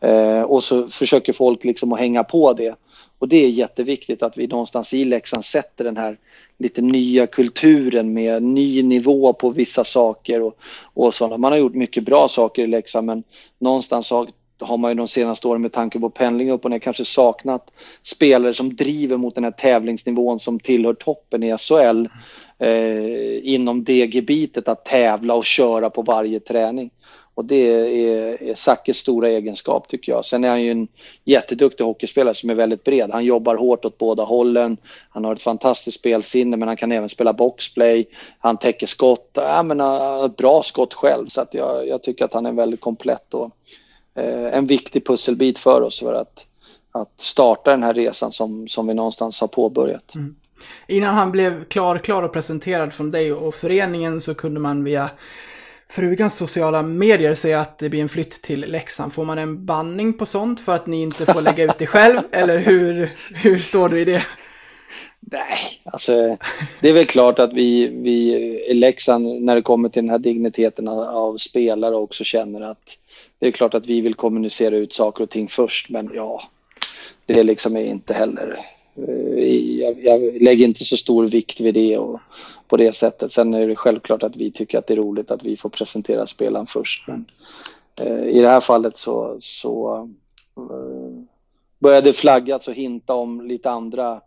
[0.00, 2.74] Eh, och så försöker folk liksom att hänga på det.
[3.18, 6.18] Och det är jätteviktigt att vi någonstans i Leksand sätter den här
[6.58, 10.58] lite nya kulturen med ny nivå på vissa saker och,
[10.94, 11.36] och sådana.
[11.36, 13.22] Man har gjort mycket bra saker i Leksand men
[13.58, 14.28] någonstans har,
[14.60, 17.70] har man ju de senaste åren med tanke på pendling upp och ner kanske saknat
[18.02, 22.06] spelare som driver mot den här tävlingsnivån som tillhör toppen i SHL
[22.58, 26.90] eh, inom det gebitet att tävla och köra på varje träning.
[27.36, 30.24] Och det är, är Sackes stora egenskap tycker jag.
[30.24, 30.88] Sen är han ju en
[31.24, 33.10] jätteduktig hockeyspelare som är väldigt bred.
[33.12, 34.76] Han jobbar hårt åt båda hållen.
[35.10, 38.06] Han har ett fantastiskt spelsinne men han kan även spela boxplay.
[38.38, 39.30] Han täcker skott.
[39.32, 42.80] Ja, men, äh, bra skott själv så att jag, jag tycker att han är väldigt
[42.80, 43.50] komplett och
[44.14, 46.46] eh, en viktig pusselbit för oss för att,
[46.92, 50.14] att starta den här resan som, som vi någonstans har påbörjat.
[50.14, 50.36] Mm.
[50.88, 55.10] Innan han blev klar, klar och presenterad från dig och föreningen så kunde man via
[55.88, 59.12] frugans sociala medier säga att det blir en flytt till Leksand.
[59.12, 62.20] Får man en banning på sånt för att ni inte får lägga ut det själv?
[62.32, 64.22] Eller hur, hur står du i det?
[65.20, 66.36] Nej, alltså
[66.80, 68.34] det är väl klart att vi, vi
[68.70, 72.98] i Leksand när det kommer till den här digniteten av, spelare också känner att
[73.38, 76.42] det är klart att vi vill kommunicera ut saker och ting först men ja,
[77.26, 78.56] det liksom är inte heller
[78.98, 82.20] Eh, jag, jag, lägger inte så stor vikt vid det och
[82.68, 83.32] på det sättet.
[83.32, 86.26] Sen är det självklart att vi tycker att det är roligt att vi får presentera
[86.26, 87.08] spelaren först.
[87.08, 87.24] Men
[88.00, 90.08] eh, i det här fallet så, så
[90.56, 91.22] eh,
[91.78, 94.20] började flaggat och hinta om lite andra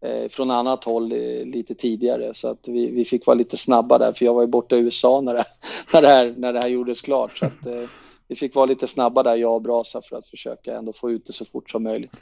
[0.00, 3.98] eh, från annat håll eh, lite tidigare så att vi, vi fick vara lite snabba
[3.98, 5.44] där för jag var ju borta i USA när det,
[5.92, 7.38] när det, här, när det här gjordes klart.
[7.38, 7.88] Så att, eh,
[8.28, 11.26] vi fick vara lite snabba där, jag och Brasa, för att försöka ändå få ut
[11.26, 12.12] det så fort som möjligt.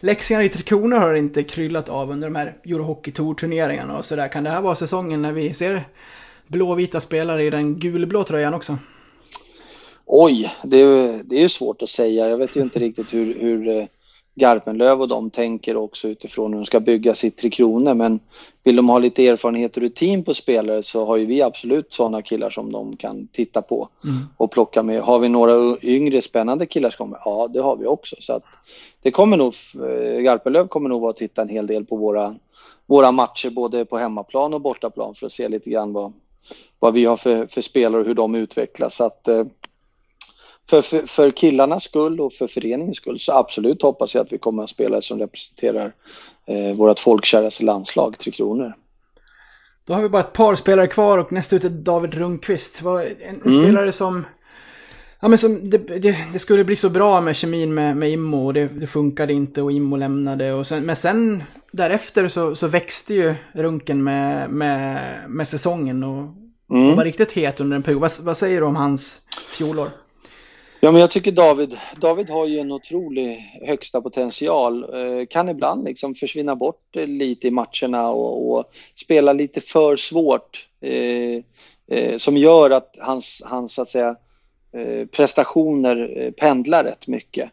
[0.00, 4.28] Leksingar i Tre Kronor har inte kryllat av under de här Eurohockey Tour-turneringarna och sådär.
[4.28, 5.84] Kan det här vara säsongen när vi ser
[6.46, 8.78] blåvita spelare i den gulblå tröjan också?
[10.06, 12.28] Oj, det är, det är svårt att säga.
[12.28, 13.84] Jag vet ju inte riktigt hur, hur eh,
[14.34, 17.94] Garpenlöv och de tänker också utifrån hur de ska bygga sitt Tre Kronor.
[17.94, 18.20] Men
[18.64, 22.22] vill de ha lite erfarenhet och rutin på spelare så har ju vi absolut sådana
[22.22, 24.16] killar som de kan titta på mm.
[24.36, 25.00] och plocka med.
[25.00, 27.18] Har vi några yngre spännande killar som kommer?
[27.24, 28.16] Ja, det har vi också.
[28.20, 28.44] Så att
[29.02, 32.36] det kommer nog, eh, Garpenlöv kommer nog att titta en hel del på våra,
[32.86, 36.12] våra matcher både på hemmaplan och bortaplan för att se lite grann vad,
[36.78, 38.94] vad vi har för, för spelare och hur de utvecklas.
[38.94, 39.44] Så att, eh,
[40.70, 44.38] för, för, för killarnas skull och för föreningens skull så absolut hoppas jag att vi
[44.38, 45.94] kommer att spela som representerar
[46.46, 48.74] eh, vårt folkkäraste landslag, Tre Kronor.
[49.86, 52.80] Då har vi bara ett par spelare kvar och nästa ut är David Rundqvist.
[52.80, 53.62] En, en mm.
[53.62, 54.24] spelare som...
[55.22, 58.46] Ja men som, det, det, det, skulle bli så bra med kemin med, med Immo
[58.46, 60.52] och det, det funkade inte och Immo lämnade.
[60.52, 61.42] Och sen, men sen
[61.72, 66.24] därefter så, så växte ju Runken med, med, med säsongen och,
[66.70, 66.90] mm.
[66.90, 68.00] och var riktigt het under en period.
[68.00, 69.26] Vad, vad säger du om hans
[69.56, 69.90] fjolår?
[70.82, 74.82] Ja, men jag tycker David, David har ju en otrolig högsta potential.
[74.82, 78.64] Eh, kan ibland liksom försvinna bort lite i matcherna och, och
[78.94, 80.66] spela lite för svårt.
[80.80, 81.42] Eh,
[81.98, 84.14] eh, som gör att hans, hans så att säga, eh,
[84.72, 87.50] Eh, prestationer eh, pendlar rätt mycket.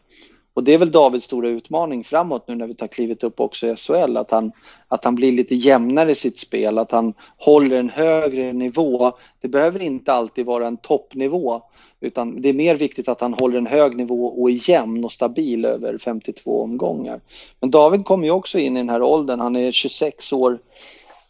[0.54, 3.66] Och det är väl Davids stora utmaning framåt nu när vi tar klivet upp också
[3.66, 4.52] i SHL, att han,
[4.88, 9.12] att han blir lite jämnare i sitt spel, att han håller en högre nivå.
[9.40, 11.62] Det behöver inte alltid vara en toppnivå,
[12.00, 15.12] utan det är mer viktigt att han håller en hög nivå och är jämn och
[15.12, 17.20] stabil över 52 omgångar.
[17.60, 20.58] Men David kommer ju också in i den här åldern, han är 26 år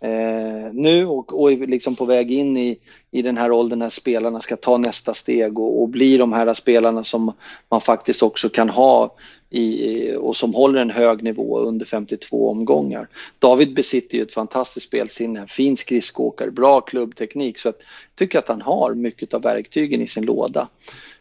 [0.00, 2.78] eh, nu och, och liksom på väg in i,
[3.10, 6.54] i den här åldern när spelarna ska ta nästa steg och, och bli de här
[6.54, 7.32] spelarna som
[7.70, 9.14] man faktiskt också kan ha
[9.50, 13.08] i, och som håller en hög nivå under 52 omgångar.
[13.38, 17.74] David besitter ju ett fantastiskt spelsinne, fin skridskoåkare, bra klubbteknik så jag
[18.14, 20.68] tycker att han har mycket av verktygen i sin låda.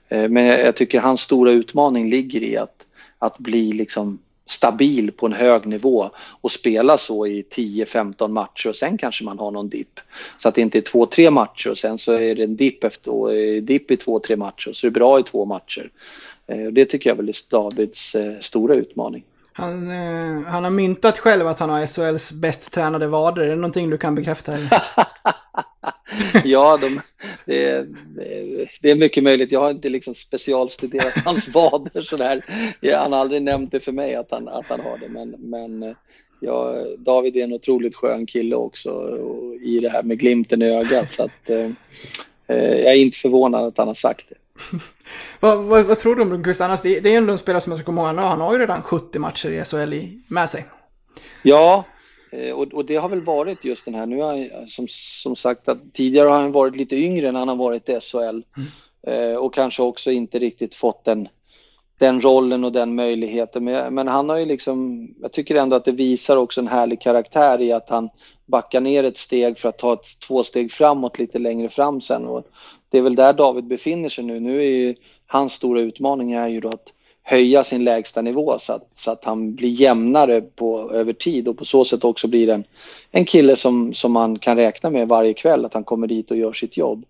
[0.10, 2.86] Eh, men jag tycker hans stora utmaning ligger i att,
[3.20, 6.10] att bli liksom stabil på en hög nivå
[6.42, 10.00] och spela så i 10-15 matcher och sen kanske man har någon dipp.
[10.38, 12.84] Så att det inte är två, tre matcher och sen så är det en dipp
[12.84, 15.92] efter dipp i två, tre matcher och så är det bra i två matcher.
[16.48, 19.24] Eh, det tycker jag väl är Davids eh, stora utmaning.
[19.54, 23.42] Han, eh, han har myntat själv att han har SHLs bäst tränade vader.
[23.42, 24.54] Är det någonting du kan bekräfta?
[26.44, 27.02] ja, de,
[27.46, 27.88] det,
[28.82, 29.52] det, är mycket möjligt.
[29.52, 32.46] Jag har inte liksom specialstuderat hans vader sådär.
[32.96, 35.10] Han har aldrig nämnt det för mig att han, att han har det.
[35.10, 35.96] Men, men
[36.40, 39.18] ja, David är en otroligt skön kille också
[39.62, 41.14] i det här med glimten i ögat.
[41.14, 41.70] Så att, eh,
[42.58, 44.36] jag är inte förvånad att han har sagt det.
[45.40, 46.82] vad, vad, vad, tror du om Lundqvist annars?
[46.82, 48.20] Det, det är ändå en spelare som jag ska komma ihåg.
[48.20, 49.94] Han har ju redan 70 matcher i SHL
[50.28, 50.66] med sig.
[51.44, 51.97] Ja, Eh,
[52.54, 55.68] och, och, det har väl varit just den här, nu har han som, som sagt
[55.68, 58.18] att tidigare har han varit lite yngre än han har varit i SHL.
[58.18, 58.44] Mm.
[59.08, 61.28] Eh, och kanske också inte riktigt fått den,
[62.00, 63.64] den rollen och den möjligheten.
[63.64, 67.02] Men, men han har ju liksom, jag tycker ändå att det visar också en härlig
[67.02, 68.10] karaktär i att han
[68.46, 72.26] backar ner ett steg för att ta ett två steg framåt lite längre fram sen.
[72.26, 72.48] Och
[72.90, 74.40] det är väl där David befinner sig nu.
[74.40, 74.96] Nu är ju
[75.26, 76.94] hans stora utmaning är ju då att
[77.30, 81.58] höja sin lägsta nivå så att, så att han blir jämnare på, över tid och
[81.58, 82.64] på så sätt också blir en,
[83.12, 86.38] en kille som, som man kan räkna med varje kväll att han kommer dit och
[86.38, 87.06] gör sitt jobb.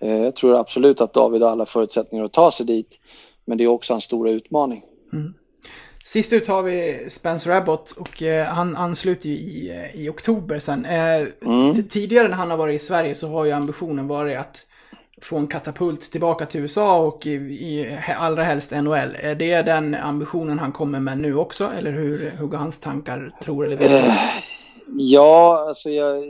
[0.00, 2.98] Eh, jag tror absolut att David har alla förutsättningar att ta sig dit
[3.44, 4.84] men det är också hans stora utmaning.
[5.12, 5.34] Mm.
[6.04, 10.58] Sist ut har vi Spencer Abbott och eh, han ansluter ju i, eh, i oktober
[10.58, 10.84] sen.
[10.84, 11.88] Eh, mm.
[11.88, 14.66] Tidigare när han har varit i Sverige så har ju ambitionen varit att
[15.24, 19.16] få en katapult tillbaka till USA och i, i allra helst NHL.
[19.20, 21.70] Är det den ambitionen han kommer med nu också?
[21.78, 23.96] Eller hur, hur går hans tankar, tror eller vet du?
[23.96, 24.14] Eh,
[24.96, 26.24] ja, alltså jag...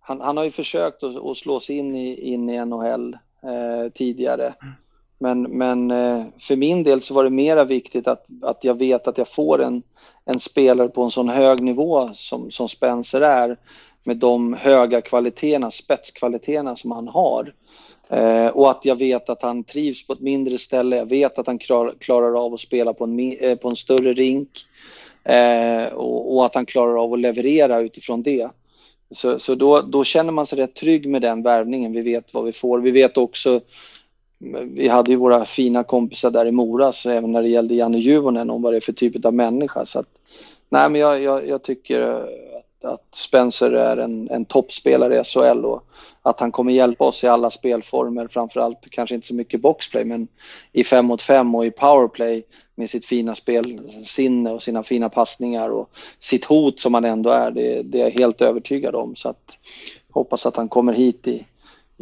[0.00, 3.92] Han, han har ju försökt att, att slå sig in i, in i NHL eh,
[3.94, 4.54] tidigare.
[4.62, 4.74] Mm.
[5.18, 9.08] Men, men eh, för min del så var det mera viktigt att, att jag vet
[9.08, 9.82] att jag får en,
[10.24, 13.56] en spelare på en sån hög nivå som, som Spencer är
[14.04, 17.54] med de höga kvaliteterna, spetskvaliteterna som han har.
[18.08, 21.46] Eh, och att jag vet att han trivs på ett mindre ställe, jag vet att
[21.46, 24.50] han klar, klarar av att spela på en, eh, på en större rink
[25.24, 28.48] eh, och, och, att han klarar av att leverera utifrån det.
[29.10, 32.44] Så, så då, då, känner man sig rätt trygg med den värvningen, vi vet vad
[32.44, 32.80] vi får.
[32.80, 33.60] Vi vet också
[34.62, 37.98] vi hade ju våra fina kompisar där i Mora, så även när det gällde Janne
[37.98, 39.86] Juvonen, om vad det är för typ av människa.
[39.86, 40.06] Så att,
[40.68, 42.28] nej, men jag, jag, jag tycker
[42.84, 45.84] att, Spencer är en, en toppspelare i SHL och
[46.22, 50.28] att han kommer hjälpa oss i alla spelformer, framförallt kanske inte så mycket boxplay, men
[50.72, 52.42] i fem mot fem och i powerplay
[52.74, 55.90] med sitt fina spelsinne och sina fina passningar och
[56.20, 57.50] sitt hot som han ändå är.
[57.50, 59.16] Det, det är jag helt övertygad om.
[59.16, 59.52] Så att,
[60.10, 61.46] hoppas att han kommer hit i,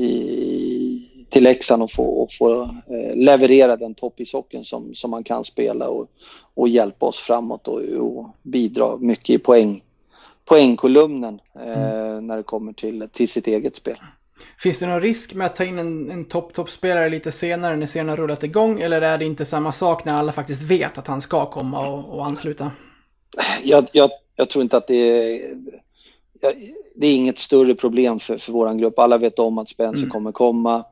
[0.05, 5.45] i till Leksand och få, och få eh, leverera den toppishockeyn som, som man kan
[5.45, 6.07] spela och,
[6.55, 9.83] och hjälpa oss framåt och, och bidra mycket i poäng,
[10.45, 12.27] poängkolumnen eh, mm.
[12.27, 13.97] när det kommer till, till sitt eget spel.
[14.59, 18.09] Finns det någon risk med att ta in en, en topp-toppspelare lite senare när serien
[18.09, 21.21] har rullat igång eller är det inte samma sak när alla faktiskt vet att han
[21.21, 22.71] ska komma och, och ansluta?
[23.63, 25.41] Jag, jag, jag tror inte att det är
[26.95, 28.99] det är inget större problem för, för vår grupp.
[28.99, 30.11] Alla vet om att Spencer mm.
[30.11, 30.85] kommer komma.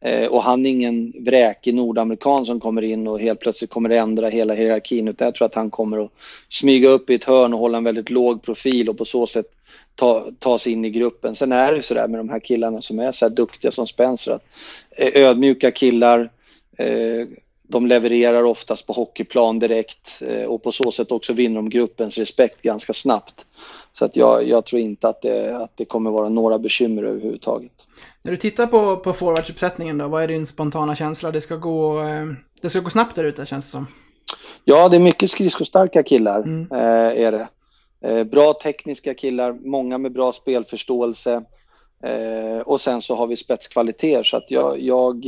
[0.00, 4.28] Eh, och han är ingen vräkig nordamerikan som kommer in och helt plötsligt kommer ändra
[4.28, 5.08] hela hierarkin.
[5.08, 6.10] Utan jag tror att han kommer att
[6.48, 9.46] smyga upp i ett hörn och hålla en väldigt låg profil och på så sätt
[9.94, 11.34] ta, ta sig in i gruppen.
[11.34, 13.86] Sen är det så där med de här killarna som är så här duktiga som
[13.86, 14.44] Spencer att
[14.98, 16.30] eh, ödmjuka killar,
[16.76, 17.26] eh,
[17.68, 22.18] de levererar oftast på hockeyplan direkt eh, och på så sätt också vinner de gruppens
[22.18, 23.46] respekt ganska snabbt.
[23.92, 27.72] Så att jag, jag tror inte att det, att det kommer vara några bekymmer överhuvudtaget.
[28.22, 31.30] När du tittar på, på forwardsuppsättningen då, vad är din spontana känsla?
[31.30, 32.26] Det ska gå, eh,
[32.60, 33.86] det ska gå snabbt där ute känns det som.
[34.64, 36.42] Ja, det är mycket skridskostarka killar.
[36.42, 36.68] Mm.
[36.72, 37.48] Eh, är det.
[38.04, 41.42] Eh, bra tekniska killar, många med bra spelförståelse.
[42.04, 45.24] Eh, och sen så har vi spetskvaliteter så att jag, jag,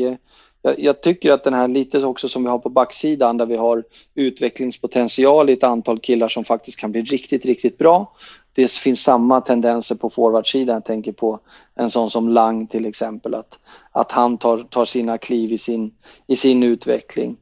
[0.62, 3.56] jag, jag, tycker att den här lite också som vi har på backsidan där vi
[3.56, 3.84] har
[4.14, 8.12] utvecklingspotential i ett antal killar som faktiskt kan bli riktigt, riktigt bra
[8.54, 10.74] det finns samma tendenser på forwardsidan.
[10.74, 11.40] Jag tänker på
[11.74, 13.58] en sån som Lang till exempel, att,
[13.92, 15.94] att han tar, tar sina kliv i sin,
[16.26, 17.36] i sin utveckling.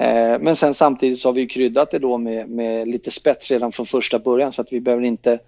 [0.00, 3.72] Eh, men sen samtidigt så har vi kryddat det då med, med lite spets redan
[3.72, 5.38] från första början så att vi behöver inte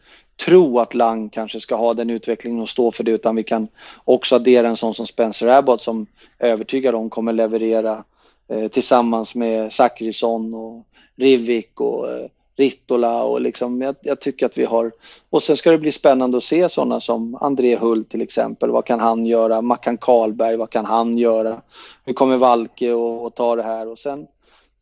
[0.45, 3.69] tro att Lang kanske ska ha den utvecklingen och stå för det utan vi kan
[4.05, 6.07] också addera en sån som Spencer Abbott som
[6.39, 8.05] övertygad om kommer leverera
[8.49, 12.27] eh, tillsammans med Zachrisson och Rivik och eh,
[12.61, 14.93] Rittola och liksom, jag, jag, tycker att vi har...
[15.31, 18.71] Och sen ska det bli spännande att se sådana som André Hult till exempel.
[18.71, 19.61] Vad kan han göra?
[19.61, 21.63] Mackan Karlberg, vad kan han göra?
[22.05, 22.93] Hur kommer Valke
[23.27, 23.89] att ta det här?
[23.89, 24.27] Och sen,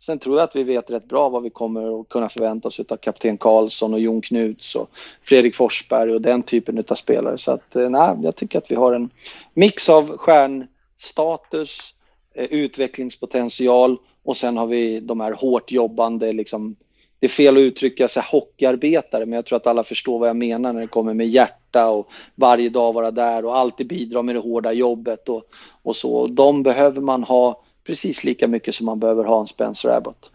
[0.01, 2.81] sen tror jag att vi vet rätt bra vad vi kommer att kunna förvänta oss
[2.81, 4.91] av kapten Karlsson och Jon Knuts och
[5.23, 7.39] Fredrik Forsberg och den typen av spelare.
[7.39, 9.11] Så att, eh, nej, jag tycker att vi har en
[9.55, 11.95] mix av stjärnstatus,
[12.35, 16.77] eh, utvecklingspotential och sen har vi de här hårt jobbande liksom
[17.21, 20.37] det är fel att uttrycka sig hockeyarbetare, men jag tror att alla förstår vad jag
[20.37, 24.35] menar när det kommer med hjärta och varje dag vara där och alltid bidra med
[24.35, 25.43] det hårda jobbet och,
[25.83, 26.27] och så.
[26.27, 30.31] De behöver man ha precis lika mycket som man behöver ha en Spencer Abbott.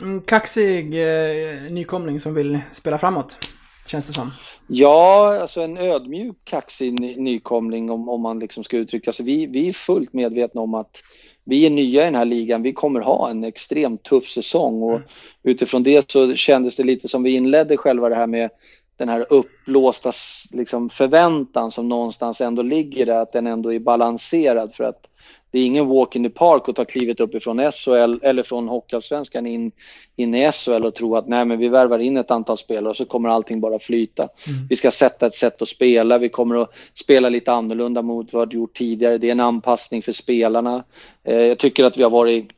[0.00, 3.38] Mm, kaxig eh, nykomling som vill spela framåt,
[3.86, 4.32] känns det som.
[4.66, 9.26] Ja, alltså en ödmjuk kaxig nykomling om, om man liksom ska uttrycka sig.
[9.26, 11.02] Vi, vi är fullt medvetna om att
[11.48, 14.94] vi är nya i den här ligan, vi kommer ha en extremt tuff säsong och
[14.94, 15.08] mm.
[15.42, 18.50] utifrån det så kändes det lite som vi inledde själva det här med
[18.96, 20.12] den här uppblåsta
[20.52, 25.07] liksom, förväntan som någonstans ändå ligger där, att den ändå är balanserad för att
[25.50, 29.46] det är ingen walk in the park att ta klivet uppifrån SHL eller från Hockeyallsvenskan
[29.46, 29.72] in,
[30.16, 32.96] in i SHL och tro att nej men vi värvar in ett antal spelare och
[32.96, 34.22] så kommer allting bara flyta.
[34.22, 34.66] Mm.
[34.70, 38.48] Vi ska sätta ett sätt att spela, vi kommer att spela lite annorlunda mot vad
[38.48, 39.18] vi gjort tidigare.
[39.18, 40.84] Det är en anpassning för spelarna.
[41.24, 42.48] Eh, jag tycker att vi har varit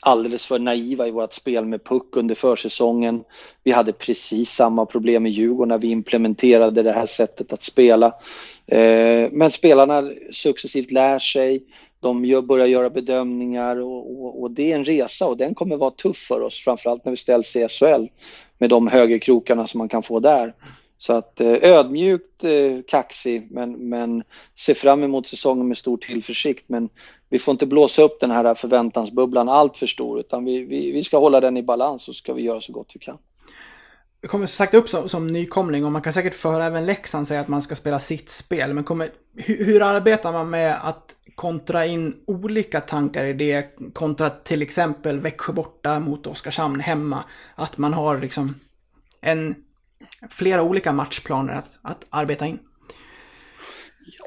[0.00, 3.24] alldeles för naiva i vårt spel med puck under försäsongen.
[3.64, 8.06] Vi hade precis samma problem i Djurgården när vi implementerade det här sättet att spela.
[8.66, 11.62] Eh, men spelarna successivt lär sig,
[12.02, 15.76] de gör, börjar göra bedömningar och, och, och, det är en resa och den kommer
[15.76, 18.06] vara tuff för oss, framförallt när vi ställs i SHL
[18.58, 20.54] med de högerkrokarna som man kan få där.
[20.98, 24.22] Så att eh, ödmjukt eh, kaxig men, men
[24.58, 26.64] se fram emot säsongen med stor tillförsikt.
[26.68, 26.88] Men
[27.28, 31.04] vi får inte blåsa upp den här förväntansbubblan allt för stor utan vi, vi, vi
[31.04, 33.18] ska hålla den i balans och ska vi göra så gott vi kan.
[34.20, 37.40] Du kommer sagt upp som, som nykomling och man kan säkert föra även Leksand säga
[37.40, 38.74] att man ska spela sitt spel.
[38.74, 44.30] Men kommer, hur, hur arbetar man med att kontra in olika tankar i det kontra
[44.30, 47.24] till exempel Växjö borta mot Oskarshamn hemma?
[47.54, 48.54] Att man har liksom
[49.20, 49.54] en
[50.30, 52.58] flera olika matchplaner att, att arbeta in.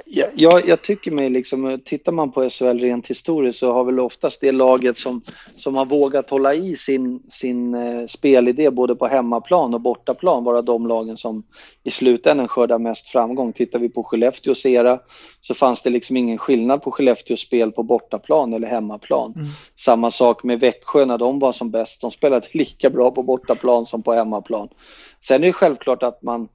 [0.05, 3.99] Ja, jag, jag tycker mig liksom, tittar man på SHL rent historiskt så har väl
[3.99, 5.21] oftast det laget som,
[5.55, 10.61] som har vågat hålla i sin, sin eh, spelidé både på hemmaplan och bortaplan vara
[10.61, 11.43] de lagen som
[11.83, 13.53] i slutändan skördar mest framgång.
[13.53, 14.99] Tittar vi på Skellefteås era
[15.41, 19.33] så fanns det liksom ingen skillnad på Skellefteås spel på bortaplan eller hemmaplan.
[19.35, 19.47] Mm.
[19.79, 23.85] Samma sak med Växjö när de var som bäst, de spelade lika bra på bortaplan
[23.85, 24.69] som på hemmaplan.
[25.27, 26.47] Sen är det självklart att man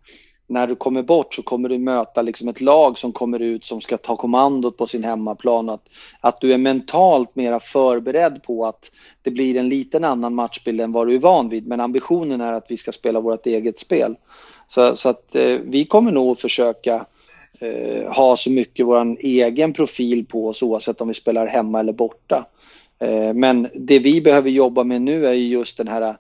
[0.50, 3.80] när du kommer bort så kommer du möta liksom ett lag som kommer ut som
[3.80, 5.68] ska ta kommandot på sin hemmaplan.
[5.68, 5.82] Att,
[6.20, 8.90] att du är mentalt mera förberedd på att
[9.22, 11.66] det blir en liten annan matchbild än vad du är van vid.
[11.66, 14.16] Men ambitionen är att vi ska spela vårt eget spel.
[14.68, 17.06] Så, så att eh, vi kommer nog försöka
[17.60, 21.92] eh, ha så mycket vår egen profil på oss oavsett om vi spelar hemma eller
[21.92, 22.46] borta.
[22.98, 26.16] Eh, men det vi behöver jobba med nu är just den här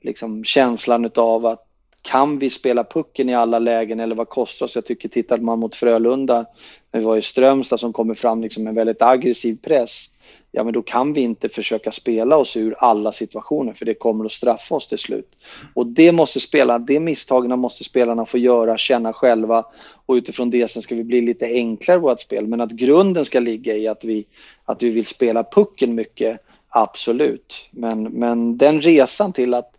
[0.00, 1.66] liksom, känslan av att
[2.02, 4.74] kan vi spela pucken i alla lägen eller vad kostar oss?
[4.74, 6.46] Jag tycker tittar man mot Frölunda
[6.92, 10.06] när vi var i Strömstad som kommer fram liksom en väldigt aggressiv press.
[10.52, 14.24] Ja men då kan vi inte försöka spela oss ur alla situationer för det kommer
[14.24, 15.36] att straffa oss till slut.
[15.74, 19.64] Och det måste spela, det misstagen måste spelarna få göra, känna själva
[20.06, 22.46] och utifrån det sen ska vi bli lite enklare i vårt spel.
[22.46, 24.26] Men att grunden ska ligga i att vi,
[24.64, 27.68] att vi vill spela pucken mycket, absolut.
[27.70, 29.69] Men, men den resan till att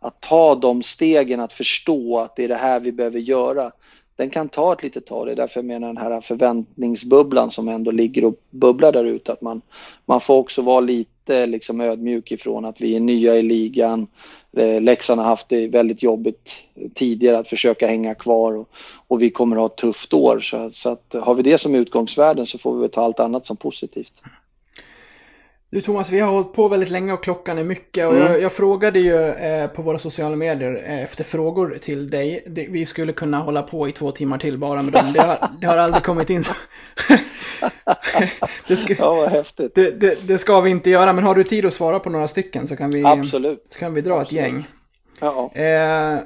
[0.00, 3.72] att ta de stegen, att förstå att det är det här vi behöver göra,
[4.20, 5.26] den kan ta ett litet tag.
[5.26, 9.32] Det är därför jag menar den här förväntningsbubblan som ändå ligger och bubblar där ute.
[9.32, 9.62] Att man,
[10.06, 14.06] man får också vara lite liksom ödmjuk ifrån att vi är nya i ligan.
[14.56, 16.52] Eh, Leksand har haft det väldigt jobbigt
[16.94, 18.68] tidigare att försöka hänga kvar och,
[19.08, 20.40] och vi kommer att ha ett tufft år.
[20.40, 23.56] Så, så att, har vi det som utgångsvärden så får vi ta allt annat som
[23.56, 24.22] positivt.
[25.72, 28.06] Du Thomas, vi har hållit på väldigt länge och klockan är mycket.
[28.06, 28.26] Och mm.
[28.26, 32.44] jag, jag, frågade ju eh, på våra sociala medier eh, efter frågor till dig.
[32.46, 35.12] Det, vi skulle kunna hålla på i två timmar till bara med dem.
[35.14, 36.52] Det har, det har aldrig kommit in så.
[38.68, 39.74] det ska, ja, vad häftigt.
[39.74, 42.68] Det, det, ska vi inte göra, men har du tid att svara på några stycken
[42.68, 43.64] så kan vi, Absolut.
[43.68, 44.44] Så kan vi dra Absolut.
[44.44, 44.66] ett gäng.
[45.20, 45.50] Ja.
[45.54, 46.18] Eh,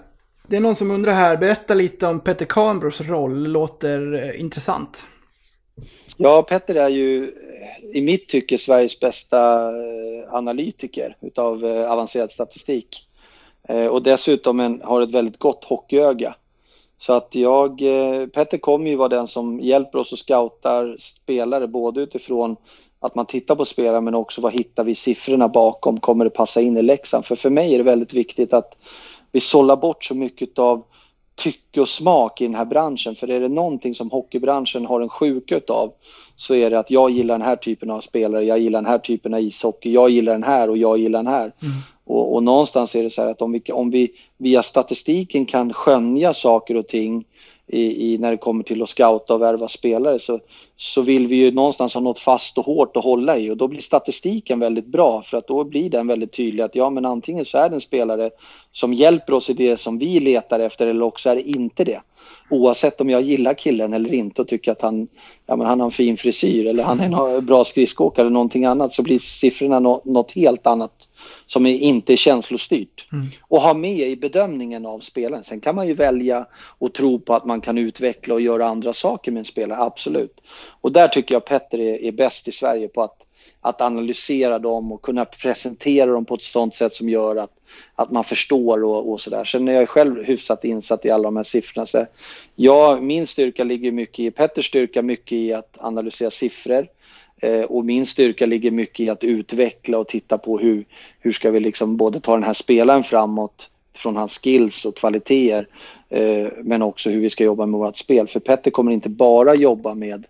[0.49, 5.07] det är någon som undrar här, berätta lite om Petter Kahnbros roll, låter eh, intressant.
[6.17, 7.33] Ja, Petter är ju
[7.95, 13.07] i mitt tycke Sveriges bästa eh, analytiker utav eh, avancerad statistik.
[13.69, 16.35] Eh, och dessutom en, har ett väldigt gott hockeyöga.
[16.99, 17.79] Så att jag,
[18.33, 22.57] Petter kommer ju vara den som hjälper oss och scoutar spelare både utifrån
[23.01, 26.61] att man tittar på spelare men också vad hittar vi siffrorna bakom, kommer det passa
[26.61, 27.25] in i Leksand?
[27.25, 28.77] För för mig är det väldigt viktigt att
[29.33, 30.85] vi sållar bort så mycket av
[31.37, 33.15] tycke och smak i den här branschen.
[33.15, 35.93] För är det någonting som hockeybranschen har en sjuka av
[36.37, 38.99] så är det att jag gillar den här typen av spelare, jag gillar den här
[38.99, 41.53] typen av ishockey, jag gillar den här och jag gillar den här.
[41.63, 41.75] Mm.
[42.05, 45.73] Och, och, någonstans är det så här att om vi, om vi via statistiken kan
[45.73, 47.25] skönja saker och ting
[47.67, 50.41] i, i, när det kommer till att scouta och värva spelare så,
[50.77, 53.69] så vill vi ju någonstans ha något fast och hårt att hålla i och då
[53.69, 57.45] blir statistiken väldigt bra för att då blir den väldigt tydlig att ja men antingen
[57.45, 58.31] så är det en spelare
[58.73, 62.01] som hjälper oss i det som vi letar efter eller också är det inte det.
[62.51, 65.09] Oavsett om jag gillar killen eller inte och tycker att han,
[65.47, 68.65] ja, men han har en fin frisyr eller han är en bra skridskoåkare eller någonting
[68.65, 71.09] annat så blir siffrorna något helt annat
[71.47, 73.07] som är inte är känslostyrt.
[73.13, 73.27] Mm.
[73.43, 75.45] Och ha med i bedömningen av spelaren.
[75.45, 76.47] Sen kan man ju välja
[76.79, 80.41] och tro på att man kan utveckla och göra andra saker med en spelare, absolut.
[80.81, 83.17] Och där tycker jag Petter är, är bäst i Sverige på att,
[83.61, 87.53] att analysera dem och kunna presentera dem på ett sådant sätt som gör att,
[87.95, 89.45] att man förstår och, och sådär.
[89.45, 91.87] Sen är jag själv hyfsat insatt i alla de här siffrorna.
[91.87, 92.07] Så
[92.55, 96.87] ja, min styrka ligger mycket i, Petters styrka mycket i att analysera siffror
[97.43, 100.85] Eh, och min styrka ligger mycket i att utveckla och titta på hur,
[101.21, 105.69] hur ska vi liksom både ta den här spelaren framåt från hans skills och kvaliteter
[106.09, 108.27] eh, men också hur vi ska jobba med vårt spel.
[108.27, 110.27] För Petter kommer inte bara jobba med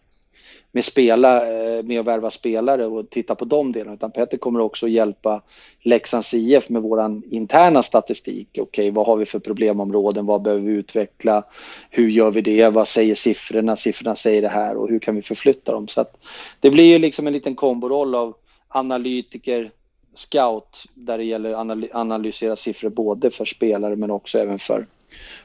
[0.74, 4.60] med, spela, eh, med att värva spelare och titta på de delarna utan Petter kommer
[4.60, 5.42] också hjälpa
[5.82, 8.48] Leksands IF med vår interna statistik.
[8.50, 10.26] Okej, okay, vad har vi för problemområden?
[10.26, 11.44] Vad behöver vi utveckla?
[11.90, 12.68] Hur gör vi det?
[12.68, 13.76] Vad säger siffrorna?
[13.76, 15.88] Siffrorna säger det här och hur kan vi förflytta dem?
[15.88, 16.16] Så att
[16.60, 18.34] det blir ju liksom en liten komboroll av
[18.68, 19.70] analytiker,
[20.14, 24.86] scout där det gäller att analysera siffror både för spelare men också även för,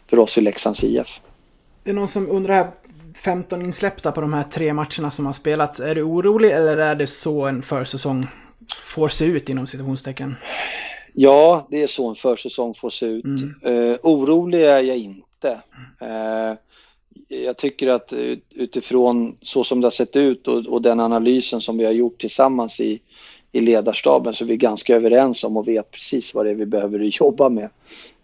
[0.07, 1.21] för oss i Leksands IF.
[1.83, 2.71] Det är någon som undrar här.
[3.15, 5.79] 15 insläppta på de här tre matcherna som har spelats.
[5.79, 8.27] Är du orolig eller är det så en försäsong
[8.75, 10.35] får se ut inom situationstecken?
[11.13, 13.25] Ja, det är så en försäsong får se ut.
[13.25, 13.77] Mm.
[13.77, 15.61] Uh, orolig är jag inte.
[16.01, 16.57] Uh,
[17.27, 18.13] jag tycker att
[18.49, 22.17] utifrån så som det har sett ut och, och, den analysen som vi har gjort
[22.17, 22.99] tillsammans i,
[23.51, 26.65] i ledarstaben så är vi ganska överens om och vet precis vad det är vi
[26.65, 27.69] behöver jobba med.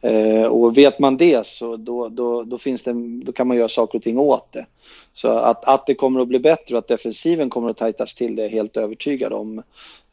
[0.02, 2.94] Eh, och vet man det så då, då, då, finns det,
[3.24, 4.66] då kan man göra saker och ting åt det.
[5.18, 8.36] Så att, att det kommer att bli bättre och att defensiven kommer att tajtas till
[8.36, 9.64] det är jag helt övertygad om.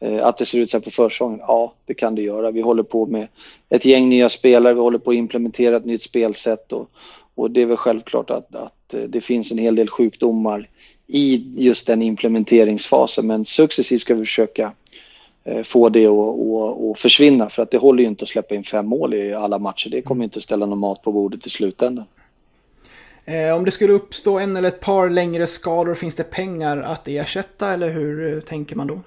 [0.00, 2.50] Eh, att det ser ut så här på försäsongen, ja det kan det göra.
[2.50, 3.28] Vi håller på med
[3.68, 6.90] ett gäng nya spelare, vi håller på att implementera ett nytt spelsätt och,
[7.34, 10.68] och det är väl självklart att, att eh, det finns en hel del sjukdomar
[11.06, 14.72] i just den implementeringsfasen men successivt ska vi försöka
[15.44, 18.86] eh, få det att försvinna för att det håller ju inte att släppa in fem
[18.86, 19.90] mål i alla matcher.
[19.90, 22.04] Det kommer inte att ställa någon mat på bordet i slutändan.
[23.24, 27.08] Eh, om det skulle uppstå en eller ett par längre skador, finns det pengar att
[27.08, 29.00] ersätta eller hur eh, tänker man då?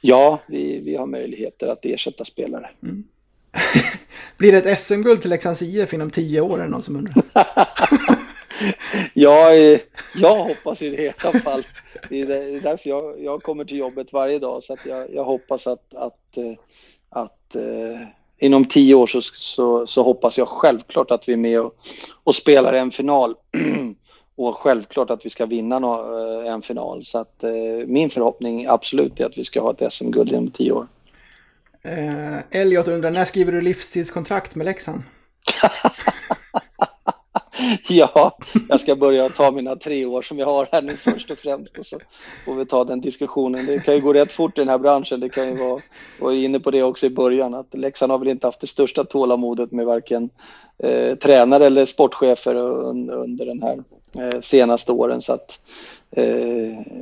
[0.00, 2.70] Ja, vi, vi har möjligheter att ersätta spelare.
[2.82, 3.04] Mm.
[4.36, 7.24] Blir det ett SM-guld till Leksands IF inom tio år, är någon som undrar?
[9.14, 9.78] jag,
[10.14, 11.66] jag hoppas ju det i alla fall.
[12.08, 15.66] Det är därför jag, jag kommer till jobbet varje dag så att jag, jag hoppas
[15.66, 16.52] att, att, eh,
[17.08, 18.00] att uh,
[18.38, 21.74] inom tio år så, så, så, hoppas jag självklart att vi är med och,
[22.24, 23.34] och spelar en final.
[24.36, 27.04] och självklart att vi ska vinna no, uh, en final.
[27.04, 30.72] Så att uh, min förhoppning absolut är att vi ska ha ett SM-guld inom tio
[30.72, 30.86] år.
[31.82, 35.02] Eh, Elliot undrar, när skriver du livstidskontrakt med Leksand?
[37.88, 38.38] ja,
[38.68, 41.78] jag ska börja ta mina tre år som jag har här nu först och främst
[41.78, 41.98] och så
[42.44, 43.66] får vi ta den diskussionen.
[43.66, 45.20] Det kan ju gå rätt fort i den här branschen.
[45.20, 45.82] Det kan ju vara,
[46.20, 49.04] var inne på det också i början, att Leksand har väl inte haft det största
[49.04, 50.30] tålamodet med varken
[50.78, 53.84] eh, tränare eller sportchefer under, under den här
[54.18, 55.22] eh, senaste åren.
[55.22, 55.60] Så att
[56.10, 56.24] eh,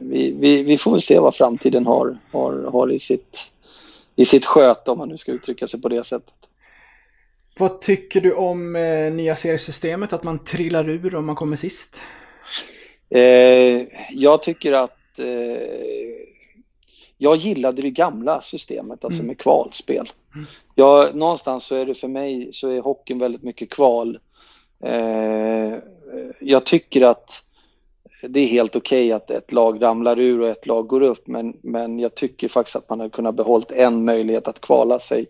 [0.03, 3.39] vi, vi, vi, får väl se vad framtiden har, har, har i, sitt,
[4.17, 6.35] i sitt sköte om man nu ska uttrycka sig på det sättet.
[7.59, 12.01] Vad tycker du om eh, nya seriesystemet, att man trillar ur om man kommer sist?
[13.11, 16.25] Eh, jag tycker att eh,
[17.19, 19.27] jag gillade det gamla systemet, alltså mm.
[19.27, 20.11] med kvalspel.
[20.35, 20.47] Mm.
[20.75, 24.19] Jag, någonstans så är det för mig så är hockeyn väldigt mycket kval.
[24.85, 25.75] Eh,
[26.41, 27.45] jag tycker att
[28.23, 31.27] det är helt okej okay att ett lag ramlar ur och ett lag går upp
[31.27, 35.27] men, men jag tycker faktiskt att man hade kunnat behållit en möjlighet att kvala sig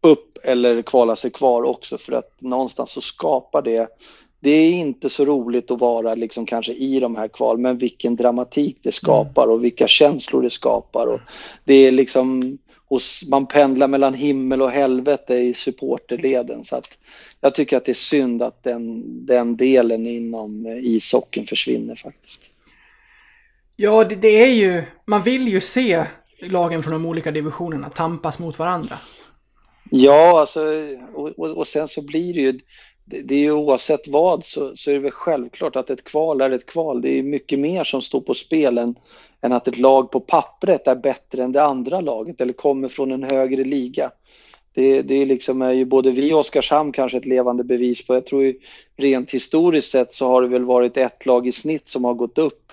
[0.00, 3.88] upp eller kvala sig kvar också för att någonstans så skapar det
[4.40, 8.16] det är inte så roligt att vara liksom kanske i de här kval, men vilken
[8.16, 11.06] dramatik det skapar och vilka känslor det skapar.
[11.06, 11.20] Och
[11.64, 12.58] det är liksom,
[13.28, 16.64] man pendlar mellan himmel och helvete i supporterleden.
[16.64, 16.98] Så att
[17.40, 22.42] jag tycker att det är synd att den, den delen inom ishockeyn försvinner faktiskt.
[23.76, 26.04] Ja, det, det är ju, man vill ju se
[26.42, 28.98] lagen från de olika divisionerna tampas mot varandra.
[29.90, 30.60] Ja, alltså,
[31.14, 32.52] och, och, och, sen så blir det ju,
[33.04, 36.40] det, det är ju oavsett vad så, så är det väl självklart att ett kval
[36.40, 37.02] är ett kval.
[37.02, 38.94] Det är mycket mer som står på spel än,
[39.40, 43.12] än att ett lag på pappret är bättre än det andra laget eller kommer från
[43.12, 44.10] en högre liga.
[44.74, 48.14] Det, det är, liksom, är ju både vi och Oskarshamn kanske ett levande bevis på.
[48.14, 48.58] Jag tror ju
[48.96, 52.38] rent historiskt sett så har det väl varit ett lag i snitt som har gått
[52.38, 52.67] upp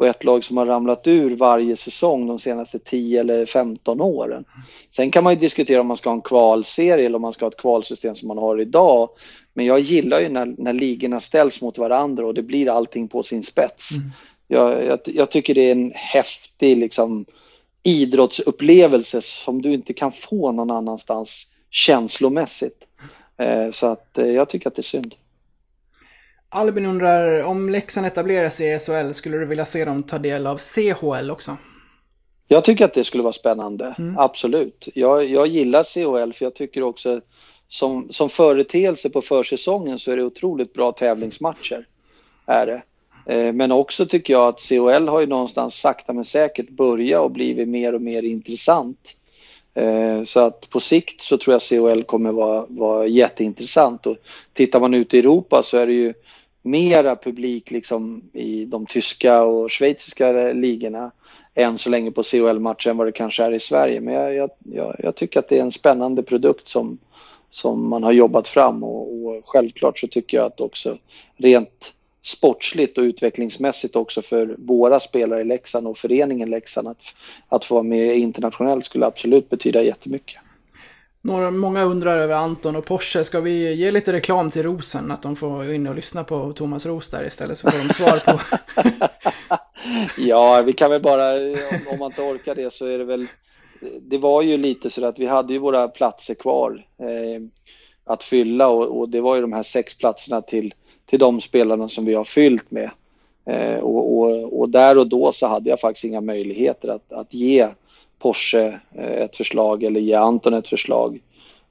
[0.00, 4.44] och ett lag som har ramlat ur varje säsong de senaste 10 eller 15 åren.
[4.90, 7.44] Sen kan man ju diskutera om man ska ha en kvalserie eller om man ska
[7.44, 9.08] ha ett kvalsystem som man har idag.
[9.54, 13.22] Men jag gillar ju när, när ligorna ställs mot varandra och det blir allting på
[13.22, 13.90] sin spets.
[13.90, 14.10] Mm.
[14.48, 17.24] Jag, jag, jag, tycker det är en häftig liksom,
[17.82, 22.84] idrottsupplevelse som du inte kan få någon annanstans känslomässigt.
[23.38, 25.14] Eh, så att eh, jag tycker att det är synd.
[26.52, 30.46] Albin undrar, om Leksand etablerar sig i SHL, skulle du vilja se dem ta del
[30.46, 31.56] av CHL också?
[32.48, 34.18] Jag tycker att det skulle vara spännande, mm.
[34.18, 34.88] absolut.
[34.94, 37.20] Jag, jag gillar CHL för jag tycker också
[37.68, 41.86] som, som företeelse på försäsongen så är det otroligt bra tävlingsmatcher.
[42.46, 42.82] Är det.
[43.26, 47.30] Eh, men också tycker jag att COL har ju någonstans sakta men säkert börjat och
[47.30, 49.16] blivit mer och mer intressant.
[49.74, 54.16] Eh, så att på sikt så tror jag COL kommer vara, vara jätteintressant och
[54.52, 56.14] tittar man ut i Europa så är det ju
[56.62, 61.10] mera publik liksom i de tyska och schweiziska ligorna
[61.54, 64.00] än så länge på CHL-matcher än vad det kanske är i Sverige.
[64.00, 66.98] Men jag, jag, jag, jag, tycker att det är en spännande produkt som,
[67.50, 70.98] som man har jobbat fram och, och självklart så tycker jag att också
[71.36, 71.92] rent
[72.22, 77.02] sportsligt och utvecklingsmässigt också för våra spelare i Leksand och föreningen Leksand att,
[77.48, 80.40] att få vara med internationellt skulle absolut betyda jättemycket.
[81.22, 83.24] Några, många undrar över Anton och Porsche.
[83.24, 85.10] Ska vi ge lite reklam till Rosen?
[85.10, 88.18] Att de får in och lyssna på Thomas Ros där istället så får de svar
[88.18, 88.40] på.
[90.20, 91.34] ja, vi kan väl bara,
[91.92, 93.26] om man inte orkar det så är det väl,
[94.00, 97.42] det var ju lite så att vi hade ju våra platser kvar eh,
[98.04, 100.74] att fylla och, och, det var ju de här sex platserna till,
[101.06, 102.90] till de spelarna som vi har fyllt med.
[103.46, 107.34] Eh, och, och, och, där och då så hade jag faktiskt inga möjligheter att, att
[107.34, 107.68] ge
[108.20, 111.20] Porsche eh, ett förslag eller ge Anton ett förslag.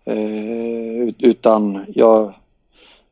[0.06, 2.34] Eh, utan jag,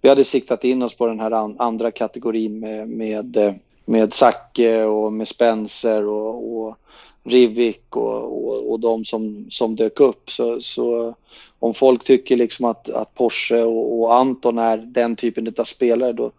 [0.01, 3.53] vi hade siktat in oss på den här andra kategorin med, med, eh,
[3.85, 6.77] med Zacke och med Spencer och, och
[7.23, 10.31] Rivik och, och, och de som, som dök upp.
[10.31, 11.15] Så, så
[11.59, 16.13] om folk tycker liksom att, att Porsche och, och, Anton är den typen av spelare
[16.13, 16.31] då,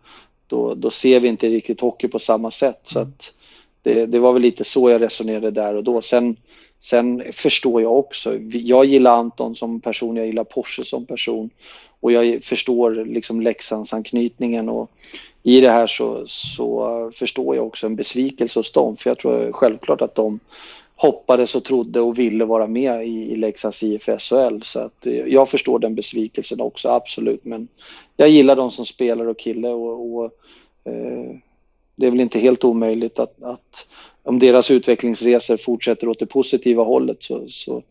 [0.46, 2.80] då, då ser vi inte riktigt hockey på samma sätt.
[2.82, 3.34] Så att
[3.82, 6.00] det, det var väl lite så jag resonerade där och då.
[6.00, 6.36] Sen
[6.80, 11.50] Sen förstår jag också, jag gillar Anton som person, jag gillar Porsche som person.
[12.00, 14.90] Och jag förstår liksom Leksandsanknytningen och
[15.42, 18.96] i det här så, så förstår jag också en besvikelse hos dem.
[18.96, 20.40] För jag tror självklart att de
[20.96, 25.12] hoppades och trodde och ville vara med i, i Leksands IF SHL så att eh,
[25.12, 27.44] jag förstår den besvikelsen också absolut.
[27.44, 27.68] Men
[28.16, 30.24] jag gillar de som spelar och kille och, och
[30.84, 31.36] eh,
[31.96, 33.88] det är väl inte helt omöjligt att, att
[34.28, 37.82] om deras utvecklingsresor fortsätter åt det positiva hållet så, så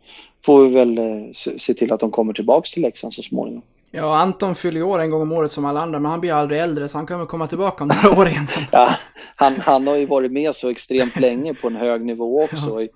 [0.46, 1.04] får vi väl eh,
[1.34, 3.62] se till att de kommer tillbaks till Leksand så småningom.
[3.92, 6.34] Ja, Anton fyller ju år en gång om året som alla andra, men han blir
[6.34, 8.48] aldrig äldre så han väl komma tillbaka om några år igen.
[8.72, 8.90] ja,
[9.36, 12.82] han, han har ju varit med så extremt länge på en hög nivå också.
[12.82, 12.88] Ja.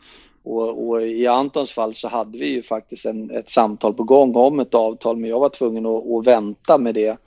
[0.44, 4.36] Och, och, i Antons fall så hade vi ju faktiskt en, ett samtal på gång
[4.36, 7.18] om ett avtal men jag var tvungen att, att vänta med det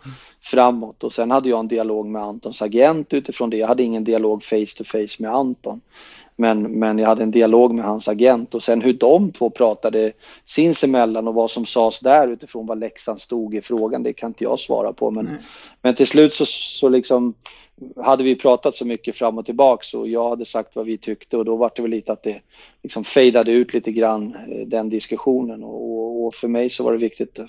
[0.42, 3.56] framåt och sen hade jag en dialog med Antons agent utifrån det.
[3.56, 5.80] Jag hade ingen dialog face to face med Anton.
[6.36, 10.12] Men, men jag hade en dialog med hans agent och sen hur de två pratade
[10.44, 14.44] sinsemellan och vad som sades där utifrån vad Leksand stod i frågan, det kan inte
[14.44, 15.10] jag svara på.
[15.10, 15.38] Men,
[15.82, 17.34] men till slut så, så liksom
[17.96, 21.36] hade vi pratat så mycket fram och tillbaks och jag hade sagt vad vi tyckte
[21.36, 22.40] och då var det väl lite att det
[22.82, 25.64] liksom fejdade ut lite grann eh, den diskussionen.
[25.64, 27.40] Och, och, för mig så var det viktigt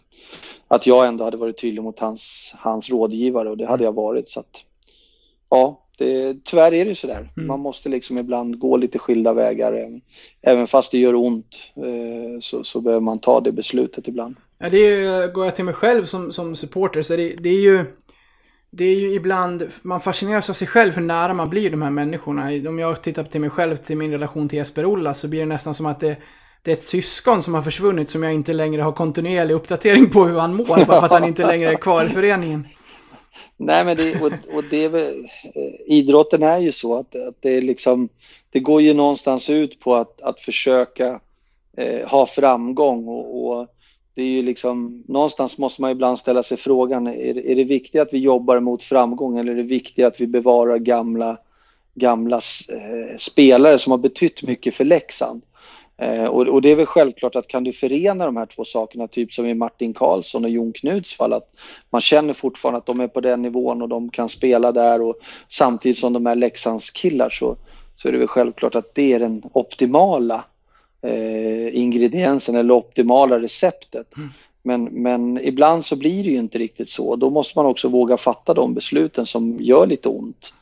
[0.68, 4.30] att jag ändå hade varit tydlig mot hans, hans rådgivare och det hade jag varit.
[4.30, 4.64] Så att
[5.50, 7.30] ja, det, tyvärr är det sådär.
[7.38, 7.48] Mm.
[7.48, 10.02] Man måste liksom ibland gå lite skilda vägar.
[10.42, 14.36] Även fast det gör ont eh, så, så behöver man ta det beslutet ibland.
[14.58, 17.62] Ja, det är, går jag till mig själv som, som supporter så det, det är
[17.62, 17.86] ju
[18.78, 21.90] det är ju ibland, man fascineras av sig själv hur nära man blir de här
[21.90, 22.70] människorna.
[22.70, 25.46] Om jag tittar till mig själv, till min relation till Jesper Ola, så blir det
[25.46, 26.18] nästan som att det,
[26.62, 30.26] det är ett syskon som har försvunnit som jag inte längre har kontinuerlig uppdatering på
[30.26, 32.68] hur han mår, bara för att han inte längre är kvar i föreningen.
[33.58, 37.42] Nej, men det, och, och det är väl, eh, idrotten är ju så att, att
[37.42, 38.10] det är liksom,
[38.50, 41.20] det går ju någonstans ut på att, att försöka
[41.78, 43.68] eh, ha framgång och, och,
[44.14, 48.02] det är ju liksom, någonstans måste man ibland ställa sig frågan, är, är det viktigt
[48.02, 51.38] att vi jobbar mot framgång eller är det viktigt att vi bevarar gamla,
[51.96, 52.36] gamla
[52.70, 55.42] eh, spelare som har betytt mycket för Leksand?
[55.98, 59.08] Eh, och, och, det är väl självklart att kan du förena de här två sakerna,
[59.08, 61.50] typ som i Martin Karlsson och Jon Knuts fall, att
[61.90, 65.16] man känner fortfarande att de är på den nivån och de kan spela där och
[65.50, 67.58] samtidigt som de är Leksands killar så,
[67.96, 70.44] så är det väl självklart att det är den optimala
[71.02, 74.18] eh, ingrediensen eller optimala receptet.
[74.18, 74.30] Mm.
[74.64, 77.16] Men, men ibland så blir det ju inte riktigt så.
[77.16, 80.54] Då måste man också våga fatta de besluten som gör lite ont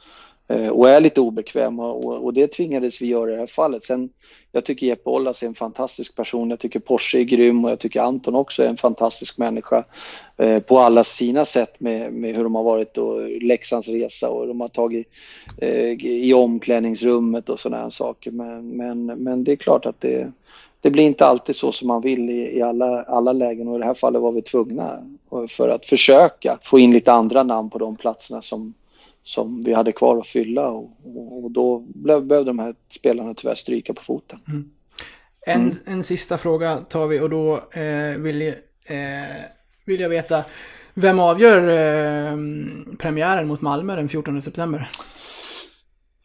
[0.54, 3.86] Eh, och är lite obekväm och, och, det tvingades vi göra i det här fallet.
[3.86, 4.10] Sen,
[4.52, 7.80] jag tycker Jeppe Ollas är en fantastisk person, jag tycker Porsche är grym och jag
[7.80, 9.84] tycker Anton också är en fantastisk människa
[10.38, 14.48] eh, på alla sina sätt med, med, hur de har varit och Leksands resa och
[14.48, 15.08] de har tagit
[15.58, 18.32] eh, i omklädningsrummet och sådana saker.
[18.32, 20.32] Men, men, men det är klart att det,
[20.82, 23.80] det blir inte alltid så som man vill i, i alla, alla lägen och i
[23.80, 25.04] det här fallet var vi tvungna
[25.50, 28.74] för att försöka få in lite andra namn på de platserna som,
[29.24, 30.92] som vi hade kvar att fylla och,
[31.44, 34.40] och då behövde de här spelarna tyvärr stryka på foten.
[34.48, 34.72] Mm.
[35.46, 35.78] En, mm.
[35.86, 38.42] en sista fråga tar vi och då eh, vill,
[38.86, 39.36] eh,
[39.86, 40.46] vill jag veta
[40.94, 42.38] vem avgör eh,
[42.98, 44.90] premiären mot Malmö den 14 september?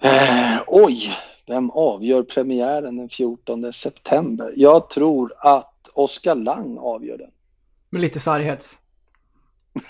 [0.03, 1.16] Eh, oj,
[1.47, 4.53] vem avgör premiären den 14 september?
[4.57, 7.31] Jag tror att Oskar Lang avgör den.
[7.91, 8.79] Med lite sarghets.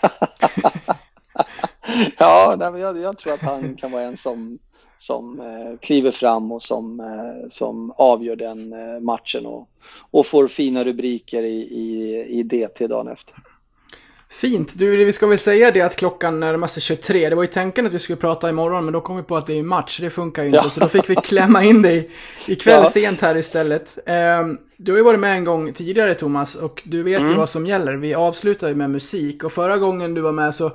[2.19, 4.59] ja, nej, jag, jag tror att han kan vara en som,
[4.99, 9.69] som eh, kliver fram och som, eh, som avgör den eh, matchen och,
[10.11, 13.35] och får fina rubriker i, i, i DT dagen efter.
[14.31, 14.79] Fint.
[14.79, 17.29] Du, vi ska väl säga det att klockan närmar sig 23.
[17.29, 19.47] Det var ju tänken att vi skulle prata imorgon, men då kom vi på att
[19.47, 19.99] det är match.
[20.01, 20.71] Det funkar ju inte, Ja.
[20.71, 22.11] så då fick vi klämma in dig
[22.49, 22.91] ikväll Ja.
[22.91, 23.99] sent här istället.
[24.07, 27.31] Ehm, du har ju varit med en gång tidigare, Thomas, och du vet Mm.
[27.31, 27.93] ju vad som gäller.
[27.93, 30.71] Vi avslutar ju med musik, och förra gången du var med så,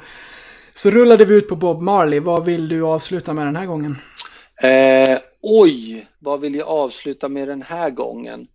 [0.76, 2.20] så rullade vi ut på Bob Marley.
[2.20, 3.98] Vad vill du avsluta med den här gången?
[4.64, 8.48] Eh, oj, vad vill jag avsluta med den här gången?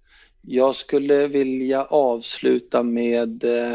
[0.42, 3.72] Jag skulle vilja avsluta med, eh,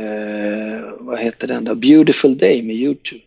[0.00, 1.74] eh, vad heter den då?
[1.74, 3.22] Beautiful Day med YouTube.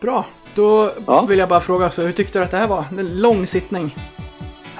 [0.00, 0.26] Bra.
[0.54, 1.26] Då Ja.
[1.28, 2.84] vill jag bara fråga, så hur tyckte du att det här var?
[2.98, 3.96] En lång sittning.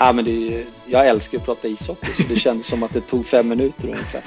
[0.02, 3.26] Ja, men det jag älskar att prata ishockey så det kändes som att det tog
[3.26, 4.22] fem minuter ungefär.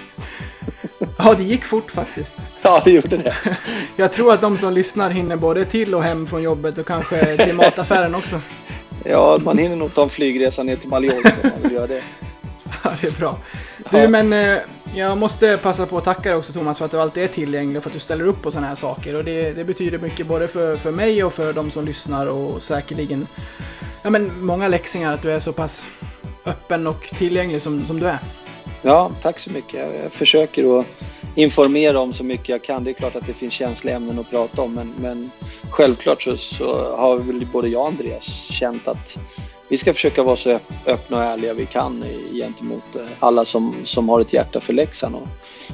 [1.18, 2.36] Ja, det gick fort faktiskt.
[2.62, 3.36] Ja, det gjorde det.
[3.96, 7.38] Jag tror att de som lyssnar hinner både till och hem från jobbet och kanske
[7.38, 8.42] till mataffären också.
[9.04, 12.04] Ja, man hinner nog ta en flygresa ner till Mallorca om man vill göra det.
[12.84, 13.38] Ja, det är bra.
[13.92, 14.58] Du, men eh,
[14.96, 17.78] jag måste passa på att tacka dig också Thomas för att du alltid är tillgänglig
[17.78, 19.16] och för att du ställer upp på sådana här saker.
[19.16, 22.64] Och det, det betyder mycket både för, för mig och för de som lyssnar och
[22.64, 23.28] säkerligen
[24.04, 25.86] ja, men många läxingar att du är så pass
[26.46, 28.20] öppen och tillgänglig som, som du är.
[28.82, 29.74] Ja, tack så mycket.
[29.80, 30.86] Jag- Jag försöker att
[31.36, 32.84] informera om så mycket jag kan.
[32.84, 35.32] Det är klart att det finns känsliga ämnen att prata om, men, men
[35.70, 39.18] självklart så, så har väl både jag och Andreas känt att
[39.70, 43.46] vi ska försöka vara så öpp- öppna och ärliga vi kan i- gentemot eh, alla
[43.46, 45.16] som, som har ett hjärta för Leksand.
[45.16, 45.28] Och,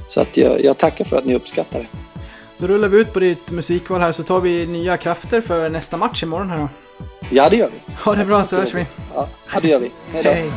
[0.07, 1.87] så att jag, jag tackar för att ni uppskattar det.
[2.57, 5.97] Då rullar vi ut på ditt musikval här så tar vi nya krafter för nästa
[5.97, 6.69] match imorgon här då.
[7.31, 7.93] Ja, det gör vi.
[8.03, 8.85] Ha det bra så hörs vi.
[9.15, 9.27] Ja,
[9.61, 9.91] det gör vi.
[10.13, 10.29] Hej då.
[10.29, 10.51] Hej!